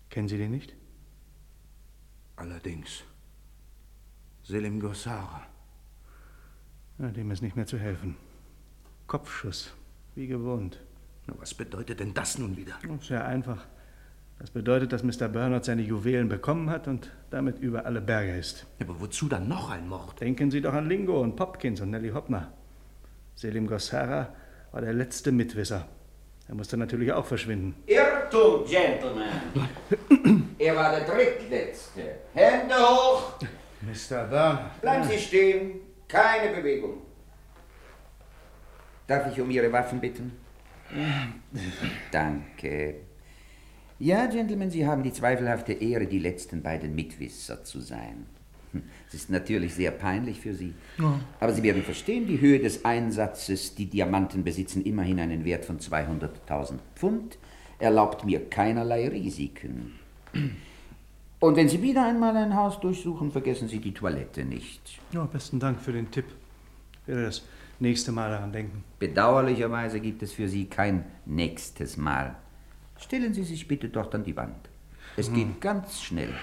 Kennen 0.09 0.27
Sie 0.27 0.37
den 0.37 0.51
nicht? 0.51 0.75
Allerdings. 2.35 3.03
Selim 4.43 4.79
Gossara. 4.79 5.45
Ja, 6.97 7.09
dem 7.09 7.31
ist 7.31 7.41
nicht 7.41 7.55
mehr 7.55 7.65
zu 7.65 7.77
helfen. 7.77 8.17
Kopfschuss, 9.07 9.73
wie 10.15 10.27
gewohnt. 10.27 10.79
Na, 11.27 11.35
was 11.37 11.53
bedeutet 11.53 11.99
denn 11.99 12.13
das 12.13 12.37
nun 12.37 12.55
wieder? 12.57 12.77
Sehr 13.01 13.25
einfach. 13.25 13.65
Das 14.39 14.51
bedeutet, 14.51 14.91
dass 14.91 15.03
Mr. 15.03 15.29
Bernard 15.29 15.63
seine 15.65 15.81
Juwelen 15.81 16.27
bekommen 16.27 16.69
hat 16.69 16.87
und 16.87 17.09
damit 17.29 17.59
über 17.59 17.85
alle 17.85 18.01
Berge 18.01 18.35
ist. 18.37 18.65
Aber 18.81 18.99
wozu 18.99 19.29
dann 19.29 19.47
noch 19.47 19.71
ein 19.71 19.87
Mord? 19.87 20.19
Denken 20.19 20.51
Sie 20.51 20.61
doch 20.61 20.73
an 20.73 20.89
Lingo 20.89 21.21
und 21.21 21.35
Popkins 21.35 21.79
und 21.81 21.91
Nelly 21.91 22.09
Hopner. 22.09 22.51
Selim 23.35 23.67
Gossara 23.67 24.33
war 24.71 24.81
der 24.81 24.93
letzte 24.93 25.31
Mitwisser. 25.31 25.87
Er 26.47 26.55
musste 26.55 26.77
natürlich 26.77 27.11
auch 27.11 27.25
verschwinden. 27.25 27.75
Irrtum, 27.87 28.65
Gentlemen. 28.65 29.29
er 30.59 30.75
war 30.75 30.91
der 30.91 31.05
drittletzte. 31.05 32.01
Hände 32.33 32.75
hoch. 32.75 33.39
Mr. 33.81 34.25
Bernard. 34.25 34.81
Bleiben 34.81 35.03
Sie 35.05 35.17
stehen. 35.17 35.71
Keine 36.07 36.55
Bewegung. 36.55 37.01
Darf 39.07 39.31
ich 39.31 39.39
um 39.41 39.49
Ihre 39.49 39.71
Waffen 39.71 39.99
bitten? 39.99 40.31
Danke. 42.11 42.95
Ja, 43.99 44.25
Gentlemen, 44.25 44.69
Sie 44.71 44.85
haben 44.85 45.03
die 45.03 45.13
zweifelhafte 45.13 45.71
Ehre, 45.73 46.05
die 46.05 46.19
letzten 46.19 46.61
beiden 46.61 46.95
Mitwisser 46.95 47.63
zu 47.63 47.79
sein. 47.79 48.25
Hm, 48.73 48.83
Es 49.07 49.13
ist 49.13 49.29
natürlich 49.29 49.73
sehr 49.73 49.91
peinlich 49.91 50.41
für 50.41 50.53
Sie. 50.53 50.73
Ja. 50.97 51.17
Aber 51.39 51.53
Sie 51.53 51.63
werden 51.63 51.81
verstehen, 51.81 52.27
die 52.27 52.41
Höhe 52.41 52.59
des 52.59 52.83
Einsatzes, 52.83 53.73
die 53.75 53.85
Diamanten 53.85 54.43
besitzen 54.43 54.83
immerhin 54.83 55.19
einen 55.19 55.45
Wert 55.45 55.63
von 55.63 55.79
200.000 55.79 56.79
Pfund, 56.95 57.37
erlaubt 57.79 58.25
mir 58.25 58.49
keinerlei 58.49 59.07
Risiken. 59.07 59.93
Und 61.39 61.55
wenn 61.55 61.69
Sie 61.69 61.81
wieder 61.81 62.05
einmal 62.05 62.35
ein 62.35 62.55
Haus 62.55 62.79
durchsuchen, 62.81 63.31
vergessen 63.31 63.69
Sie 63.69 63.79
die 63.79 63.93
Toilette 63.93 64.43
nicht. 64.43 64.99
Ja, 65.13 65.23
besten 65.25 65.59
Dank 65.59 65.79
für 65.79 65.93
den 65.93 66.11
Tipp. 66.11 66.25
Ich 67.03 67.07
werde 67.07 67.25
das 67.25 67.43
nächste 67.79 68.11
Mal 68.11 68.29
daran 68.29 68.51
denken. 68.51 68.83
Bedauerlicherweise 68.99 70.01
gibt 70.01 70.21
es 70.21 70.33
für 70.33 70.49
Sie 70.49 70.65
kein 70.65 71.05
nächstes 71.25 71.95
Mal. 71.95 72.35
Stellen 72.99 73.33
Sie 73.33 73.43
sich 73.43 73.67
bitte 73.67 73.89
dort 73.89 74.15
an 74.15 74.23
die 74.23 74.35
Wand. 74.35 74.69
Es 75.17 75.31
geht 75.31 75.61
ganz 75.61 76.01
schnell. 76.01 76.33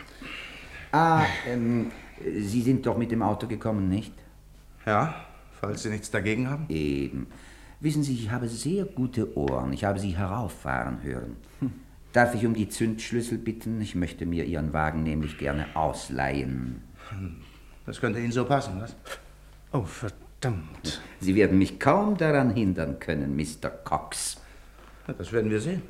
Ah, 0.93 1.25
ähm, 1.47 1.91
Sie 2.23 2.63
sind 2.63 2.87
doch 2.87 2.97
mit 2.97 3.11
dem 3.11 3.23
Auto 3.23 3.47
gekommen, 3.47 3.89
nicht? 3.89 4.15
Ja, 4.87 5.27
falls 5.61 5.83
Sie 5.83 5.91
nichts 5.91 6.11
dagegen 6.11 6.49
haben. 6.49 6.67
Eben. 6.69 7.27
Wissen 7.81 8.03
Sie, 8.03 8.15
ich 8.15 8.31
habe 8.31 8.49
sehr 8.49 8.85
gute 8.85 9.37
Ohren. 9.37 9.73
Ich 9.73 9.85
habe 9.85 9.99
Sie 9.99 10.17
herauffahren 10.17 11.03
hören. 11.03 11.37
Darf 12.13 12.35
ich 12.35 12.45
um 12.47 12.55
die 12.55 12.69
Zündschlüssel 12.69 13.39
bitten? 13.39 13.81
Ich 13.81 13.95
möchte 13.95 14.27
mir 14.27 14.45
Ihren 14.45 14.73
Wagen 14.73 15.03
nämlich 15.03 15.39
gerne 15.39 15.75
ausleihen. 15.75 16.83
Das 17.87 18.01
könnte 18.01 18.21
Ihnen 18.21 18.33
so 18.33 18.45
passen, 18.45 18.81
was? 18.81 18.95
Oh, 19.73 19.83
verdammt. 19.83 21.01
Sie 21.21 21.35
werden 21.35 21.59
mich 21.59 21.81
kaum 21.81 22.17
daran 22.17 22.51
hindern 22.51 22.99
können, 22.99 23.35
Mr. 23.35 23.71
Cox. 23.71 24.37
Das 25.07 25.33
werden 25.33 25.51
wir 25.51 25.61
sehen. 25.61 25.83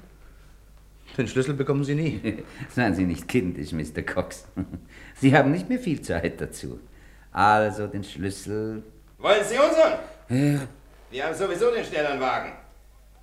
Den 1.17 1.29
Schlüssel 1.29 1.55
bekommen 1.55 1.85
Sie 1.85 1.95
nie. 1.95 2.43
Seien 2.75 2.95
Sie 2.95 3.05
nicht 3.05 3.29
kindisch, 3.29 3.73
Mr. 3.73 4.03
Cox. 4.03 4.47
Sie 5.21 5.37
haben 5.37 5.51
nicht 5.51 5.69
mehr 5.69 5.79
viel 5.79 6.01
Zeit 6.01 6.41
dazu. 6.41 6.81
Also 7.33 7.87
den 7.87 8.05
Schlüssel. 8.05 8.83
Wollen 9.19 9.45
Sie 9.45 9.57
unseren? 9.59 9.99
Ja, 10.29 10.61
Wir 11.11 11.25
haben 11.25 11.35
sowieso 11.35 11.71
den 11.71 11.85
schnelleren 11.85 12.21
Wagen. 12.21 12.53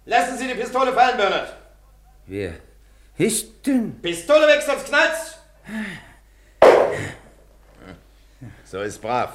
Lassen 0.06 0.38
Sie 0.38 0.48
die 0.48 0.54
Pistole 0.54 0.94
fallen, 0.94 1.18
Bernard. 1.18 1.56
wer 2.26 2.54
ist 3.18 3.66
denn? 3.66 4.00
Pistole 4.02 4.48
weg, 4.48 4.62
sonst 4.66 4.86
knallt's. 4.86 5.38
So 8.64 8.82
ist 8.82 9.02
brav. 9.02 9.34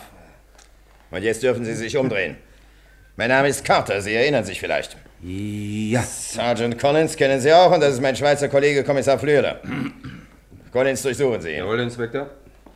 Und 1.11 1.23
jetzt 1.23 1.43
dürfen 1.43 1.65
Sie 1.65 1.75
sich 1.75 1.97
umdrehen. 1.97 2.37
Mein 3.17 3.29
Name 3.29 3.49
ist 3.49 3.65
Carter, 3.65 4.01
Sie 4.01 4.15
erinnern 4.15 4.45
sich 4.45 4.59
vielleicht. 4.59 4.97
Ja. 5.27 6.03
Sergeant 6.03 6.79
Collins 6.79 7.17
kennen 7.17 7.41
Sie 7.41 7.51
auch 7.51 7.73
und 7.73 7.81
das 7.81 7.95
ist 7.95 8.03
mein 8.03 8.15
Schweizer 8.15 8.49
Kollege 8.49 8.85
Kommissar 8.85 9.19
Flöder. 9.19 9.59
Collins, 10.71 11.01
durchsuchen 11.01 11.41
Sie 11.41 11.51
ihn. 11.53 11.59
Jawohl, 11.59 11.81
Inspektor. 11.81 12.29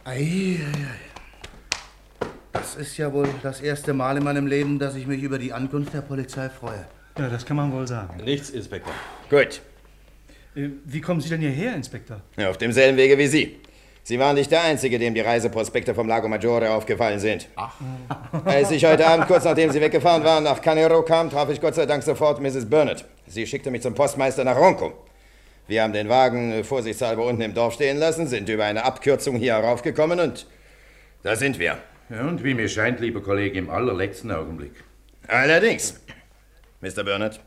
Ei, 0.05 0.15
ei, 0.15 0.63
ei. 0.63 2.27
Das 2.55 2.75
ist 2.77 2.97
ja 2.97 3.13
wohl 3.13 3.29
das 3.43 3.61
erste 3.61 3.93
Mal 3.93 4.17
in 4.17 4.25
meinem 4.25 4.47
Leben, 4.47 4.79
dass 4.79 4.95
ich 4.95 5.07
mich 5.07 5.23
über 5.23 5.39
die 5.39 5.53
Ankunft 5.53 5.93
der 5.93 6.01
Polizei 6.01 6.49
freue. 6.49 6.87
Ja, 7.19 7.29
das 7.29 7.45
kann 7.45 7.57
man 7.59 7.71
wohl 7.71 7.87
sagen. 7.87 8.25
Nichts, 8.25 8.49
Inspektor. 8.51 8.95
Gut. 9.29 9.61
Äh, 10.55 10.71
Wie 10.87 11.03
kommen 11.03 11.21
Sie 11.21 11.29
denn 11.29 11.41
hierher, 11.41 11.75
Inspektor? 11.75 12.23
Ja, 12.39 12.49
auf 12.49 12.57
demselben 12.57 12.97
Wege 12.97 13.19
wie 13.19 13.27
Sie. 13.27 13.61
Sie 14.09 14.19
waren 14.19 14.37
nicht 14.37 14.51
der 14.51 14.63
Einzige, 14.63 14.99
dem 14.99 15.13
die 15.13 15.21
Reiseprospekte 15.21 15.95
vom 15.95 16.09
Lago 16.09 16.29
Maggiore 16.29 16.71
aufgefallen 16.71 17.19
sind. 17.19 17.47
Ach. 17.57 17.75
Als 18.47 18.71
ich 18.71 18.83
heute 18.87 19.07
Abend, 19.07 19.27
kurz 19.27 19.45
nachdem 19.45 19.71
Sie 19.71 19.83
weggefahren 19.83 20.25
waren, 20.25 20.45
nach 20.45 20.63
Canero 20.63 21.03
kam, 21.03 21.29
traf 21.29 21.51
ich 21.51 21.61
Gott 21.61 21.75
sei 21.75 21.85
Dank 21.85 22.03
sofort 22.03 22.41
Mrs. 22.41 22.71
Burnett. 22.71 23.05
Sie 23.27 23.47
schickte 23.47 23.71
mich 23.71 23.83
zum 23.83 23.93
Postmeister 23.93 24.45
nach 24.45 24.57
Ronco. 24.57 24.95
Wir 25.67 25.83
haben 25.83 25.93
den 25.93 26.09
Wagen 26.09 26.53
äh, 26.53 26.65
vorsichtshalber 26.65 27.27
unten 27.27 27.43
im 27.43 27.53
Dorf 27.53 27.75
stehen 27.75 27.99
lassen, 27.99 28.27
sind 28.27 28.49
über 28.49 28.65
eine 28.65 28.83
Abkürzung 28.83 29.37
hier 29.37 29.57
heraufgekommen 29.57 30.21
und 30.21 30.47
da 31.23 31.37
sind 31.37 31.59
wir. 31.59 31.77
Ja, 32.09 32.23
und 32.23 32.43
wie 32.43 32.55
mir 32.55 32.71
scheint, 32.71 33.01
lieber 33.01 33.21
Kollege, 33.21 33.59
im 33.59 33.69
allerletzten 33.69 34.33
Augenblick. 34.33 34.73
Allerdings. 35.27 36.01
Mr. 36.81 37.05
Burnett, 37.05 37.41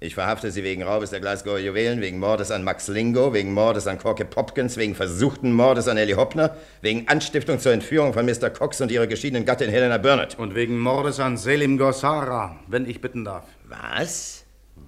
ich 0.00 0.14
verhafte 0.14 0.52
Sie 0.52 0.62
wegen 0.62 0.84
Raubes 0.84 1.10
der 1.10 1.18
Glasgower 1.18 1.58
Juwelen, 1.58 2.00
wegen 2.00 2.20
Mordes 2.20 2.52
an 2.52 2.62
Max 2.62 2.86
Lingo, 2.86 3.34
wegen 3.34 3.52
Mordes 3.52 3.88
an 3.88 3.98
Corke 3.98 4.24
Popkins, 4.24 4.76
wegen 4.76 4.94
versuchten 4.94 5.52
Mordes 5.52 5.88
an 5.88 5.96
Ellie 5.96 6.16
Hoppner, 6.16 6.56
wegen 6.82 7.08
Anstiftung 7.08 7.58
zur 7.58 7.72
Entführung 7.72 8.12
von 8.12 8.24
Mr. 8.24 8.48
Cox 8.50 8.80
und 8.80 8.92
ihrer 8.92 9.08
geschiedenen 9.08 9.44
Gattin 9.44 9.70
Helena 9.70 9.98
Burnett. 9.98 10.38
Und 10.38 10.54
wegen 10.54 10.78
Mordes 10.78 11.18
an 11.18 11.36
Selim 11.36 11.78
Gossara, 11.78 12.60
wenn 12.68 12.88
ich 12.88 13.00
bitten 13.00 13.24
darf. 13.24 13.44
Was? 13.64 14.44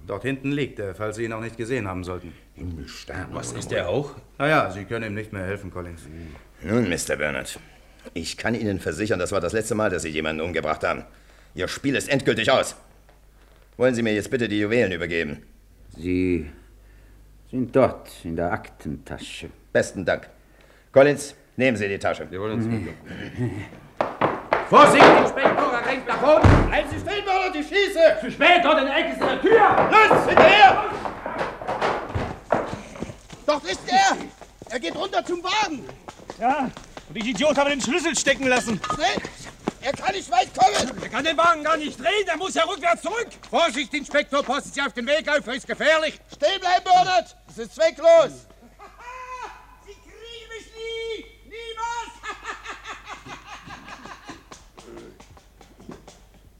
Dort 0.07 0.23
hinten 0.23 0.53
liegt 0.53 0.79
er, 0.79 0.95
falls 0.95 1.17
Sie 1.17 1.25
ihn 1.25 1.31
noch 1.31 1.41
nicht 1.41 1.57
gesehen 1.57 1.89
haben 1.89 2.05
sollten. 2.05 2.33
Was 3.33 3.51
ist 3.51 3.73
er 3.73 3.89
auch? 3.89 4.15
Naja, 4.37 4.71
Sie 4.71 4.85
können 4.85 5.07
ihm 5.07 5.13
nicht 5.13 5.33
mehr 5.33 5.43
helfen, 5.43 5.71
Collins. 5.71 6.03
Nun, 6.61 6.89
Mr. 6.89 7.17
Burnett, 7.17 7.59
ich 8.13 8.37
kann 8.37 8.55
Ihnen 8.55 8.79
versichern, 8.79 9.19
das 9.19 9.33
war 9.33 9.41
das 9.41 9.51
letzte 9.51 9.75
Mal, 9.75 9.89
dass 9.89 10.03
Sie 10.03 10.09
jemanden 10.09 10.41
umgebracht 10.41 10.85
haben. 10.85 11.03
Ihr 11.53 11.67
Spiel 11.67 11.95
ist 11.95 12.07
endgültig 12.07 12.49
aus. 12.49 12.77
Wollen 13.81 13.95
Sie 13.95 14.03
mir 14.03 14.13
jetzt 14.13 14.29
bitte 14.29 14.47
die 14.47 14.59
Juwelen 14.59 14.91
übergeben? 14.91 15.41
Sie 15.97 16.45
sind 17.49 17.75
dort 17.75 18.11
in 18.23 18.35
der 18.35 18.51
Aktentasche. 18.51 19.49
Besten 19.73 20.05
Dank. 20.05 20.29
Collins, 20.91 21.33
nehmen 21.57 21.75
Sie 21.75 21.87
die 21.87 21.97
Tasche. 21.97 22.27
Jawohl, 22.29 22.51
Inspektor. 22.51 22.93
Vorsicht, 24.69 25.03
Inspektor, 25.03 25.73
er 25.73 25.87
rennt 25.87 26.07
nach 26.07 26.21
oben! 26.21 26.67
Bleiben 26.67 26.89
Sie 26.91 26.99
stehen, 26.99 27.25
Bernard, 27.25 27.55
ich 27.55 27.67
schieße! 27.67 28.17
Zu 28.21 28.29
spät, 28.29 28.59
dort 28.63 28.81
in 28.81 28.85
der 28.85 28.97
Ecke 28.97 29.13
ist 29.13 29.21
eine 29.23 29.41
Tür! 29.41 29.89
Los, 29.89 30.27
hinterher! 30.27 30.83
Dort 33.47 33.63
ist 33.63 33.81
er! 33.87 34.17
Er 34.69 34.79
geht 34.79 34.95
runter 34.95 35.25
zum 35.25 35.43
Wagen! 35.43 35.85
Ja, 36.39 36.69
und 37.09 37.17
ich 37.17 37.25
Idiot 37.25 37.57
habe 37.57 37.71
den 37.71 37.81
Schlüssel 37.81 38.15
stecken 38.15 38.45
lassen. 38.45 38.79
Schnell! 38.93 39.40
Er 39.83 39.93
kann 39.93 40.13
nicht 40.13 40.29
weit 40.29 40.49
kommen! 40.53 41.01
Er 41.01 41.09
kann 41.09 41.23
den 41.25 41.35
Wagen 41.37 41.63
gar 41.63 41.75
nicht 41.75 41.99
drehen, 41.99 42.27
er 42.27 42.37
muss 42.37 42.53
ja 42.53 42.63
rückwärts 42.63 43.01
zurück. 43.01 43.29
Vorsicht, 43.49 43.91
Inspektor, 43.93 44.43
passen 44.43 44.71
Sie 44.71 44.81
auf 44.81 44.93
den 44.93 45.07
Weg 45.07 45.27
auf, 45.27 45.45
er 45.47 45.55
ist 45.55 45.65
gefährlich! 45.67 46.19
Stehen 46.35 46.59
bleiben, 46.59 46.83
Bernard! 46.83 47.35
Das 47.47 47.57
ist 47.57 47.73
zwecklos! 47.75 48.31
Sie 49.85 49.93
kriegen 49.93 50.47
mich 50.55 50.67
nie! 50.77 51.25
Niemals! 51.49 52.11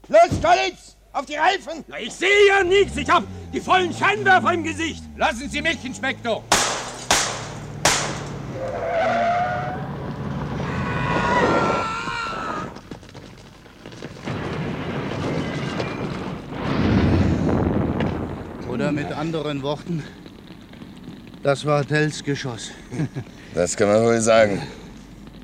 Los, 0.30 0.40
Collins! 0.42 0.96
Auf 1.12 1.26
die 1.26 1.36
Reifen! 1.36 1.84
Na, 1.86 2.00
ich 2.00 2.12
sehe 2.12 2.48
ja 2.48 2.64
nichts, 2.64 2.96
ich 2.96 3.08
hab 3.08 3.22
die 3.52 3.60
vollen 3.60 3.94
Scheinwerfer 3.94 4.52
im 4.52 4.64
Gesicht. 4.64 5.04
Lassen 5.16 5.48
Sie 5.48 5.62
mich, 5.62 5.84
Inspektor! 5.84 6.42
Oder 18.82 18.90
mit 18.90 19.12
anderen 19.12 19.62
Worten, 19.62 20.02
das 21.44 21.64
war 21.64 21.86
Tells 21.86 22.24
Geschoss. 22.24 22.72
Das 23.54 23.76
kann 23.76 23.86
man 23.86 24.02
wohl 24.02 24.20
sagen. 24.20 24.60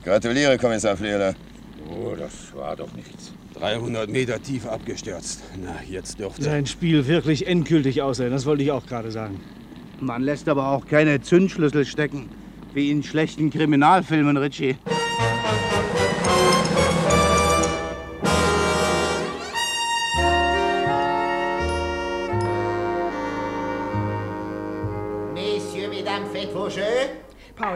Gratuliere, 0.03 0.59
Kommissar 0.59 0.97
Flöder. 0.97 1.34
Oh, 1.89 2.16
das 2.16 2.53
war 2.53 2.74
doch 2.74 2.93
nichts. 2.95 3.32
300 3.55 4.09
Meter 4.09 4.43
tief 4.43 4.66
abgestürzt. 4.66 5.45
Na, 5.62 5.76
jetzt 5.89 6.18
dürfte... 6.18 6.43
Sein 6.43 6.66
Spiel 6.66 7.07
wirklich 7.07 7.47
endgültig 7.47 8.03
aussehen, 8.03 8.32
das 8.32 8.45
wollte 8.45 8.64
ich 8.64 8.72
auch 8.72 8.86
gerade 8.86 9.12
sagen. 9.12 9.41
Man 10.01 10.22
lässt 10.22 10.49
aber 10.49 10.68
auch 10.68 10.86
keine 10.86 11.20
Zündschlüssel 11.20 11.84
stecken, 11.84 12.30
wie 12.74 12.91
in 12.91 13.05
schlechten 13.05 13.51
Kriminalfilmen, 13.51 14.36
Richie. 14.36 14.76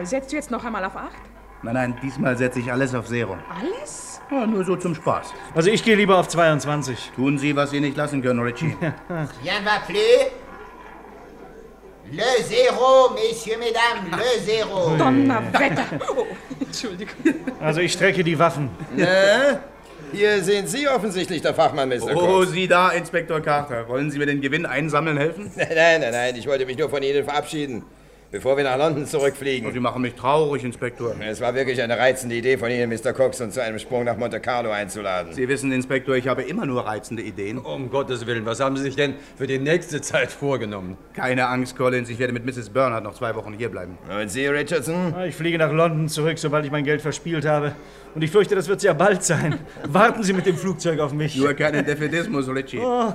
Setzt 0.05 0.31
du 0.31 0.35
jetzt 0.35 0.51
noch 0.51 0.63
einmal 0.63 0.83
auf 0.85 0.95
acht? 0.95 1.21
Nein, 1.63 1.73
nein, 1.75 1.95
diesmal 2.03 2.37
setze 2.37 2.59
ich 2.59 2.71
alles 2.71 2.93
auf 2.93 3.07
Zero. 3.07 3.37
Alles? 3.49 4.19
Ja, 4.29 4.45
nur 4.45 4.65
so 4.65 4.75
zum 4.75 4.95
Spaß. 4.95 5.33
Also 5.55 5.69
ich 5.69 5.83
gehe 5.83 5.95
lieber 5.95 6.17
auf 6.17 6.27
22. 6.27 7.11
Tun 7.15 7.37
Sie, 7.37 7.55
was 7.55 7.71
Sie 7.71 7.79
nicht 7.79 7.95
lassen 7.95 8.21
können, 8.21 8.39
Richie. 8.41 8.75
Rien 9.09 9.63
va 9.63 9.79
plus. 9.87 10.31
Le 12.11 12.43
zéro, 12.43 13.13
messieurs, 13.13 13.57
mesdames, 13.57 14.11
le 14.11 14.45
zéro. 14.45 14.97
Donnerwetter! 14.97 15.83
Oh, 16.15 16.25
Entschuldigung. 16.59 17.15
Also 17.61 17.79
ich 17.79 17.93
strecke 17.93 18.23
die 18.23 18.37
Waffen. 18.37 18.69
Ne? 18.95 19.59
Hier 20.11 20.43
sind 20.43 20.67
Sie 20.69 20.87
offensichtlich 20.87 21.41
der 21.41 21.55
Fachmann, 21.55 21.89
Mr. 21.89 22.13
Oh, 22.13 22.19
Cox. 22.19 22.51
Sie 22.51 22.67
da, 22.67 22.89
Inspektor 22.91 23.39
Carter. 23.39 23.87
Wollen 23.87 24.11
Sie 24.11 24.19
mir 24.19 24.27
den 24.27 24.41
Gewinn 24.41 24.65
einsammeln 24.65 25.17
helfen? 25.17 25.51
Nein, 25.55 25.67
nein, 25.75 26.01
nein, 26.01 26.11
nein, 26.11 26.35
ich 26.35 26.45
wollte 26.45 26.65
mich 26.65 26.77
nur 26.77 26.89
von 26.89 27.01
Ihnen 27.01 27.23
verabschieden, 27.23 27.83
bevor 28.33 28.57
wir 28.57 28.63
nach 28.63 28.79
London 28.79 29.05
zurückfliegen. 29.05 29.71
Sie 29.71 29.79
machen 29.79 30.01
mich 30.01 30.15
traurig, 30.15 30.63
Inspektor. 30.63 31.13
Es 31.21 31.39
war 31.39 31.53
wirklich 31.53 31.79
eine 31.83 31.99
reizende 31.99 32.35
Idee 32.35 32.57
von 32.57 32.71
Ihnen, 32.71 32.89
Mr. 32.89 33.13
Cox, 33.13 33.39
uns 33.41 33.53
zu 33.53 33.61
einem 33.61 33.77
Sprung 33.77 34.05
nach 34.05 34.17
Monte 34.17 34.39
Carlo 34.39 34.71
einzuladen. 34.71 35.33
Sie 35.33 35.47
wissen, 35.47 35.71
Inspektor, 35.71 36.15
ich 36.15 36.27
habe 36.27 36.41
immer 36.41 36.65
nur 36.65 36.83
reizende 36.83 37.21
Ideen. 37.21 37.59
Um 37.59 37.91
Gottes 37.91 38.25
Willen, 38.25 38.43
was 38.47 38.59
haben 38.59 38.75
Sie 38.75 38.81
sich 38.81 38.95
denn 38.95 39.13
für 39.37 39.45
die 39.45 39.59
nächste 39.59 40.01
Zeit 40.01 40.31
vorgenommen? 40.31 40.97
Keine 41.13 41.47
Angst, 41.47 41.77
Collins, 41.77 42.09
ich 42.09 42.17
werde 42.17 42.33
mit 42.33 42.43
Mrs. 42.43 42.71
Bernard 42.71 43.03
noch 43.03 43.13
zwei 43.13 43.35
Wochen 43.35 43.53
hierbleiben. 43.53 43.99
Und 44.09 44.29
Sie, 44.31 44.47
Richardson? 44.47 45.13
Ich 45.27 45.35
fliege 45.35 45.59
nach 45.59 45.71
London 45.71 46.09
zurück, 46.09 46.39
sobald 46.39 46.65
ich 46.65 46.71
mein 46.71 46.83
Geld 46.83 47.03
verspielt 47.03 47.45
habe. 47.45 47.75
Und 48.15 48.23
ich 48.23 48.31
fürchte, 48.31 48.55
das 48.55 48.67
wird 48.67 48.81
sehr 48.81 48.95
bald 48.95 49.23
sein. 49.23 49.59
Warten 49.87 50.23
Sie 50.23 50.33
mit 50.33 50.47
dem 50.47 50.57
Flugzeug 50.57 50.99
auf 50.99 51.13
mich. 51.13 51.35
Nur 51.35 51.53
keinen 51.53 51.85
Defetismus, 51.85 52.49
Richie. 52.49 52.79
Oh. 52.79 53.13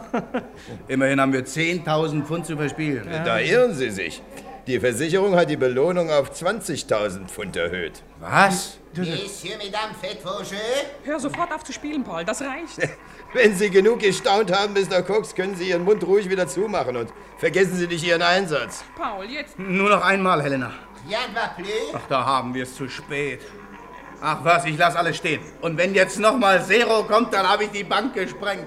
Immerhin 0.86 1.20
haben 1.20 1.32
wir 1.32 1.44
10.000 1.44 2.22
Pfund 2.22 2.46
zu 2.46 2.56
verspielen. 2.56 3.02
Da 3.24 3.40
irren 3.40 3.74
Sie 3.74 3.90
sich. 3.90 4.22
Die 4.68 4.78
Versicherung 4.78 5.34
hat 5.34 5.48
die 5.48 5.56
Belohnung 5.56 6.10
auf 6.10 6.30
20.000 6.30 7.28
Pfund 7.28 7.56
erhöht. 7.56 8.02
Was? 8.20 8.76
Messieurs, 8.94 9.56
mesdames, 9.56 9.96
faites 9.98 10.22
vos 10.22 10.50
jeux. 10.50 10.84
Hör 11.04 11.18
sofort 11.18 11.50
auf 11.54 11.64
zu 11.64 11.72
spielen, 11.72 12.04
Paul, 12.04 12.22
das 12.26 12.42
reicht. 12.42 12.76
Wenn 13.32 13.56
Sie 13.56 13.70
genug 13.70 14.00
gestaunt 14.00 14.52
haben, 14.54 14.74
Mr. 14.74 15.00
Cox, 15.00 15.34
können 15.34 15.56
Sie 15.56 15.70
Ihren 15.70 15.84
Mund 15.84 16.04
ruhig 16.04 16.28
wieder 16.28 16.46
zumachen 16.46 16.98
und 16.98 17.08
vergessen 17.38 17.76
Sie 17.76 17.86
nicht 17.86 18.04
Ihren 18.04 18.20
Einsatz. 18.20 18.84
Paul, 18.94 19.24
jetzt. 19.30 19.58
Nur 19.58 19.88
noch 19.88 20.04
einmal, 20.04 20.42
Helena. 20.42 20.74
Plus. 21.56 21.68
Ach, 21.94 22.06
da 22.10 22.26
haben 22.26 22.52
wir 22.52 22.64
es 22.64 22.74
zu 22.74 22.90
spät. 22.90 23.40
Ach 24.20 24.40
was, 24.42 24.66
ich 24.66 24.76
lasse 24.76 24.98
alles 24.98 25.16
stehen. 25.16 25.40
Und 25.62 25.78
wenn 25.78 25.94
jetzt 25.94 26.18
noch 26.18 26.36
mal 26.36 26.62
Zero 26.62 27.04
kommt, 27.04 27.32
dann 27.32 27.48
habe 27.48 27.64
ich 27.64 27.70
die 27.70 27.84
Bank 27.84 28.12
gesprengt. 28.12 28.66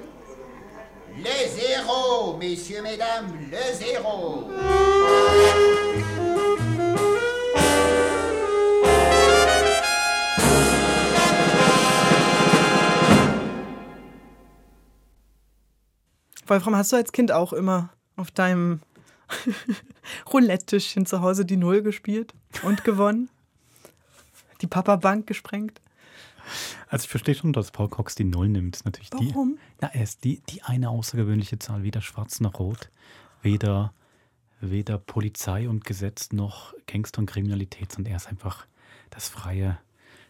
Le 1.23 1.47
zéro, 1.47 2.35
messieurs, 2.37 2.81
mesdames, 2.81 3.27
le 3.51 3.75
zéro. 3.75 4.49
Wolfram, 16.47 16.75
hast 16.75 16.91
du 16.91 16.95
als 16.95 17.11
Kind 17.11 17.31
auch 17.31 17.53
immer 17.53 17.89
auf 18.15 18.31
deinem 18.31 18.81
Roulette-Tischchen 20.33 21.05
zu 21.05 21.21
Hause 21.21 21.45
die 21.45 21.55
Null 21.55 21.83
gespielt 21.83 22.33
und 22.63 22.83
gewonnen? 22.83 23.29
Die 24.61 24.67
Papa-Bank 24.67 25.27
gesprengt? 25.27 25.81
Also 26.87 27.03
ich 27.05 27.09
verstehe 27.09 27.35
schon, 27.35 27.53
dass 27.53 27.71
Paul 27.71 27.89
Cox 27.89 28.15
die 28.15 28.23
Null 28.23 28.49
nimmt. 28.49 28.83
Natürlich 28.85 29.11
Warum? 29.11 29.57
Die, 29.57 29.77
na, 29.81 29.87
er 29.89 30.03
ist 30.03 30.23
die, 30.23 30.41
die 30.49 30.63
eine 30.63 30.89
außergewöhnliche 30.89 31.59
Zahl, 31.59 31.83
weder 31.83 32.01
schwarz 32.01 32.39
noch 32.39 32.59
rot, 32.59 32.89
weder, 33.41 33.93
weder 34.59 34.97
Polizei 34.97 35.67
und 35.67 35.85
Gesetz 35.85 36.31
noch 36.31 36.73
Gangster 36.87 37.19
und 37.19 37.25
Kriminalität, 37.27 37.91
sondern 37.91 38.11
er 38.11 38.17
ist 38.17 38.27
einfach 38.27 38.65
das 39.09 39.29
freie, 39.29 39.77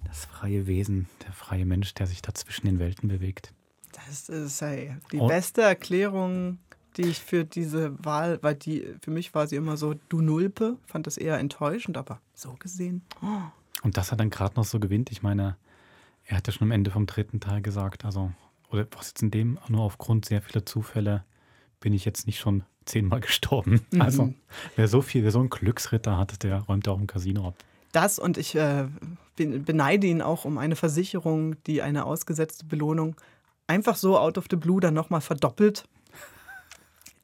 das 0.06 0.26
freie 0.26 0.68
Wesen, 0.68 1.08
der 1.26 1.34
freie 1.34 1.66
Mensch, 1.66 1.94
der 1.94 2.08
sich 2.08 2.22
da 2.22 2.34
zwischen 2.34 2.66
den 2.66 2.80
Welten 2.80 3.10
bewegt. 3.10 3.54
Das 3.94 4.30
ist 4.30 4.62
ey, 4.62 4.96
die 5.12 5.18
Und- 5.18 5.28
beste 5.28 5.62
Erklärung, 5.62 6.60
die 6.98 7.04
ich 7.04 7.20
für 7.20 7.46
diese 7.46 8.04
Wahl, 8.04 8.40
weil 8.42 8.56
die 8.56 8.96
für 9.02 9.12
mich 9.12 9.34
war 9.34 9.48
sie 9.48 9.56
immer 9.56 9.78
so, 9.78 9.96
du 10.10 10.22
Nulpe, 10.22 10.78
fand 10.86 11.08
das 11.08 11.18
eher 11.18 11.38
enttäuschend, 11.40 11.98
aber 11.98 12.20
so 12.34 12.54
gesehen. 12.54 13.02
Oh. 13.22 13.42
Und 13.84 13.98
dass 13.98 14.12
er 14.12 14.18
dann 14.18 14.30
gerade 14.30 14.56
noch 14.56 14.66
so 14.66 14.80
gewinnt, 14.80 15.12
ich 15.12 15.24
meine, 15.24 15.58
er 16.26 16.38
hat 16.38 16.48
ja 16.48 16.54
schon 16.54 16.68
am 16.68 16.72
Ende 16.72 16.92
vom 16.92 17.06
dritten 17.06 17.40
Teil 17.40 17.62
gesagt, 17.62 18.06
also, 18.06 18.32
oder 18.70 18.88
was 18.92 19.10
jetzt 19.10 19.22
in 19.22 19.32
dem, 19.32 19.60
nur 19.68 19.82
aufgrund 19.82 20.26
sehr 20.26 20.42
vieler 20.42 20.66
Zufälle 20.66 21.24
bin 21.80 21.94
ich 21.94 22.06
jetzt 22.06 22.28
nicht 22.28 22.40
schon 22.40 22.64
zehnmal 22.86 23.20
gestorben. 23.20 23.82
Mhm. 23.92 24.02
Also, 24.02 24.34
wer 24.76 24.88
so 24.88 25.02
viel, 25.02 25.24
wer 25.24 25.32
so 25.32 25.40
einen 25.40 25.50
Glücksritter 25.50 26.18
hat, 26.18 26.44
der 26.44 26.60
räumt 26.60 26.88
auch 26.88 27.00
im 27.00 27.08
Casino 27.08 27.50
ab. 27.50 27.56
Das 27.92 28.20
und 28.20 28.38
ich 28.38 28.56
äh, 28.56 28.88
beneide 29.36 30.08
ihn 30.08 30.22
auch 30.22 30.46
um 30.46 30.58
eine 30.58 30.76
Versicherung, 30.76 31.62
die 31.66 31.82
eine 31.82 32.06
ausgesetzte 32.06 32.66
Belohnung 32.66 33.16
einfach 33.68 33.96
so 33.96 34.18
out 34.18 34.38
of 34.38 34.46
the 34.50 34.56
blue 34.56 34.80
dann 34.80 34.94
nochmal 34.94 35.22
verdoppelt. 35.22 35.86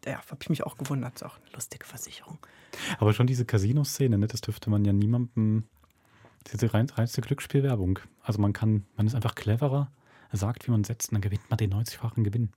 Ja, 0.06 0.22
habe 0.30 0.40
ich 0.42 0.50
mich 0.50 0.64
auch 0.64 0.78
gewundert. 0.78 1.16
Ist 1.16 1.24
auch 1.24 1.38
eine 1.38 1.52
lustige 1.54 1.86
Versicherung. 1.86 2.38
Aber 3.00 3.14
schon 3.14 3.28
diese 3.28 3.46
Casino-Szene, 3.46 4.18
ne, 4.18 4.28
das 4.28 4.42
dürfte 4.42 4.70
man 4.70 4.86
ja 4.86 4.94
niemandem, 4.94 5.66
diese 6.52 6.74
rein, 6.74 6.90
reinste 6.90 7.22
Glücksspielwerbung. 7.22 8.00
Also 8.22 8.42
man 8.42 8.54
kann, 8.54 8.86
man 8.96 9.08
ist 9.08 9.16
einfach 9.16 9.36
cleverer, 9.36 9.92
er 10.30 10.38
sagt, 10.38 10.68
wie 10.68 10.72
man 10.72 10.84
setzt, 10.84 11.10
und 11.10 11.16
dann 11.16 11.22
gewinnt 11.22 11.50
man 11.50 11.58
den 11.58 11.74
90-fachen 11.74 12.24
Gewinn. 12.24 12.52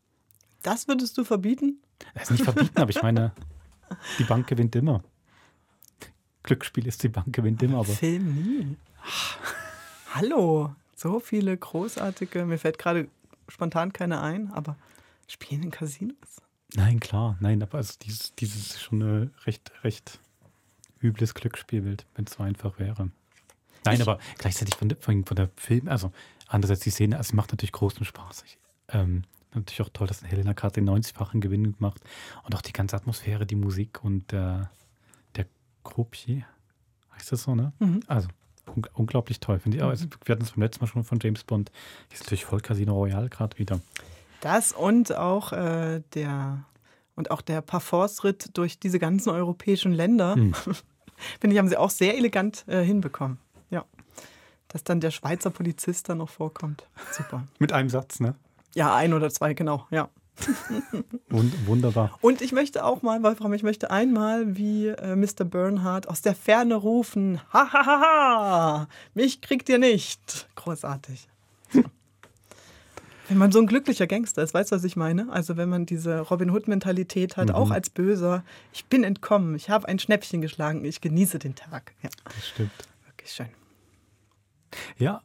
Das 0.62 0.88
würdest 0.88 1.16
du 1.16 1.24
verbieten? 1.24 1.80
Das 2.14 2.24
ist 2.24 2.30
nicht 2.32 2.44
verbieten, 2.44 2.78
aber 2.78 2.90
ich 2.90 3.02
meine, 3.02 3.32
die 4.18 4.24
Bank 4.24 4.46
gewinnt 4.46 4.74
immer. 4.76 5.02
Glücksspiel 6.42 6.86
ist 6.86 7.02
die 7.02 7.08
Bank 7.08 7.32
gewinnt 7.32 7.62
immer, 7.62 7.78
aber. 7.78 7.92
Film 7.92 8.34
nie. 8.34 8.76
Hallo, 10.14 10.74
so 10.96 11.20
viele 11.20 11.56
großartige, 11.56 12.44
mir 12.44 12.58
fällt 12.58 12.78
gerade 12.78 13.08
spontan 13.48 13.92
keine 13.92 14.20
ein, 14.20 14.52
aber 14.52 14.76
spielen 15.26 15.62
in 15.62 15.70
Casinos? 15.70 16.42
Nein, 16.74 17.00
klar, 17.00 17.36
nein, 17.40 17.62
aber 17.62 17.78
also 17.78 17.94
dieses, 18.02 18.34
dieses 18.34 18.70
ist 18.70 18.82
schon 18.82 19.02
ein 19.02 19.34
recht, 19.44 19.72
recht 19.82 20.20
übles 21.00 21.34
Glücksspielbild, 21.34 22.06
wenn 22.14 22.26
es 22.26 22.32
so 22.32 22.42
einfach 22.42 22.78
wäre. 22.78 23.10
Nein, 23.84 23.96
Ich- 23.96 24.02
aber 24.02 24.18
gleichzeitig 24.38 24.76
von, 24.76 24.88
der- 24.88 24.98
von, 24.98 25.24
von 25.24 25.36
der 25.36 25.48
Film, 25.56 25.88
also 25.88 26.12
andererseits 26.48 26.80
die 26.82 26.90
Szene, 26.90 27.16
also 27.16 27.28
es 27.28 27.32
macht 27.32 27.50
natürlich 27.52 27.72
großen 27.72 28.04
Spaß. 28.04 28.44
Ich, 28.46 28.58
ähm, 28.88 29.22
natürlich 29.54 29.82
auch 29.82 29.88
toll, 29.92 30.06
dass 30.06 30.22
Helena 30.22 30.52
gerade 30.52 30.74
den 30.74 30.84
90-fachen 30.88 31.40
Gewinn 31.40 31.74
macht 31.78 32.00
und 32.44 32.54
auch 32.54 32.62
die 32.62 32.72
ganze 32.72 32.96
Atmosphäre, 32.96 33.46
die 33.46 33.56
Musik 33.56 34.04
und 34.04 34.30
der, 34.32 34.70
der 35.36 35.46
Croupier, 35.84 36.44
heißt 37.14 37.32
das 37.32 37.42
so, 37.44 37.54
ne? 37.54 37.72
Mhm. 37.78 38.00
Also 38.06 38.28
un 38.66 38.82
unglaublich 38.94 39.40
toll, 39.40 39.58
finde 39.58 39.78
ich. 39.78 39.82
Aber 39.82 39.92
es- 39.92 40.06
wir 40.24 40.32
hatten 40.34 40.44
es 40.44 40.52
beim 40.52 40.62
letzten 40.62 40.84
Mal 40.84 40.88
schon 40.88 41.02
von 41.04 41.18
James 41.20 41.42
Bond. 41.44 41.70
Hier 42.08 42.14
ist 42.14 42.20
natürlich 42.24 42.44
voll 42.44 42.60
Casino 42.60 42.94
Royale 42.94 43.28
gerade 43.28 43.58
wieder. 43.58 43.80
Das 44.42 44.72
und 44.72 45.14
auch 45.16 45.52
äh, 45.52 46.02
der 46.14 46.64
und 47.16 47.30
auch 47.32 47.42
der 47.42 47.60
Parforce-Ritt 47.60 48.56
durch 48.56 48.78
diese 48.78 48.98
ganzen 48.98 49.30
europäischen 49.30 49.92
Länder, 49.92 50.34
Hm. 50.36 50.54
finde 51.40 51.54
ich, 51.54 51.58
haben 51.58 51.68
sie 51.68 51.76
auch 51.76 51.90
sehr 51.90 52.16
elegant 52.16 52.64
äh, 52.68 52.82
hinbekommen. 52.84 53.38
Dass 54.72 54.84
dann 54.84 55.00
der 55.00 55.10
Schweizer 55.10 55.50
Polizist 55.50 56.08
da 56.08 56.14
noch 56.14 56.28
vorkommt. 56.30 56.86
Super. 57.12 57.44
Mit 57.58 57.72
einem 57.72 57.88
Satz, 57.90 58.20
ne? 58.20 58.34
Ja, 58.74 58.94
ein 58.94 59.12
oder 59.14 59.30
zwei, 59.30 59.52
genau, 59.54 59.86
ja. 59.90 60.08
Wund 61.28 61.66
wunderbar. 61.66 62.16
Und 62.22 62.40
ich 62.40 62.52
möchte 62.52 62.84
auch 62.84 63.02
mal, 63.02 63.22
Wolfram, 63.22 63.52
ich 63.52 63.62
möchte 63.62 63.90
einmal 63.90 64.56
wie 64.56 64.86
äh, 64.86 65.14
Mr. 65.16 65.44
Bernhard 65.44 66.08
aus 66.08 66.22
der 66.22 66.34
Ferne 66.34 66.76
rufen: 66.76 67.40
Ha, 67.52 67.70
ha, 67.72 67.84
ha, 67.86 68.00
ha! 68.00 68.88
Mich 69.12 69.40
kriegt 69.42 69.68
ihr 69.68 69.78
nicht. 69.78 70.48
Großartig. 70.54 71.28
Wenn 73.28 73.38
man 73.38 73.52
so 73.52 73.60
ein 73.60 73.66
glücklicher 73.68 74.06
Gangster 74.08 74.42
ist, 74.42 74.54
weißt 74.54 74.72
du, 74.72 74.76
was 74.76 74.82
ich 74.84 74.96
meine? 74.96 75.30
Also, 75.30 75.56
wenn 75.56 75.68
man 75.68 75.86
diese 75.86 76.18
Robin 76.20 76.50
Hood-Mentalität 76.50 77.36
hat, 77.36 77.48
Mhm. 77.48 77.54
auch 77.54 77.70
als 77.70 77.88
Böser: 77.90 78.42
Ich 78.72 78.86
bin 78.86 79.04
entkommen, 79.04 79.54
ich 79.54 79.68
habe 79.70 79.86
ein 79.88 79.98
Schnäppchen 79.98 80.40
geschlagen, 80.40 80.84
ich 80.84 81.00
genieße 81.00 81.38
den 81.38 81.54
Tag. 81.54 81.92
Ja, 82.02 82.10
Das 82.24 82.48
stimmt. 82.48 82.72
wirklich 83.06 83.30
schön. 83.30 83.48
Ja, 84.98 85.22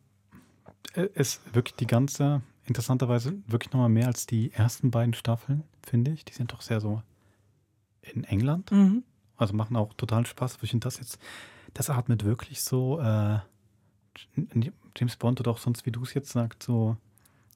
äh, 0.93 1.09
es 1.15 1.41
wirklich 1.53 1.75
die 1.75 1.87
ganze, 1.87 2.41
interessanterweise 2.65 3.33
wirklich 3.47 3.71
nochmal 3.73 3.89
mehr 3.89 4.07
als 4.07 4.25
die 4.25 4.51
ersten 4.51 4.91
beiden 4.91 5.13
Staffeln, 5.13 5.63
finde 5.83 6.11
ich. 6.11 6.25
Die 6.25 6.33
sind 6.33 6.51
doch 6.53 6.61
sehr 6.61 6.81
so 6.81 7.01
in 8.01 8.23
England. 8.23 8.71
Mhm. 8.71 9.03
Also 9.37 9.53
machen 9.53 9.75
auch 9.75 9.93
total 9.93 10.25
Spaß. 10.25 10.59
Ich 10.61 10.71
finde 10.71 10.85
das 10.85 10.97
jetzt, 10.99 11.19
das 11.73 11.89
atmet 11.89 12.23
wirklich 12.23 12.61
so 12.61 12.99
äh, 12.99 13.39
James 14.97 15.17
Bond 15.17 15.39
oder 15.39 15.51
auch 15.51 15.57
sonst, 15.57 15.85
wie 15.85 15.91
du 15.91 16.03
es 16.03 16.13
jetzt 16.13 16.31
sagst, 16.31 16.63
so 16.63 16.97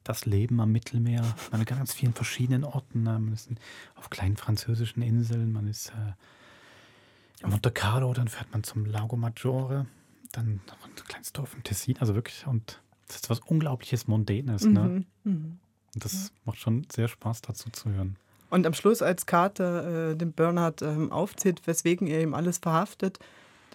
das 0.03 0.25
Leben 0.25 0.59
am 0.59 0.71
Mittelmeer, 0.71 1.23
an 1.51 1.65
ganz 1.65 1.93
vielen 1.93 2.13
verschiedenen 2.13 2.63
Orten. 2.63 3.05
äh, 3.05 3.19
Man 3.19 3.31
ist 3.33 3.49
in, 3.49 3.57
auf 3.95 4.09
kleinen 4.09 4.37
französischen 4.37 5.01
Inseln, 5.01 5.51
man 5.51 5.67
ist 5.67 5.91
äh, 5.91 7.47
Monte 7.47 7.71
Carlo, 7.71 8.13
dann 8.13 8.27
fährt 8.27 8.51
man 8.51 8.63
zum 8.63 8.85
Lago 8.85 9.15
Maggiore, 9.15 9.85
dann 10.31 10.61
noch 10.67 10.85
ein 10.85 10.95
kleines 11.07 11.33
Dorf 11.33 11.53
im 11.55 11.63
Tessin, 11.63 11.97
also 11.99 12.15
wirklich, 12.15 12.45
und 12.47 12.81
das 13.07 13.17
ist 13.17 13.29
was 13.29 13.39
Unglaubliches 13.39 14.07
Mondänes, 14.07 14.65
ne? 14.65 14.79
Mhm, 14.79 15.05
mhm. 15.23 15.59
Und 15.95 16.05
das 16.05 16.31
macht 16.45 16.59
schon 16.59 16.85
sehr 16.91 17.07
Spaß, 17.07 17.41
dazu 17.41 17.69
zu 17.71 17.89
hören. 17.89 18.15
Und 18.51 18.65
am 18.67 18.73
Schluss, 18.73 19.01
als 19.01 19.25
Carter 19.25 20.11
äh, 20.11 20.15
dem 20.15 20.31
Bernhard 20.33 20.81
ähm, 20.83 21.11
aufzählt, 21.11 21.65
weswegen 21.65 22.07
er 22.07 22.21
ihm 22.21 22.33
alles 22.35 22.59
verhaftet, 22.59 23.17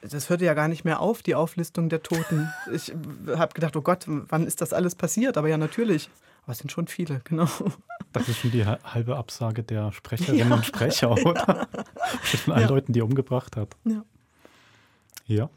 das 0.00 0.28
hörte 0.30 0.44
ja 0.44 0.54
gar 0.54 0.68
nicht 0.68 0.84
mehr 0.84 1.00
auf, 1.00 1.22
die 1.22 1.34
Auflistung 1.34 1.88
der 1.88 2.02
Toten. 2.02 2.48
Ich 2.72 2.92
habe 3.34 3.54
gedacht, 3.54 3.74
oh 3.76 3.82
Gott, 3.82 4.04
wann 4.06 4.46
ist 4.46 4.60
das 4.60 4.72
alles 4.72 4.94
passiert? 4.94 5.36
Aber 5.38 5.48
ja, 5.48 5.56
natürlich. 5.58 6.08
Aber 6.42 6.52
es 6.52 6.58
sind 6.58 6.70
schon 6.70 6.86
viele, 6.88 7.20
genau. 7.24 7.48
Das 8.12 8.28
ist 8.28 8.38
schon 8.38 8.50
die 8.50 8.66
ha- 8.66 8.78
halbe 8.84 9.16
Absage 9.16 9.62
der 9.64 9.90
Sprecherinnen 9.92 10.50
Ja. 10.50 10.54
und 10.56 10.66
Sprecher, 10.66 11.10
oder? 11.12 11.66
Von 12.22 12.52
allen 12.54 12.62
Ja. 12.64 12.68
Leuten, 12.68 12.92
die 12.92 13.00
er 13.00 13.06
umgebracht 13.06 13.56
hat. 13.56 13.74
Ja. 13.84 14.04
Ja. 15.26 15.50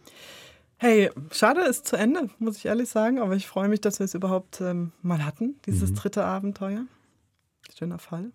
Hey, 0.80 1.10
schade 1.32 1.62
ist 1.62 1.88
zu 1.88 1.96
Ende, 1.96 2.30
muss 2.40 2.58
ich 2.58 2.66
ehrlich 2.66 2.90
sagen, 2.90 3.20
aber 3.20 3.36
ich 3.36 3.48
freue 3.48 3.68
mich, 3.68 3.82
dass 3.82 4.00
wir 4.00 4.06
es 4.06 4.14
überhaupt 4.14 4.62
ähm, 4.62 4.92
mal 5.02 5.26
hatten, 5.26 5.60
dieses 5.66 5.92
Mhm. 5.92 5.96
dritte 5.96 6.24
Abenteuer. 6.26 6.86
Schöner 7.78 7.98
Fall. 8.00 8.32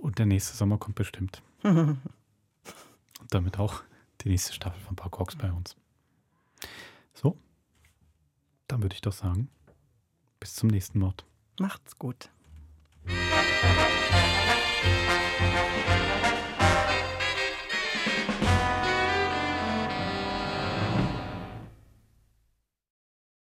Und 0.00 0.18
der 0.18 0.26
nächste 0.26 0.56
Sommer 0.56 0.78
kommt 0.78 0.94
bestimmt. 0.96 1.42
Und 1.62 1.98
damit 3.30 3.58
auch 3.58 3.82
die 4.20 4.28
nächste 4.28 4.52
Staffel 4.52 4.80
von 4.80 4.94
Park 4.94 5.18
Hawks 5.18 5.34
bei 5.36 5.50
uns. 5.50 5.76
So, 7.14 7.36
dann 8.68 8.82
würde 8.82 8.94
ich 8.94 9.00
doch 9.00 9.12
sagen, 9.12 9.48
bis 10.38 10.54
zum 10.54 10.68
nächsten 10.68 10.98
Mord. 11.00 11.24
Macht's 11.58 11.98
gut. 11.98 12.28